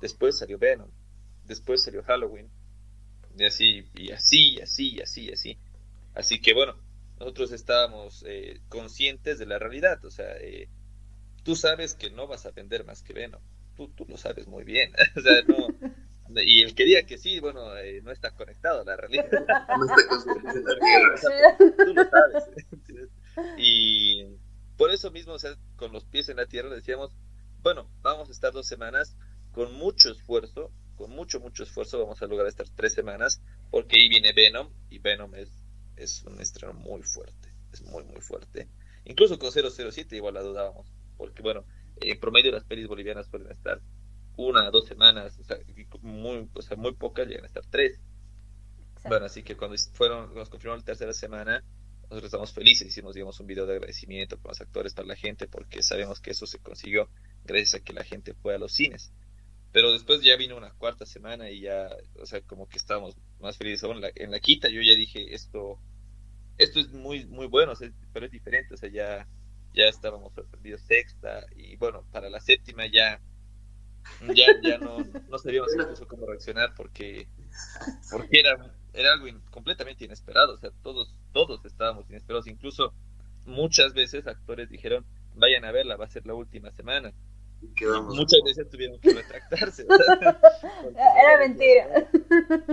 Después 0.00 0.36
salió 0.36 0.58
Venom. 0.58 0.90
Después 1.48 1.82
salió 1.82 2.04
Halloween. 2.04 2.48
Y 3.36 3.44
así, 3.44 3.88
y 3.94 4.12
así, 4.12 4.54
y 4.54 4.60
así, 4.60 4.94
y 4.94 5.00
así, 5.00 5.24
y 5.24 5.32
así. 5.32 5.58
Así 6.14 6.40
que 6.40 6.54
bueno, 6.54 6.76
nosotros 7.18 7.52
estábamos 7.52 8.24
eh, 8.26 8.60
conscientes 8.68 9.38
de 9.38 9.46
la 9.46 9.58
realidad. 9.58 10.04
O 10.04 10.10
sea, 10.10 10.36
eh, 10.36 10.68
tú 11.42 11.56
sabes 11.56 11.94
que 11.94 12.10
no 12.10 12.26
vas 12.26 12.46
a 12.46 12.52
vender 12.52 12.84
más 12.84 13.02
que 13.02 13.12
Venom. 13.12 13.40
Tú, 13.76 13.88
tú 13.88 14.06
lo 14.08 14.16
sabes 14.16 14.46
muy 14.46 14.64
bien. 14.64 14.92
o 15.16 15.20
sea, 15.20 15.42
no, 15.42 15.68
y 16.42 16.62
el 16.62 16.74
que 16.74 16.84
diga 16.84 17.02
que 17.04 17.18
sí, 17.18 17.40
bueno, 17.40 17.76
eh, 17.78 18.00
no 18.02 18.12
está 18.12 18.30
conectado 18.32 18.82
a 18.82 18.84
la 18.84 18.96
realidad. 18.96 19.26
No 19.78 19.84
está 19.84 20.02
Tú 21.84 21.94
lo 21.94 22.04
sabes. 22.04 22.44
y 23.56 24.24
por 24.76 24.90
eso 24.90 25.10
mismo, 25.10 25.32
o 25.32 25.38
sea, 25.38 25.56
con 25.76 25.92
los 25.92 26.04
pies 26.04 26.28
en 26.28 26.36
la 26.36 26.46
tierra, 26.46 26.70
decíamos, 26.70 27.12
bueno, 27.62 27.88
vamos 28.02 28.28
a 28.28 28.32
estar 28.32 28.52
dos 28.52 28.66
semanas 28.66 29.16
con 29.52 29.74
mucho 29.74 30.10
esfuerzo, 30.10 30.70
con 30.98 31.12
mucho, 31.12 31.38
mucho 31.38 31.62
esfuerzo, 31.62 32.00
vamos 32.00 32.20
a 32.20 32.26
lograr 32.26 32.48
estar 32.48 32.68
tres 32.74 32.92
semanas, 32.92 33.40
porque 33.70 33.96
ahí 33.98 34.08
viene 34.08 34.32
Venom, 34.32 34.68
y 34.90 34.98
Venom 34.98 35.32
es, 35.36 35.48
es 35.96 36.24
un 36.24 36.40
estreno 36.40 36.74
muy 36.74 37.02
fuerte, 37.02 37.54
es 37.72 37.82
muy, 37.82 38.02
muy 38.02 38.20
fuerte. 38.20 38.68
Incluso 39.04 39.38
con 39.38 39.52
007 39.52 40.16
igual 40.16 40.34
la 40.34 40.42
dudábamos, 40.42 40.92
porque 41.16 41.40
bueno, 41.40 41.64
en 42.00 42.18
promedio 42.18 42.50
las 42.50 42.64
pelis 42.64 42.88
bolivianas 42.88 43.28
pueden 43.28 43.50
estar 43.50 43.80
una, 44.36 44.70
dos 44.70 44.86
semanas, 44.86 45.38
o 45.38 45.44
sea, 45.44 45.56
muy, 46.02 46.48
o 46.52 46.62
sea, 46.62 46.76
muy 46.76 46.94
pocas 46.94 47.28
llegan 47.28 47.44
a 47.44 47.46
estar 47.46 47.64
tres. 47.70 48.00
Bueno, 49.04 49.26
así 49.26 49.44
que 49.44 49.56
cuando 49.56 49.76
fueron, 49.92 50.34
nos 50.34 50.48
confirmaron 50.48 50.80
la 50.80 50.84
tercera 50.84 51.12
semana, 51.12 51.62
nosotros 52.02 52.24
estamos 52.24 52.52
felices, 52.52 52.88
hicimos, 52.88 53.14
digamos, 53.14 53.38
un 53.38 53.46
video 53.46 53.66
de 53.66 53.74
agradecimiento 53.74 54.36
con 54.38 54.48
los 54.48 54.60
actores 54.60 54.94
para 54.94 55.06
la 55.06 55.16
gente, 55.16 55.46
porque 55.46 55.82
sabemos 55.82 56.20
que 56.20 56.32
eso 56.32 56.46
se 56.46 56.58
consiguió 56.58 57.08
gracias 57.44 57.80
a 57.80 57.84
que 57.84 57.92
la 57.92 58.02
gente 58.02 58.34
fue 58.34 58.54
a 58.54 58.58
los 58.58 58.72
cines. 58.72 59.12
Pero 59.78 59.92
después 59.92 60.22
ya 60.22 60.34
vino 60.34 60.56
una 60.56 60.72
cuarta 60.72 61.06
semana 61.06 61.50
y 61.50 61.60
ya, 61.60 61.88
o 62.20 62.26
sea, 62.26 62.40
como 62.40 62.68
que 62.68 62.78
estábamos 62.78 63.16
más 63.38 63.56
felices. 63.56 63.88
En 63.88 64.00
la, 64.00 64.10
en 64.12 64.32
la 64.32 64.40
quita 64.40 64.68
yo 64.68 64.82
ya 64.82 64.96
dije, 64.96 65.32
esto, 65.32 65.78
esto 66.56 66.80
es 66.80 66.88
muy, 66.88 67.26
muy 67.26 67.46
bueno, 67.46 67.74
pero 68.12 68.26
es 68.26 68.32
diferente, 68.32 68.74
o 68.74 68.76
sea, 68.76 68.90
ya, 68.90 69.28
ya 69.74 69.84
estábamos 69.84 70.34
sorprendidos 70.34 70.80
sexta 70.80 71.46
y 71.54 71.76
bueno, 71.76 72.04
para 72.10 72.28
la 72.28 72.40
séptima 72.40 72.86
ya 72.86 73.20
ya, 74.34 74.46
ya 74.64 74.78
no, 74.78 74.98
no 75.28 75.38
sabíamos 75.38 75.72
incluso 75.72 76.08
cómo 76.08 76.26
reaccionar 76.26 76.74
porque, 76.74 77.28
porque 78.10 78.40
era, 78.40 78.74
era 78.92 79.12
algo 79.12 79.26
completamente 79.52 80.06
inesperado, 80.06 80.54
o 80.54 80.58
sea, 80.58 80.72
todos, 80.82 81.14
todos 81.32 81.64
estábamos 81.64 82.10
inesperados, 82.10 82.48
incluso 82.48 82.92
muchas 83.46 83.94
veces 83.94 84.26
actores 84.26 84.70
dijeron, 84.70 85.06
vayan 85.36 85.64
a 85.64 85.70
verla, 85.70 85.96
va 85.96 86.06
a 86.06 86.10
ser 86.10 86.26
la 86.26 86.34
última 86.34 86.72
semana. 86.72 87.12
Y 87.60 87.84
muchas 87.84 88.40
veces 88.44 88.68
tuvieron 88.70 89.00
que 89.00 89.14
retractarse. 89.14 89.86
era 90.90 91.38
mentira. 91.38 92.10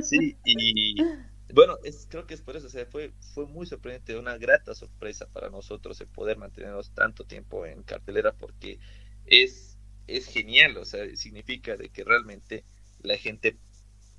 Sí, 0.01 0.37
y 0.43 1.01
bueno, 1.53 1.77
es, 1.83 2.07
creo 2.09 2.25
que 2.27 2.33
es 2.33 2.41
por 2.41 2.55
eso, 2.55 2.67
o 2.67 2.69
sea, 2.69 2.85
fue, 2.85 3.13
fue 3.33 3.45
muy 3.45 3.65
sorprendente, 3.65 4.17
una 4.17 4.37
grata 4.37 4.75
sorpresa 4.75 5.27
para 5.31 5.49
nosotros 5.49 5.99
el 6.01 6.07
poder 6.07 6.37
mantenernos 6.37 6.91
tanto 6.91 7.23
tiempo 7.23 7.65
en 7.65 7.83
cartelera 7.83 8.33
porque 8.33 8.79
es 9.25 9.75
es 10.07 10.27
genial, 10.27 10.77
o 10.77 10.85
sea, 10.85 11.03
significa 11.15 11.75
de 11.77 11.89
que 11.89 12.03
realmente 12.03 12.63
la 13.01 13.17
gente 13.17 13.57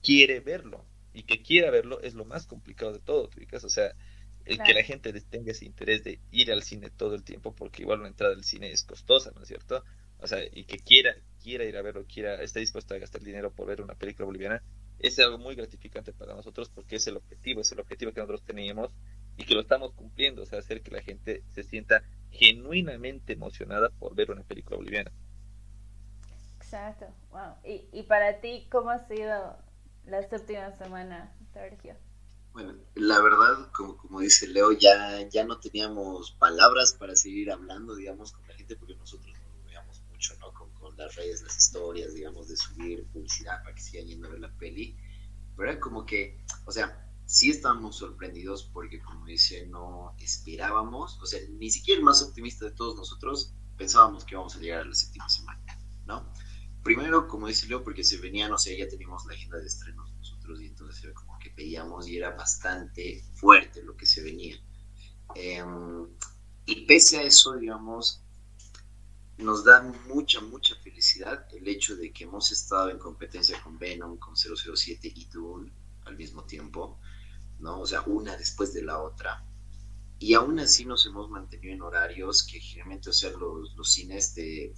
quiere 0.02 0.40
verlo 0.40 0.84
y 1.12 1.22
que 1.22 1.42
quiera 1.42 1.70
verlo 1.70 2.00
es 2.00 2.14
lo 2.14 2.24
más 2.24 2.46
complicado 2.46 2.92
de 2.92 3.00
todo, 3.00 3.30
o 3.30 3.68
sea, 3.68 3.94
el 4.44 4.58
que 4.62 4.74
la 4.74 4.82
gente 4.82 5.12
tenga 5.22 5.52
ese 5.52 5.64
interés 5.64 6.04
de 6.04 6.20
ir 6.30 6.52
al 6.52 6.62
cine 6.62 6.90
todo 6.90 7.14
el 7.14 7.24
tiempo, 7.24 7.54
porque 7.54 7.82
igual 7.82 8.00
una 8.00 8.08
entrada 8.08 8.34
al 8.34 8.44
cine 8.44 8.70
es 8.70 8.84
costosa, 8.84 9.32
¿no 9.34 9.42
es 9.42 9.48
cierto? 9.48 9.82
O 10.26 10.28
sea, 10.28 10.40
y 10.50 10.64
que 10.64 10.80
quiera, 10.80 11.14
quiera 11.40 11.62
ir 11.62 11.76
a 11.76 11.82
verlo, 11.82 12.04
quiera, 12.04 12.42
esté 12.42 12.58
dispuesto 12.58 12.94
a 12.94 12.98
gastar 12.98 13.22
dinero 13.22 13.52
por 13.52 13.68
ver 13.68 13.80
una 13.80 13.94
película 13.94 14.26
boliviana, 14.26 14.60
es 14.98 15.16
algo 15.20 15.38
muy 15.38 15.54
gratificante 15.54 16.12
para 16.12 16.34
nosotros 16.34 16.68
porque 16.68 16.96
es 16.96 17.06
el 17.06 17.16
objetivo, 17.16 17.60
es 17.60 17.70
el 17.70 17.78
objetivo 17.78 18.10
que 18.10 18.18
nosotros 18.18 18.42
teníamos 18.42 18.90
y 19.36 19.44
que 19.44 19.54
lo 19.54 19.60
estamos 19.60 19.92
cumpliendo, 19.92 20.42
o 20.42 20.44
sea, 20.44 20.58
hacer 20.58 20.82
que 20.82 20.90
la 20.90 21.00
gente 21.00 21.44
se 21.54 21.62
sienta 21.62 22.02
genuinamente 22.32 23.34
emocionada 23.34 23.90
por 23.90 24.16
ver 24.16 24.32
una 24.32 24.42
película 24.42 24.78
boliviana. 24.78 25.12
Exacto, 26.56 27.06
wow. 27.30 27.54
¿Y, 27.64 27.86
y 27.92 28.02
para 28.02 28.40
ti 28.40 28.66
cómo 28.68 28.90
ha 28.90 29.06
sido 29.06 29.56
las 30.06 30.32
últimas 30.32 30.76
semanas, 30.76 31.30
Sergio? 31.52 31.94
Bueno, 32.52 32.74
la 32.96 33.22
verdad, 33.22 33.70
como, 33.72 33.96
como 33.96 34.18
dice 34.18 34.48
Leo, 34.48 34.72
ya, 34.72 35.20
ya 35.28 35.44
no 35.44 35.60
teníamos 35.60 36.32
palabras 36.32 36.96
para 36.98 37.14
seguir 37.14 37.52
hablando, 37.52 37.94
digamos, 37.94 38.32
con 38.32 38.44
la 38.48 38.54
gente, 38.54 38.74
porque 38.74 38.96
nosotros 38.96 39.32
mucho, 40.16 40.34
¿no? 40.40 40.52
Con, 40.52 40.72
con, 40.72 40.96
las 40.96 41.14
redes, 41.14 41.42
las 41.42 41.56
historias, 41.56 42.14
digamos, 42.14 42.48
de 42.48 42.56
subir 42.56 43.06
publicidad 43.12 43.62
para 43.62 43.74
que 43.74 43.82
sigan 43.82 44.06
yendo 44.06 44.28
a 44.28 44.30
ver 44.30 44.40
la 44.40 44.56
peli. 44.56 44.96
Pero 45.56 45.70
era 45.70 45.80
como 45.80 46.04
que, 46.04 46.44
o 46.64 46.72
sea, 46.72 47.08
sí 47.26 47.50
estábamos 47.50 47.96
sorprendidos 47.96 48.64
porque, 48.72 49.00
como 49.00 49.26
dice, 49.26 49.66
no 49.66 50.14
esperábamos, 50.18 51.18
o 51.20 51.26
sea, 51.26 51.40
ni 51.58 51.70
siquiera 51.70 51.98
el 51.98 52.04
más 52.04 52.22
optimista 52.22 52.64
de 52.64 52.72
todos 52.72 52.96
nosotros 52.96 53.54
pensábamos 53.76 54.24
que 54.24 54.34
íbamos 54.34 54.56
a 54.56 54.60
llegar 54.60 54.80
a 54.80 54.84
la 54.84 54.94
séptima 54.94 55.28
semana, 55.28 55.62
¿no? 56.06 56.32
primero, 56.86 57.26
como 57.26 57.48
dice 57.48 57.66
Leo, 57.66 57.82
porque 57.82 58.04
se 58.04 58.16
venía, 58.18 58.48
no 58.48 58.58
sé, 58.58 58.78
ya 58.78 58.86
teníamos 58.86 59.26
la 59.26 59.34
agenda 59.34 59.58
de 59.58 59.66
estrenos 59.66 60.08
nosotros 60.18 60.62
y 60.62 60.66
entonces 60.66 61.02
era 61.02 61.12
como 61.14 61.36
que 61.40 61.50
veíamos 61.50 62.06
y 62.06 62.16
era 62.16 62.30
bastante 62.30 63.24
fuerte 63.34 63.82
lo 63.82 63.96
que 63.96 64.06
se 64.06 64.22
venía. 64.22 64.56
Em, 65.34 66.06
y 66.64 66.86
pese 66.86 67.18
a 67.18 67.22
eso, 67.22 67.56
digamos, 67.56 68.22
nos 69.38 69.64
da 69.64 69.82
mucha, 70.08 70.40
mucha 70.40 70.74
felicidad 70.76 71.46
el 71.54 71.68
hecho 71.68 71.96
de 71.96 72.12
que 72.12 72.24
hemos 72.24 72.50
estado 72.52 72.90
en 72.90 72.98
competencia 72.98 73.60
con 73.62 73.78
Venom, 73.78 74.16
con 74.18 74.34
007 74.36 75.12
y 75.14 75.26
Dune 75.26 75.72
al 76.04 76.16
mismo 76.16 76.44
tiempo, 76.44 76.98
¿no? 77.58 77.80
O 77.80 77.86
sea, 77.86 78.02
una 78.02 78.36
después 78.36 78.72
de 78.72 78.82
la 78.82 79.00
otra. 79.00 79.44
Y 80.18 80.34
aún 80.34 80.58
así 80.58 80.84
nos 80.86 81.04
hemos 81.06 81.28
mantenido 81.28 81.74
en 81.74 81.82
horarios 81.82 82.44
que 82.44 82.58
generalmente, 82.60 83.10
o 83.10 83.12
sea, 83.12 83.30
los, 83.32 83.74
los 83.76 83.92
cines 83.92 84.34
de 84.34 84.74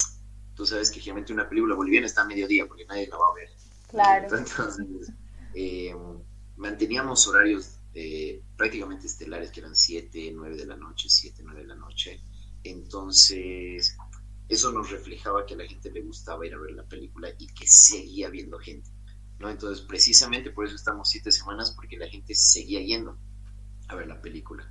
tú 0.58 0.66
sabes 0.66 0.90
que 0.90 0.98
generalmente 0.98 1.32
una 1.32 1.48
película 1.48 1.76
boliviana 1.76 2.08
está 2.08 2.22
a 2.22 2.26
mediodía 2.26 2.66
porque 2.66 2.84
nadie 2.84 3.06
la 3.06 3.16
va 3.16 3.26
a 3.30 3.34
ver. 3.34 3.48
Claro. 3.86 4.36
Entonces, 4.36 5.12
eh, 5.54 5.94
manteníamos 6.56 7.28
horarios 7.28 7.76
prácticamente 8.56 9.06
estelares 9.06 9.50
que 9.50 9.60
eran 9.60 9.74
7, 9.74 10.32
9 10.34 10.56
de 10.56 10.66
la 10.66 10.76
noche, 10.76 11.08
7, 11.08 11.42
9 11.44 11.60
de 11.62 11.66
la 11.66 11.74
noche. 11.76 12.20
Entonces, 12.64 13.96
eso 14.48 14.72
nos 14.72 14.90
reflejaba 14.90 15.46
que 15.46 15.54
a 15.54 15.58
la 15.58 15.66
gente 15.66 15.90
le 15.90 16.02
gustaba 16.02 16.46
ir 16.46 16.54
a 16.54 16.58
ver 16.58 16.72
la 16.72 16.84
película 16.84 17.28
y 17.38 17.46
que 17.48 17.66
seguía 17.66 18.30
viendo 18.30 18.58
gente. 18.58 18.90
¿no? 19.38 19.50
Entonces, 19.50 19.84
precisamente 19.84 20.50
por 20.50 20.66
eso 20.66 20.74
estamos 20.74 21.10
siete 21.10 21.30
semanas, 21.32 21.72
porque 21.72 21.96
la 21.96 22.08
gente 22.08 22.34
seguía 22.34 22.80
yendo 22.80 23.18
a 23.88 23.94
ver 23.94 24.06
la 24.06 24.20
película. 24.20 24.70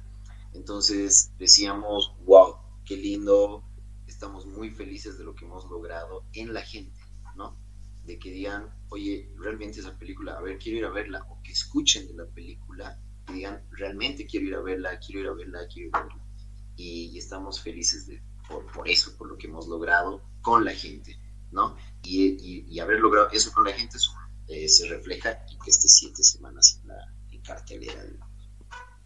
Entonces 0.54 1.32
decíamos, 1.38 2.16
wow, 2.26 2.58
qué 2.86 2.98
lindo, 2.98 3.64
estamos 4.08 4.46
muy 4.46 4.72
felices 4.72 5.18
de 5.18 5.24
lo 5.24 5.36
que 5.36 5.46
hemos 5.46 5.66
logrado 5.70 6.26
en 6.34 6.54
la 6.54 6.62
gente, 6.62 7.00
¿no? 7.36 7.56
De 8.06 8.18
que 8.18 8.32
digan, 8.32 8.74
oye, 8.90 9.30
realmente 9.38 9.80
esa 9.80 9.98
película, 9.98 10.38
a 10.38 10.42
ver, 10.42 10.58
quiero 10.58 10.80
ir 10.80 10.86
a 10.86 10.90
verla, 10.90 11.26
o 11.30 11.42
que 11.44 11.52
escuchen 11.52 12.08
de 12.08 12.14
la 12.14 12.26
película 12.26 13.00
y 13.30 13.34
digan, 13.34 13.62
realmente 13.72 14.26
quiero 14.26 14.48
ir 14.48 14.56
a 14.56 14.62
verla, 14.62 15.00
quiero 15.00 15.22
ir 15.22 15.28
a 15.28 15.34
verla, 15.34 15.68
quiero 15.68 15.90
ir 15.90 15.96
a 15.96 16.04
verla. 16.04 16.24
Y, 16.76 17.18
estamos 17.18 17.62
felices 17.62 18.08
de, 18.08 18.22
por, 18.48 18.88
eso, 18.90 19.18
por 19.18 19.28
lo 19.28 19.38
que 19.38 19.48
hemos 19.48 19.68
logrado 19.68 20.22
con 20.42 20.66
la 20.66 20.74
gente, 20.74 21.18
¿no? 21.52 21.76
Y, 22.04 22.80
haber 22.80 23.00
logrado 23.00 23.30
eso 23.32 23.52
con 23.52 23.66
la 23.66 23.74
gente 23.74 23.98
eh, 24.48 24.68
se 24.68 24.88
refleja 24.88 25.32
en 25.50 25.60
que 25.60 25.70
esté 25.70 25.88
siete 25.88 26.24
semanas 26.24 26.80
en, 26.82 26.88
la, 26.88 27.14
en 27.32 27.42
cartelera. 27.42 28.04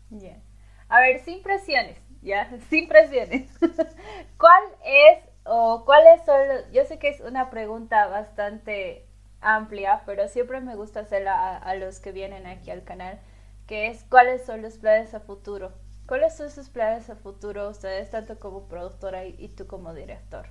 Bien. 0.10 0.44
A 0.88 1.00
ver, 1.00 1.24
sin 1.24 1.42
presiones 1.42 1.98
ya, 2.22 2.50
sin 2.70 2.88
presiones. 2.88 3.50
¿Cuál 4.38 4.64
es 4.86 5.24
o 5.44 5.84
cuáles 5.86 6.24
son 6.26 6.38
Yo 6.72 6.86
sé 6.86 7.00
que 7.00 7.10
es 7.10 7.20
una 7.22 7.50
pregunta 7.50 8.08
bastante 8.08 9.08
amplia, 9.42 10.04
pero 10.06 10.28
siempre 10.28 10.62
me 10.62 10.76
gusta 10.76 11.02
hacerla 11.02 11.58
a, 11.58 11.76
los 11.76 12.00
que 12.00 12.12
vienen 12.12 12.46
aquí 12.46 12.70
al 12.70 12.84
canal, 12.84 13.20
que 13.68 13.88
es 13.88 14.04
cuáles 14.04 14.46
son 14.46 14.62
los 14.62 14.78
planes 14.78 15.14
a 15.16 15.20
futuro. 15.20 15.74
¿Cuáles 16.12 16.36
son 16.36 16.50
sus 16.50 16.68
planes 16.68 17.10
a 17.10 17.16
futuro 17.16 17.70
ustedes, 17.70 18.10
tanto 18.10 18.38
como 18.38 18.68
productora 18.68 19.26
y, 19.26 19.48
tú 19.48 19.66
como 19.66 19.94
director? 19.94 20.46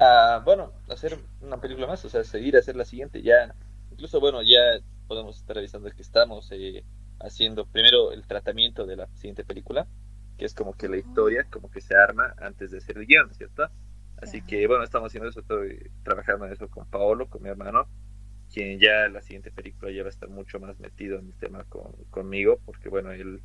Ah, 0.00 0.42
bueno, 0.44 0.72
hacer 0.88 1.16
una 1.40 1.60
película 1.60 1.86
más, 1.86 2.04
o 2.04 2.08
sea, 2.08 2.24
seguir 2.24 2.56
a 2.56 2.58
hacer 2.58 2.74
la 2.74 2.84
siguiente, 2.84 3.22
ya, 3.22 3.54
incluso, 3.92 4.18
bueno, 4.18 4.42
ya 4.42 4.58
podemos 5.06 5.36
estar 5.36 5.54
revisando 5.54 5.88
que 5.92 6.02
estamos 6.02 6.50
eh, 6.50 6.84
haciendo 7.20 7.64
primero 7.64 8.10
el 8.10 8.26
tratamiento 8.26 8.84
de 8.84 8.96
la 8.96 9.06
siguiente 9.14 9.44
película, 9.44 9.86
que 10.36 10.44
es 10.44 10.54
como 10.54 10.72
que 10.72 10.88
la 10.88 10.96
historia, 10.96 11.46
como 11.48 11.70
que 11.70 11.80
se 11.80 11.94
arma 11.94 12.34
antes 12.38 12.72
de 12.72 12.78
hacer 12.78 12.98
el 12.98 13.06
guion, 13.06 13.32
¿cierto? 13.32 13.68
Así 14.20 14.42
que 14.42 14.66
bueno, 14.66 14.82
estamos 14.82 15.06
haciendo 15.06 15.28
eso, 15.28 15.38
estoy 15.38 15.88
trabajando 16.02 16.46
en 16.46 16.52
eso 16.52 16.68
con 16.68 16.90
Paolo, 16.90 17.30
con 17.30 17.40
mi 17.44 17.48
hermano, 17.48 17.86
quien 18.52 18.78
ya 18.78 19.08
la 19.08 19.22
siguiente 19.22 19.50
película 19.50 19.90
ya 19.90 20.02
va 20.02 20.08
a 20.08 20.10
estar 20.10 20.28
mucho 20.28 20.60
más 20.60 20.78
metido 20.78 21.18
en 21.18 21.26
el 21.26 21.34
tema 21.34 21.64
con, 21.64 21.92
conmigo, 22.10 22.60
porque 22.64 22.88
bueno, 22.88 23.12
él 23.12 23.40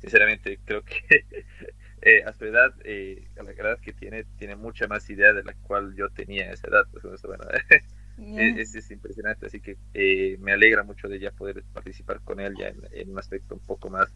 sinceramente 0.00 0.58
creo 0.64 0.82
que 0.84 1.24
eh, 2.02 2.22
a 2.24 2.32
su 2.32 2.44
edad, 2.44 2.74
eh, 2.84 3.28
a 3.38 3.42
la 3.42 3.52
edad 3.52 3.80
que 3.80 3.92
tiene, 3.92 4.24
tiene 4.38 4.56
mucha 4.56 4.86
más 4.86 5.08
idea 5.10 5.32
de 5.32 5.44
la 5.44 5.54
cual 5.54 5.94
yo 5.96 6.10
tenía 6.10 6.50
a 6.50 6.52
esa 6.52 6.68
edad, 6.68 6.84
pues 6.90 7.22
bueno, 7.22 7.44
Es, 8.18 8.74
es, 8.74 8.90
impresionante, 8.90 9.46
así 9.46 9.60
que 9.60 9.78
eh, 9.94 10.36
me 10.38 10.52
alegra 10.52 10.82
mucho 10.82 11.08
de 11.08 11.18
ya 11.18 11.32
poder 11.32 11.64
participar 11.72 12.20
con 12.20 12.40
él 12.40 12.54
ya 12.58 12.68
en, 12.68 13.10
un 13.10 13.18
aspecto 13.18 13.54
un 13.54 13.60
poco 13.62 13.90
más, 13.90 14.12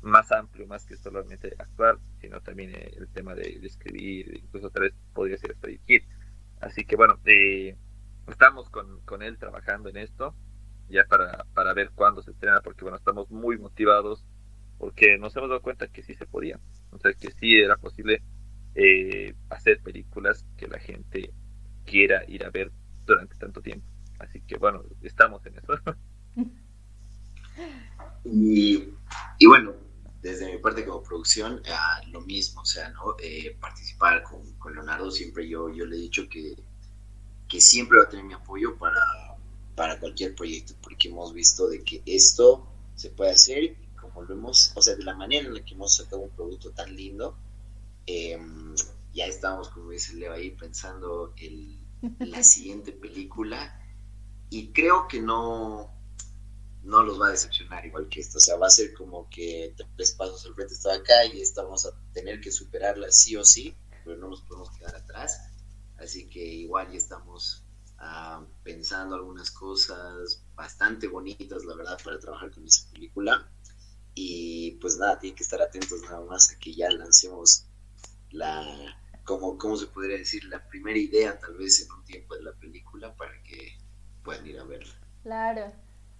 más 0.00 0.30
amplio, 0.32 0.66
más 0.66 0.86
que 0.86 0.96
solamente 0.96 1.52
actuar, 1.58 1.98
sino 2.20 2.40
también 2.40 2.74
eh, 2.74 2.92
el 2.96 3.08
tema 3.08 3.34
de, 3.34 3.60
escribir, 3.62 4.40
incluso 4.42 4.70
tal 4.70 4.84
vez 4.84 4.94
podría 5.12 5.36
ser 5.38 5.52
hasta 5.52 5.66
dirigir. 5.66 6.04
Así 6.60 6.84
que 6.84 6.96
bueno, 6.96 7.18
eh, 7.26 7.76
estamos 8.36 8.68
con, 8.68 9.00
con, 9.06 9.22
él 9.22 9.38
trabajando 9.38 9.88
en 9.88 9.96
esto, 9.96 10.34
ya 10.90 11.04
para, 11.04 11.46
para 11.54 11.72
ver 11.72 11.90
cuándo 11.94 12.22
se 12.22 12.32
estrena, 12.32 12.60
porque 12.60 12.82
bueno, 12.84 12.98
estamos 12.98 13.30
muy 13.30 13.56
motivados, 13.56 14.26
porque 14.76 15.16
nos 15.16 15.34
hemos 15.36 15.48
dado 15.48 15.62
cuenta 15.62 15.88
que 15.88 16.02
sí 16.02 16.14
se 16.14 16.26
podía, 16.26 16.60
o 16.90 16.98
sea, 16.98 17.14
que 17.14 17.30
sí 17.30 17.56
era 17.56 17.78
posible 17.78 18.22
hacer 19.48 19.80
películas 19.80 20.44
que 20.58 20.68
la 20.68 20.78
gente 20.78 21.32
quiera 21.86 22.24
ir 22.28 22.44
a 22.44 22.50
ver 22.50 22.70
durante 23.06 23.38
tanto 23.38 23.62
tiempo. 23.62 23.86
Así 24.18 24.42
que 24.42 24.58
bueno, 24.58 24.82
estamos 25.02 25.44
en 25.46 25.56
eso. 25.56 25.72
Y, 28.24 28.90
y 29.38 29.46
bueno, 29.46 29.72
desde 30.20 30.52
mi 30.52 30.58
parte 30.58 30.84
como 30.84 31.02
producción, 31.02 31.62
ah, 31.70 32.02
lo 32.10 32.20
mismo, 32.20 32.60
o 32.60 32.66
sea, 32.66 32.90
¿no? 32.90 33.14
Eh, 33.22 33.56
participar 33.58 34.24
con, 34.24 34.42
con, 34.58 34.74
Leonardo, 34.74 35.10
siempre 35.10 35.48
yo, 35.48 35.70
yo 35.70 35.86
le 35.86 35.96
he 35.96 36.00
dicho 36.00 36.28
que, 36.28 36.56
que 37.48 37.60
siempre 37.60 37.98
va 37.98 38.04
a 38.04 38.08
tener 38.08 38.24
mi 38.24 38.34
apoyo 38.34 38.76
para, 38.78 39.00
para 39.74 40.00
cualquier 40.00 40.34
proyecto, 40.34 40.74
porque 40.82 41.08
hemos 41.08 41.32
visto 41.32 41.68
de 41.68 41.82
que 41.82 42.02
esto 42.06 42.66
se 42.94 43.10
puede 43.10 43.32
hacer, 43.32 43.76
como 44.00 44.22
lo 44.22 44.34
hemos, 44.34 44.72
o 44.74 44.82
sea, 44.82 44.94
de 44.94 45.04
la 45.04 45.14
manera 45.14 45.46
en 45.46 45.54
la 45.54 45.64
que 45.64 45.74
hemos 45.74 45.96
sacado 45.96 46.22
un 46.22 46.30
producto 46.30 46.70
tan 46.70 46.94
lindo, 46.94 47.36
em, 48.06 48.74
ya 49.12 49.26
estamos, 49.26 49.68
como 49.68 49.90
dice 49.90 50.14
Leo 50.14 50.32
ahí, 50.32 50.50
pensando 50.50 51.32
el, 51.36 51.78
la 52.20 52.42
siguiente 52.42 52.92
película 52.92 53.82
y 54.50 54.72
creo 54.72 55.08
que 55.08 55.20
no, 55.20 55.90
no 56.82 57.02
los 57.02 57.20
va 57.20 57.28
a 57.28 57.30
decepcionar 57.30 57.84
igual 57.84 58.08
que 58.08 58.20
esto. 58.20 58.38
O 58.38 58.40
sea, 58.40 58.56
va 58.56 58.68
a 58.68 58.70
ser 58.70 58.94
como 58.94 59.28
que 59.28 59.74
tres 59.96 60.12
pasos 60.12 60.46
al 60.46 60.54
frente 60.54 60.74
estaba 60.74 60.96
acá 60.96 61.24
y 61.26 61.40
estamos 61.40 61.84
a 61.86 61.90
tener 62.12 62.40
que 62.40 62.52
superarla 62.52 63.10
sí 63.10 63.36
o 63.36 63.44
sí, 63.44 63.74
pero 64.04 64.16
no 64.16 64.28
nos 64.28 64.42
podemos 64.42 64.70
quedar 64.70 64.94
atrás. 64.94 65.40
Así 65.98 66.28
que 66.28 66.44
igual 66.44 66.90
ya 66.90 66.98
estamos 66.98 67.64
ah, 67.98 68.44
pensando 68.62 69.16
algunas 69.16 69.50
cosas 69.50 70.44
bastante 70.54 71.08
bonitas, 71.08 71.64
la 71.64 71.74
verdad, 71.74 71.98
para 72.02 72.18
trabajar 72.18 72.50
con 72.50 72.64
esa 72.66 72.90
película. 72.90 73.50
Y 74.14 74.72
pues 74.80 74.96
nada, 74.96 75.18
tienen 75.18 75.36
que 75.36 75.42
estar 75.42 75.60
atentos 75.60 76.02
nada 76.02 76.24
más 76.24 76.50
a 76.50 76.58
que 76.58 76.74
ya 76.74 76.90
lancemos 76.90 77.66
la, 78.30 78.64
como, 79.24 79.58
¿cómo 79.58 79.76
se 79.76 79.88
podría 79.88 80.16
decir? 80.16 80.44
La 80.44 80.66
primera 80.68 80.98
idea 80.98 81.38
tal 81.38 81.56
vez 81.56 81.82
en 81.82 81.92
un 81.92 82.04
tiempo 82.04 82.34
de 82.34 82.42
la 82.42 82.52
película 82.52 83.14
para 83.14 83.42
que 83.42 83.76
puedan 84.22 84.46
ir 84.46 84.58
a 84.58 84.64
verla. 84.64 84.94
Claro. 85.22 85.72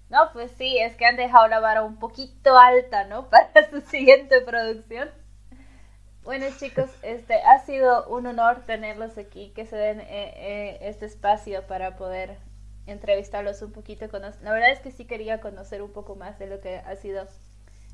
No, 0.08 0.30
pues 0.32 0.52
sí, 0.58 0.78
es 0.78 0.96
que 0.96 1.06
han 1.06 1.16
dejado 1.16 1.48
la 1.48 1.60
vara 1.60 1.82
un 1.82 1.98
poquito 1.98 2.56
alta, 2.58 3.04
¿no? 3.04 3.30
Para 3.30 3.70
su 3.70 3.80
siguiente 3.80 4.40
producción. 4.42 5.10
Bueno 6.26 6.46
chicos, 6.58 6.90
este 7.02 7.34
ha 7.34 7.60
sido 7.60 8.04
un 8.08 8.26
honor 8.26 8.64
tenerlos 8.66 9.16
aquí, 9.16 9.52
que 9.54 9.64
se 9.64 9.76
den 9.76 10.00
eh, 10.00 10.06
eh, 10.10 10.78
este 10.80 11.06
espacio 11.06 11.64
para 11.68 11.94
poder 11.94 12.36
entrevistarlos 12.88 13.62
un 13.62 13.70
poquito. 13.70 14.08
La 14.42 14.52
verdad 14.52 14.72
es 14.72 14.80
que 14.80 14.90
sí 14.90 15.04
quería 15.04 15.40
conocer 15.40 15.82
un 15.82 15.92
poco 15.92 16.16
más 16.16 16.36
de 16.40 16.48
lo 16.48 16.60
que 16.60 16.78
ha 16.78 16.96
sido 16.96 17.28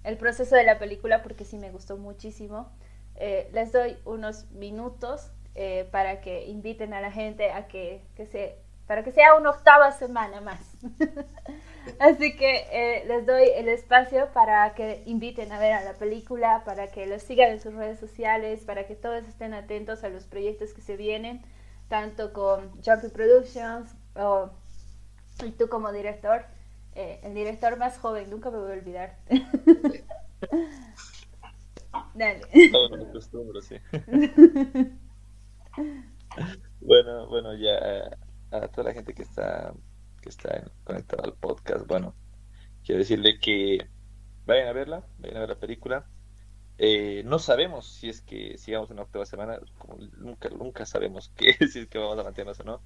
el 0.03 0.17
proceso 0.17 0.57
de 0.57 0.65
la 0.65 0.79
película 0.79 1.23
porque 1.23 1.45
sí 1.45 1.59
me 1.59 1.71
gustó 1.71 1.99
muchísimo. 1.99 2.73
Eh, 3.17 3.51
les 3.53 3.71
doy 3.71 3.99
unos 4.07 4.51
minutos 4.53 5.31
eh, 5.55 5.87
para 5.91 6.23
que 6.23 6.47
inviten 6.47 6.95
a 6.95 7.03
la 7.03 7.13
gente 7.13 7.51
a 7.51 7.69
que, 7.69 8.01
se 8.17 8.57
para 8.93 9.05
que 9.05 9.11
sea 9.11 9.37
una 9.37 9.49
octava 9.49 9.91
semana 9.91 10.43
más. 10.43 10.77
Así 11.99 12.37
que 12.37 12.67
eh, 12.71 13.07
les 13.07 13.25
doy 13.25 13.49
el 13.57 13.69
espacio 13.69 14.29
para 14.35 14.75
que 14.75 15.03
inviten 15.07 15.51
a 15.51 15.59
ver 15.59 15.73
a 15.73 15.83
la 15.83 15.95
película, 15.95 16.63
para 16.67 16.89
que 16.89 17.07
los 17.07 17.23
sigan 17.23 17.53
en 17.53 17.61
sus 17.63 17.73
redes 17.73 17.99
sociales, 17.99 18.67
para 18.67 18.87
que 18.87 18.95
todos 18.95 19.25
estén 19.25 19.55
atentos 19.55 20.05
a 20.05 20.11
los 20.11 20.25
proyectos 20.25 20.75
que 20.75 20.83
se 20.83 20.99
vienen, 20.99 21.41
tanto 21.89 22.35
con 22.35 22.71
Jumpy 22.83 23.09
Productions 23.09 23.95
o 24.15 24.51
y 25.43 25.53
tú 25.53 25.71
como 25.71 25.91
director, 25.91 26.45
eh, 26.95 27.19
el 27.23 27.33
director 27.33 27.79
más 27.79 27.97
joven, 27.97 28.29
nunca 28.29 28.51
me 28.51 28.59
voy 28.59 28.73
a 28.73 28.75
olvidar. 28.75 29.17
Dale. 32.15 32.43
bueno, 36.83 37.27
bueno, 37.29 37.55
ya 37.55 38.11
a 38.53 38.69
toda 38.69 38.89
la 38.89 38.95
gente 38.95 39.15
que 39.15 39.23
está 39.23 39.75
que 40.21 40.29
está 40.29 40.71
conectada 40.85 41.25
al 41.25 41.35
podcast, 41.35 41.87
bueno, 41.87 42.15
quiero 42.85 43.01
decirle 43.01 43.41
que 43.41 43.89
vayan 44.47 44.69
a 44.69 44.73
verla, 44.73 45.07
vayan 45.19 45.39
a 45.39 45.41
ver 45.41 45.49
la 45.51 45.59
película. 45.59 46.07
Eh, 46.79 47.23
no 47.27 47.39
sabemos 47.39 47.87
si 47.87 48.09
es 48.09 48.23
que 48.23 48.57
sigamos 48.57 48.91
en 48.91 48.97
la 48.97 49.03
octava 49.03 49.27
semana, 49.27 49.59
nunca, 50.17 50.49
nunca 50.51 50.87
sabemos 50.87 51.31
que, 51.37 51.55
si 51.67 51.81
es 51.81 51.87
que 51.89 51.99
vamos 51.99 52.19
a 52.19 52.25
mantenernos 52.25 52.61
o 52.61 52.65
no, 52.65 52.83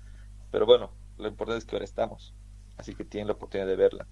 pero 0.50 0.66
bueno, 0.66 0.92
lo 1.18 1.28
importante 1.28 1.58
es 1.58 1.64
que 1.66 1.76
ahora 1.76 1.84
estamos, 1.84 2.34
así 2.76 2.94
que 2.94 3.04
tienen 3.04 3.28
la 3.28 3.34
oportunidad 3.34 3.68
de 3.68 3.76
verla. 3.76 4.06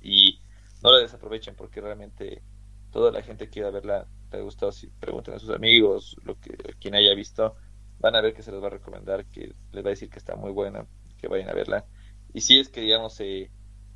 Y 0.00 0.40
no 0.82 0.92
la 0.92 0.98
desaprovechen 0.98 1.54
porque 1.54 1.80
realmente 1.80 2.42
toda 2.90 3.10
la 3.10 3.22
gente 3.22 3.48
que 3.48 3.62
verla 3.62 4.06
te 4.30 4.36
ha 4.36 4.40
gustado, 4.40 4.72
si 4.72 4.88
preguntan 4.88 5.34
a 5.34 5.38
sus 5.38 5.50
amigos, 5.50 6.16
lo 6.24 6.38
que 6.38 6.56
quien 6.80 6.94
haya 6.94 7.14
visto, 7.14 7.56
van 7.98 8.16
a 8.16 8.20
ver 8.20 8.34
que 8.34 8.42
se 8.42 8.52
les 8.52 8.62
va 8.62 8.68
a 8.68 8.70
recomendar, 8.70 9.26
que 9.26 9.54
les 9.72 9.84
va 9.84 9.88
a 9.88 9.90
decir 9.90 10.10
que 10.10 10.18
está 10.18 10.36
muy 10.36 10.52
buena, 10.52 10.86
que 11.18 11.28
vayan 11.28 11.48
a 11.48 11.54
verla. 11.54 11.84
Y 12.32 12.40
si 12.40 12.58
es 12.58 12.68
que, 12.68 12.80
digamos, 12.80 13.18
eh, 13.20 13.50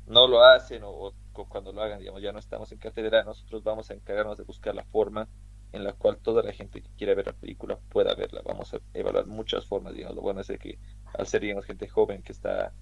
no 0.07 0.27
lo 0.27 0.43
hacen 0.43 0.81
o, 0.83 1.13
cuando 1.47 1.71
lo 1.71 1.81
hagan, 1.81 1.99
digamos, 1.99 2.21
ya 2.21 2.33
no 2.33 2.39
estamos 2.39 2.71
en 2.71 2.79
cátedra, 2.79 3.23
nosotros 3.23 3.63
vamos 3.63 3.89
a 3.89 3.93
encargarnos 3.93 4.37
de 4.37 4.43
buscar 4.43 4.75
la 4.75 4.83
forma 4.83 5.29
en 5.71 5.83
la 5.83 5.93
cual 5.93 6.17
toda 6.17 6.43
la 6.43 6.51
gente 6.51 6.81
que 6.81 6.89
quiera 6.97 7.13
ver 7.13 7.27
la 7.27 7.33
película 7.33 7.77
pueda 7.89 8.13
verla. 8.15 8.41
Vamos 8.43 8.73
a 8.73 8.79
evaluar 8.93 9.27
muchas 9.27 9.65
formas, 9.65 9.93
digamos. 9.93 10.15
Lo 10.15 10.21
bueno 10.21 10.41
es 10.41 10.47
que 10.59 10.79
al 11.17 11.27
ser, 11.27 11.41
digamos, 11.41 11.65
gente 11.65 11.87
joven 11.87 12.23
que 12.23 12.33
está 12.33 12.73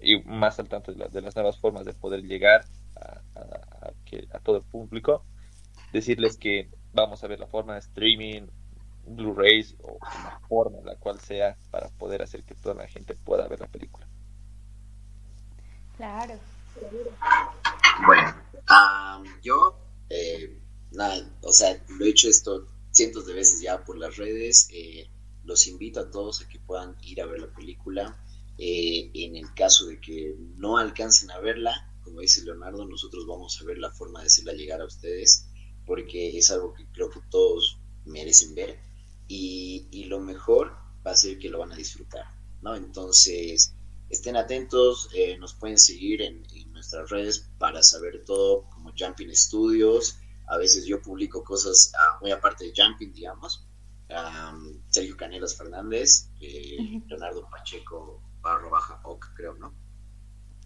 y 0.00 0.22
más 0.22 0.58
al 0.58 0.68
tanto 0.68 0.92
de, 0.92 1.20
las 1.20 1.36
nuevas 1.36 1.58
formas 1.58 1.84
de 1.84 1.92
poder 1.92 2.22
llegar 2.22 2.64
a, 2.96 3.92
que, 4.04 4.28
a 4.32 4.38
todo 4.38 4.58
el 4.58 4.62
público, 4.62 5.24
decirles 5.92 6.36
que 6.36 6.70
vamos 6.92 7.22
a 7.22 7.28
ver 7.28 7.38
la 7.40 7.46
forma 7.46 7.74
de 7.74 7.80
streaming, 7.80 8.46
Blu-rays 9.16 9.74
o 9.82 9.98
la 10.02 10.40
forma 10.48 10.78
en 10.78 10.86
la 10.86 10.96
cual 10.96 11.20
sea 11.20 11.56
para 11.70 11.88
poder 11.88 12.22
hacer 12.22 12.44
que 12.44 12.54
toda 12.54 12.74
la 12.74 12.88
gente 12.88 13.14
pueda 13.14 13.46
ver 13.48 13.60
la 13.60 13.68
película. 13.68 14.06
Claro. 15.96 16.34
Bueno, 18.06 18.34
yo, 19.42 19.78
eh, 20.08 20.58
nada, 20.92 21.30
o 21.42 21.52
sea, 21.52 21.82
lo 21.88 22.04
he 22.04 22.10
hecho 22.10 22.28
esto 22.28 22.68
cientos 22.90 23.26
de 23.26 23.34
veces 23.34 23.60
ya 23.60 23.84
por 23.84 23.98
las 23.98 24.16
redes. 24.16 24.68
Eh, 24.72 25.08
los 25.44 25.66
invito 25.66 26.00
a 26.00 26.10
todos 26.10 26.42
a 26.42 26.48
que 26.48 26.58
puedan 26.58 26.96
ir 27.02 27.20
a 27.20 27.26
ver 27.26 27.40
la 27.40 27.52
película. 27.52 28.18
Eh, 28.58 29.10
en 29.14 29.36
el 29.36 29.52
caso 29.54 29.86
de 29.86 30.00
que 30.00 30.36
no 30.56 30.76
alcancen 30.76 31.30
a 31.30 31.38
verla, 31.38 31.90
como 32.02 32.20
dice 32.20 32.44
Leonardo, 32.44 32.86
nosotros 32.86 33.26
vamos 33.26 33.60
a 33.60 33.64
ver 33.64 33.78
la 33.78 33.90
forma 33.90 34.20
de 34.20 34.26
hacerla 34.26 34.52
llegar 34.52 34.80
a 34.80 34.86
ustedes, 34.86 35.48
porque 35.86 36.36
es 36.36 36.50
algo 36.50 36.74
que 36.74 36.86
creo 36.92 37.10
que 37.10 37.20
todos 37.30 37.78
merecen 38.04 38.54
ver. 38.54 38.78
Y, 39.32 39.86
y 39.92 40.04
lo 40.06 40.18
mejor 40.18 40.76
va 41.06 41.12
a 41.12 41.16
ser 41.16 41.38
que 41.38 41.48
lo 41.48 41.60
van 41.60 41.70
a 41.70 41.76
disfrutar, 41.76 42.24
¿no? 42.62 42.74
Entonces, 42.74 43.76
estén 44.08 44.36
atentos, 44.36 45.08
eh, 45.14 45.38
nos 45.38 45.54
pueden 45.54 45.78
seguir 45.78 46.20
en, 46.20 46.42
nuestras 46.72 47.10
redes 47.10 47.50
para 47.58 47.82
saber 47.82 48.24
todo, 48.24 48.62
como 48.70 48.92
Jumping 48.98 49.32
Studios. 49.36 50.18
A 50.48 50.56
veces 50.56 50.86
yo 50.86 51.00
publico 51.00 51.44
cosas 51.44 51.92
ah, 51.94 52.18
muy 52.20 52.32
aparte 52.32 52.64
de 52.64 52.72
Jumping, 52.74 53.12
digamos. 53.12 53.66
Sergio 54.88 55.16
Canelas 55.16 55.56
Fernández, 55.56 56.30
eh, 56.40 57.00
Leonardo 57.06 57.48
Pacheco 57.48 58.20
barro 58.40 58.68
baja 58.70 58.98
oc, 59.04 59.24
creo, 59.36 59.54
¿no? 59.54 59.72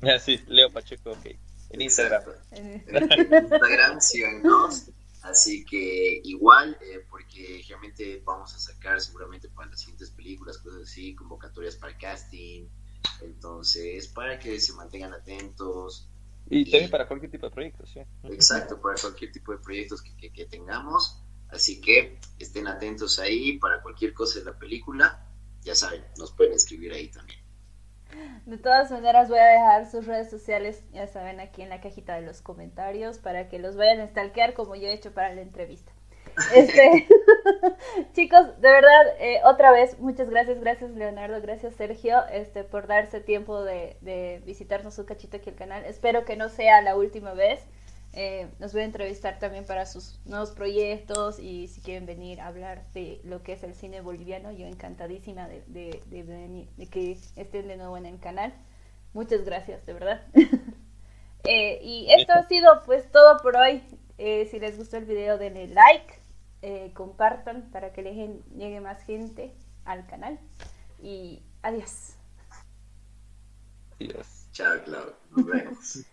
Ah, 0.01 0.19
sí, 0.19 0.41
Leo 0.47 0.73
Pacheco, 0.73 1.11
ok. 1.11 1.27
En 1.71 1.81
Instagram. 1.83 2.23
en 2.53 2.85
Instagram, 2.89 4.01
síganos. 4.01 4.87
Así 5.25 5.64
que 5.64 6.20
igual, 6.22 6.77
eh, 6.83 7.07
porque 7.09 7.64
realmente 7.66 8.22
vamos 8.27 8.55
a 8.55 8.59
sacar 8.59 9.01
seguramente 9.01 9.49
para 9.49 9.70
las 9.70 9.81
siguientes 9.81 10.11
películas, 10.11 10.59
cosas 10.59 10.83
así, 10.83 11.14
convocatorias 11.14 11.77
para 11.77 11.97
casting. 11.97 12.68
Entonces, 13.22 14.09
para 14.09 14.39
que 14.39 14.61
se 14.61 14.75
mantengan 14.75 15.14
atentos. 15.14 16.11
Y, 16.51 16.70
también 16.70 16.91
para 16.91 17.09
cualquier 17.09 17.31
tipo 17.31 17.47
de 17.47 17.55
proyectos, 17.55 17.91
sí. 17.91 18.01
Exacto, 18.25 18.79
para 18.79 19.01
cualquier 19.01 19.33
tipo 19.33 19.53
de 19.53 19.59
proyectos 19.59 20.03
que, 20.03 20.31
que 20.31 20.45
tengamos. 20.45 21.22
Así 21.49 21.81
que 21.81 22.18
estén 22.39 22.68
atentos 22.68 23.18
ahí 23.18 23.59
para 23.59 23.81
cualquier 23.81 24.12
cosa 24.12 24.41
de 24.41 24.45
la 24.45 24.59
película. 24.59 25.27
Ya 25.62 25.75
saben, 25.75 26.05
nos 26.18 26.33
pueden 26.33 26.53
escribir 26.53 26.93
ahí 26.93 27.09
también. 27.09 27.43
De 28.47 28.59
todas 28.59 28.91
maneras 28.91 29.29
voy 29.29 29.39
a 29.39 29.47
dejar 29.47 29.91
sus 29.91 30.07
redes 30.07 30.31
sociales, 30.31 30.85
ya 30.93 31.07
saben, 31.07 31.41
aquí 31.41 31.62
en 31.62 31.71
la 31.71 31.81
cajita 31.81 32.15
de 32.15 32.23
los 32.23 32.43
comentarios 32.43 33.19
para 33.19 33.49
que 33.49 33.59
los 33.59 33.77
vayan 33.77 34.01
a 34.01 34.09
stalkear 34.09 34.55
como 34.55 34.75
yo 34.75 34.89
he 34.89 34.93
hecho 34.93 35.12
para 35.12 35.35
la 35.35 35.43
entrevista. 35.43 35.93
Este, 36.55 37.07
chicos, 38.12 38.61
de 38.61 38.69
verdad, 38.69 39.07
eh, 39.21 39.41
otra 39.45 39.71
vez, 39.71 40.01
muchas 40.01 40.29
gracias, 40.29 40.59
gracias 40.61 40.91
Leonardo, 40.91 41.41
gracias 41.41 41.77
Sergio, 41.77 42.27
este, 42.27 42.65
por 42.65 42.89
darse 42.89 43.21
tiempo 43.21 43.62
de, 43.62 43.97
de 44.01 44.43
visitarnos 44.45 44.99
un 44.99 45.05
cachito 45.05 45.37
aquí 45.37 45.51
al 45.51 45.57
canal. 45.57 45.85
Espero 45.85 46.25
que 46.25 46.37
no 46.37 46.49
sea 46.49 46.83
la 46.83 46.97
última 46.97 47.35
vez. 47.35 47.65
Eh, 48.17 48.49
nos 48.61 48.73
voy 48.73 48.83
a 48.83 48.85
entrevistar 48.85 49.41
también 49.41 49.67
para 49.67 49.87
sus 49.87 50.21
nuevos 50.25 50.53
proyectos 50.53 51.41
y 51.41 51.67
si 51.67 51.81
quieren 51.81 52.07
venir 52.07 52.41
a 52.41 52.47
hablar 52.47 52.85
de 52.93 53.21
lo 53.25 53.43
que 53.43 53.55
es 53.55 53.65
el 53.65 53.75
cine 53.75 54.03
boliviano, 54.03 54.53
yo 54.53 54.67
encantadísima 54.67 55.49
de, 55.49 55.62
de, 55.67 56.01
de, 56.77 56.87
que 56.87 57.19
estén 57.35 57.67
de 57.67 57.77
nuevo 57.77 57.97
en 57.97 58.07
el 58.07 58.21
canal. 58.21 58.55
Muchas 59.15 59.45
gracias, 59.45 59.85
de 59.87 59.93
verdad. 59.93 60.23
Eh, 61.47 61.79
y 61.83 62.11
esto 62.11 62.33
ha 62.33 62.49
sido 62.49 62.83
pues 62.87 63.12
todo 63.12 63.37
por 63.43 63.55
hoy. 63.59 63.83
Eh, 64.17 64.49
si 64.51 64.59
les 64.59 64.79
gustó 64.79 64.97
el 64.97 65.05
video 65.05 65.37
denle 65.37 65.67
like, 65.67 66.95
compartan 66.95 67.69
para 67.71 67.93
que 67.93 68.01
le 68.01 68.15
llegue 68.57 68.81
más 68.81 69.03
gente 69.03 69.53
al 69.85 70.07
canal. 70.07 70.39
Y 71.03 71.43
adiós. 71.61 72.15
Adiós. 74.01 74.47
Chao, 74.53 74.83
Clau. 74.87 75.12
Nos 75.37 75.47
vemos. 75.47 75.99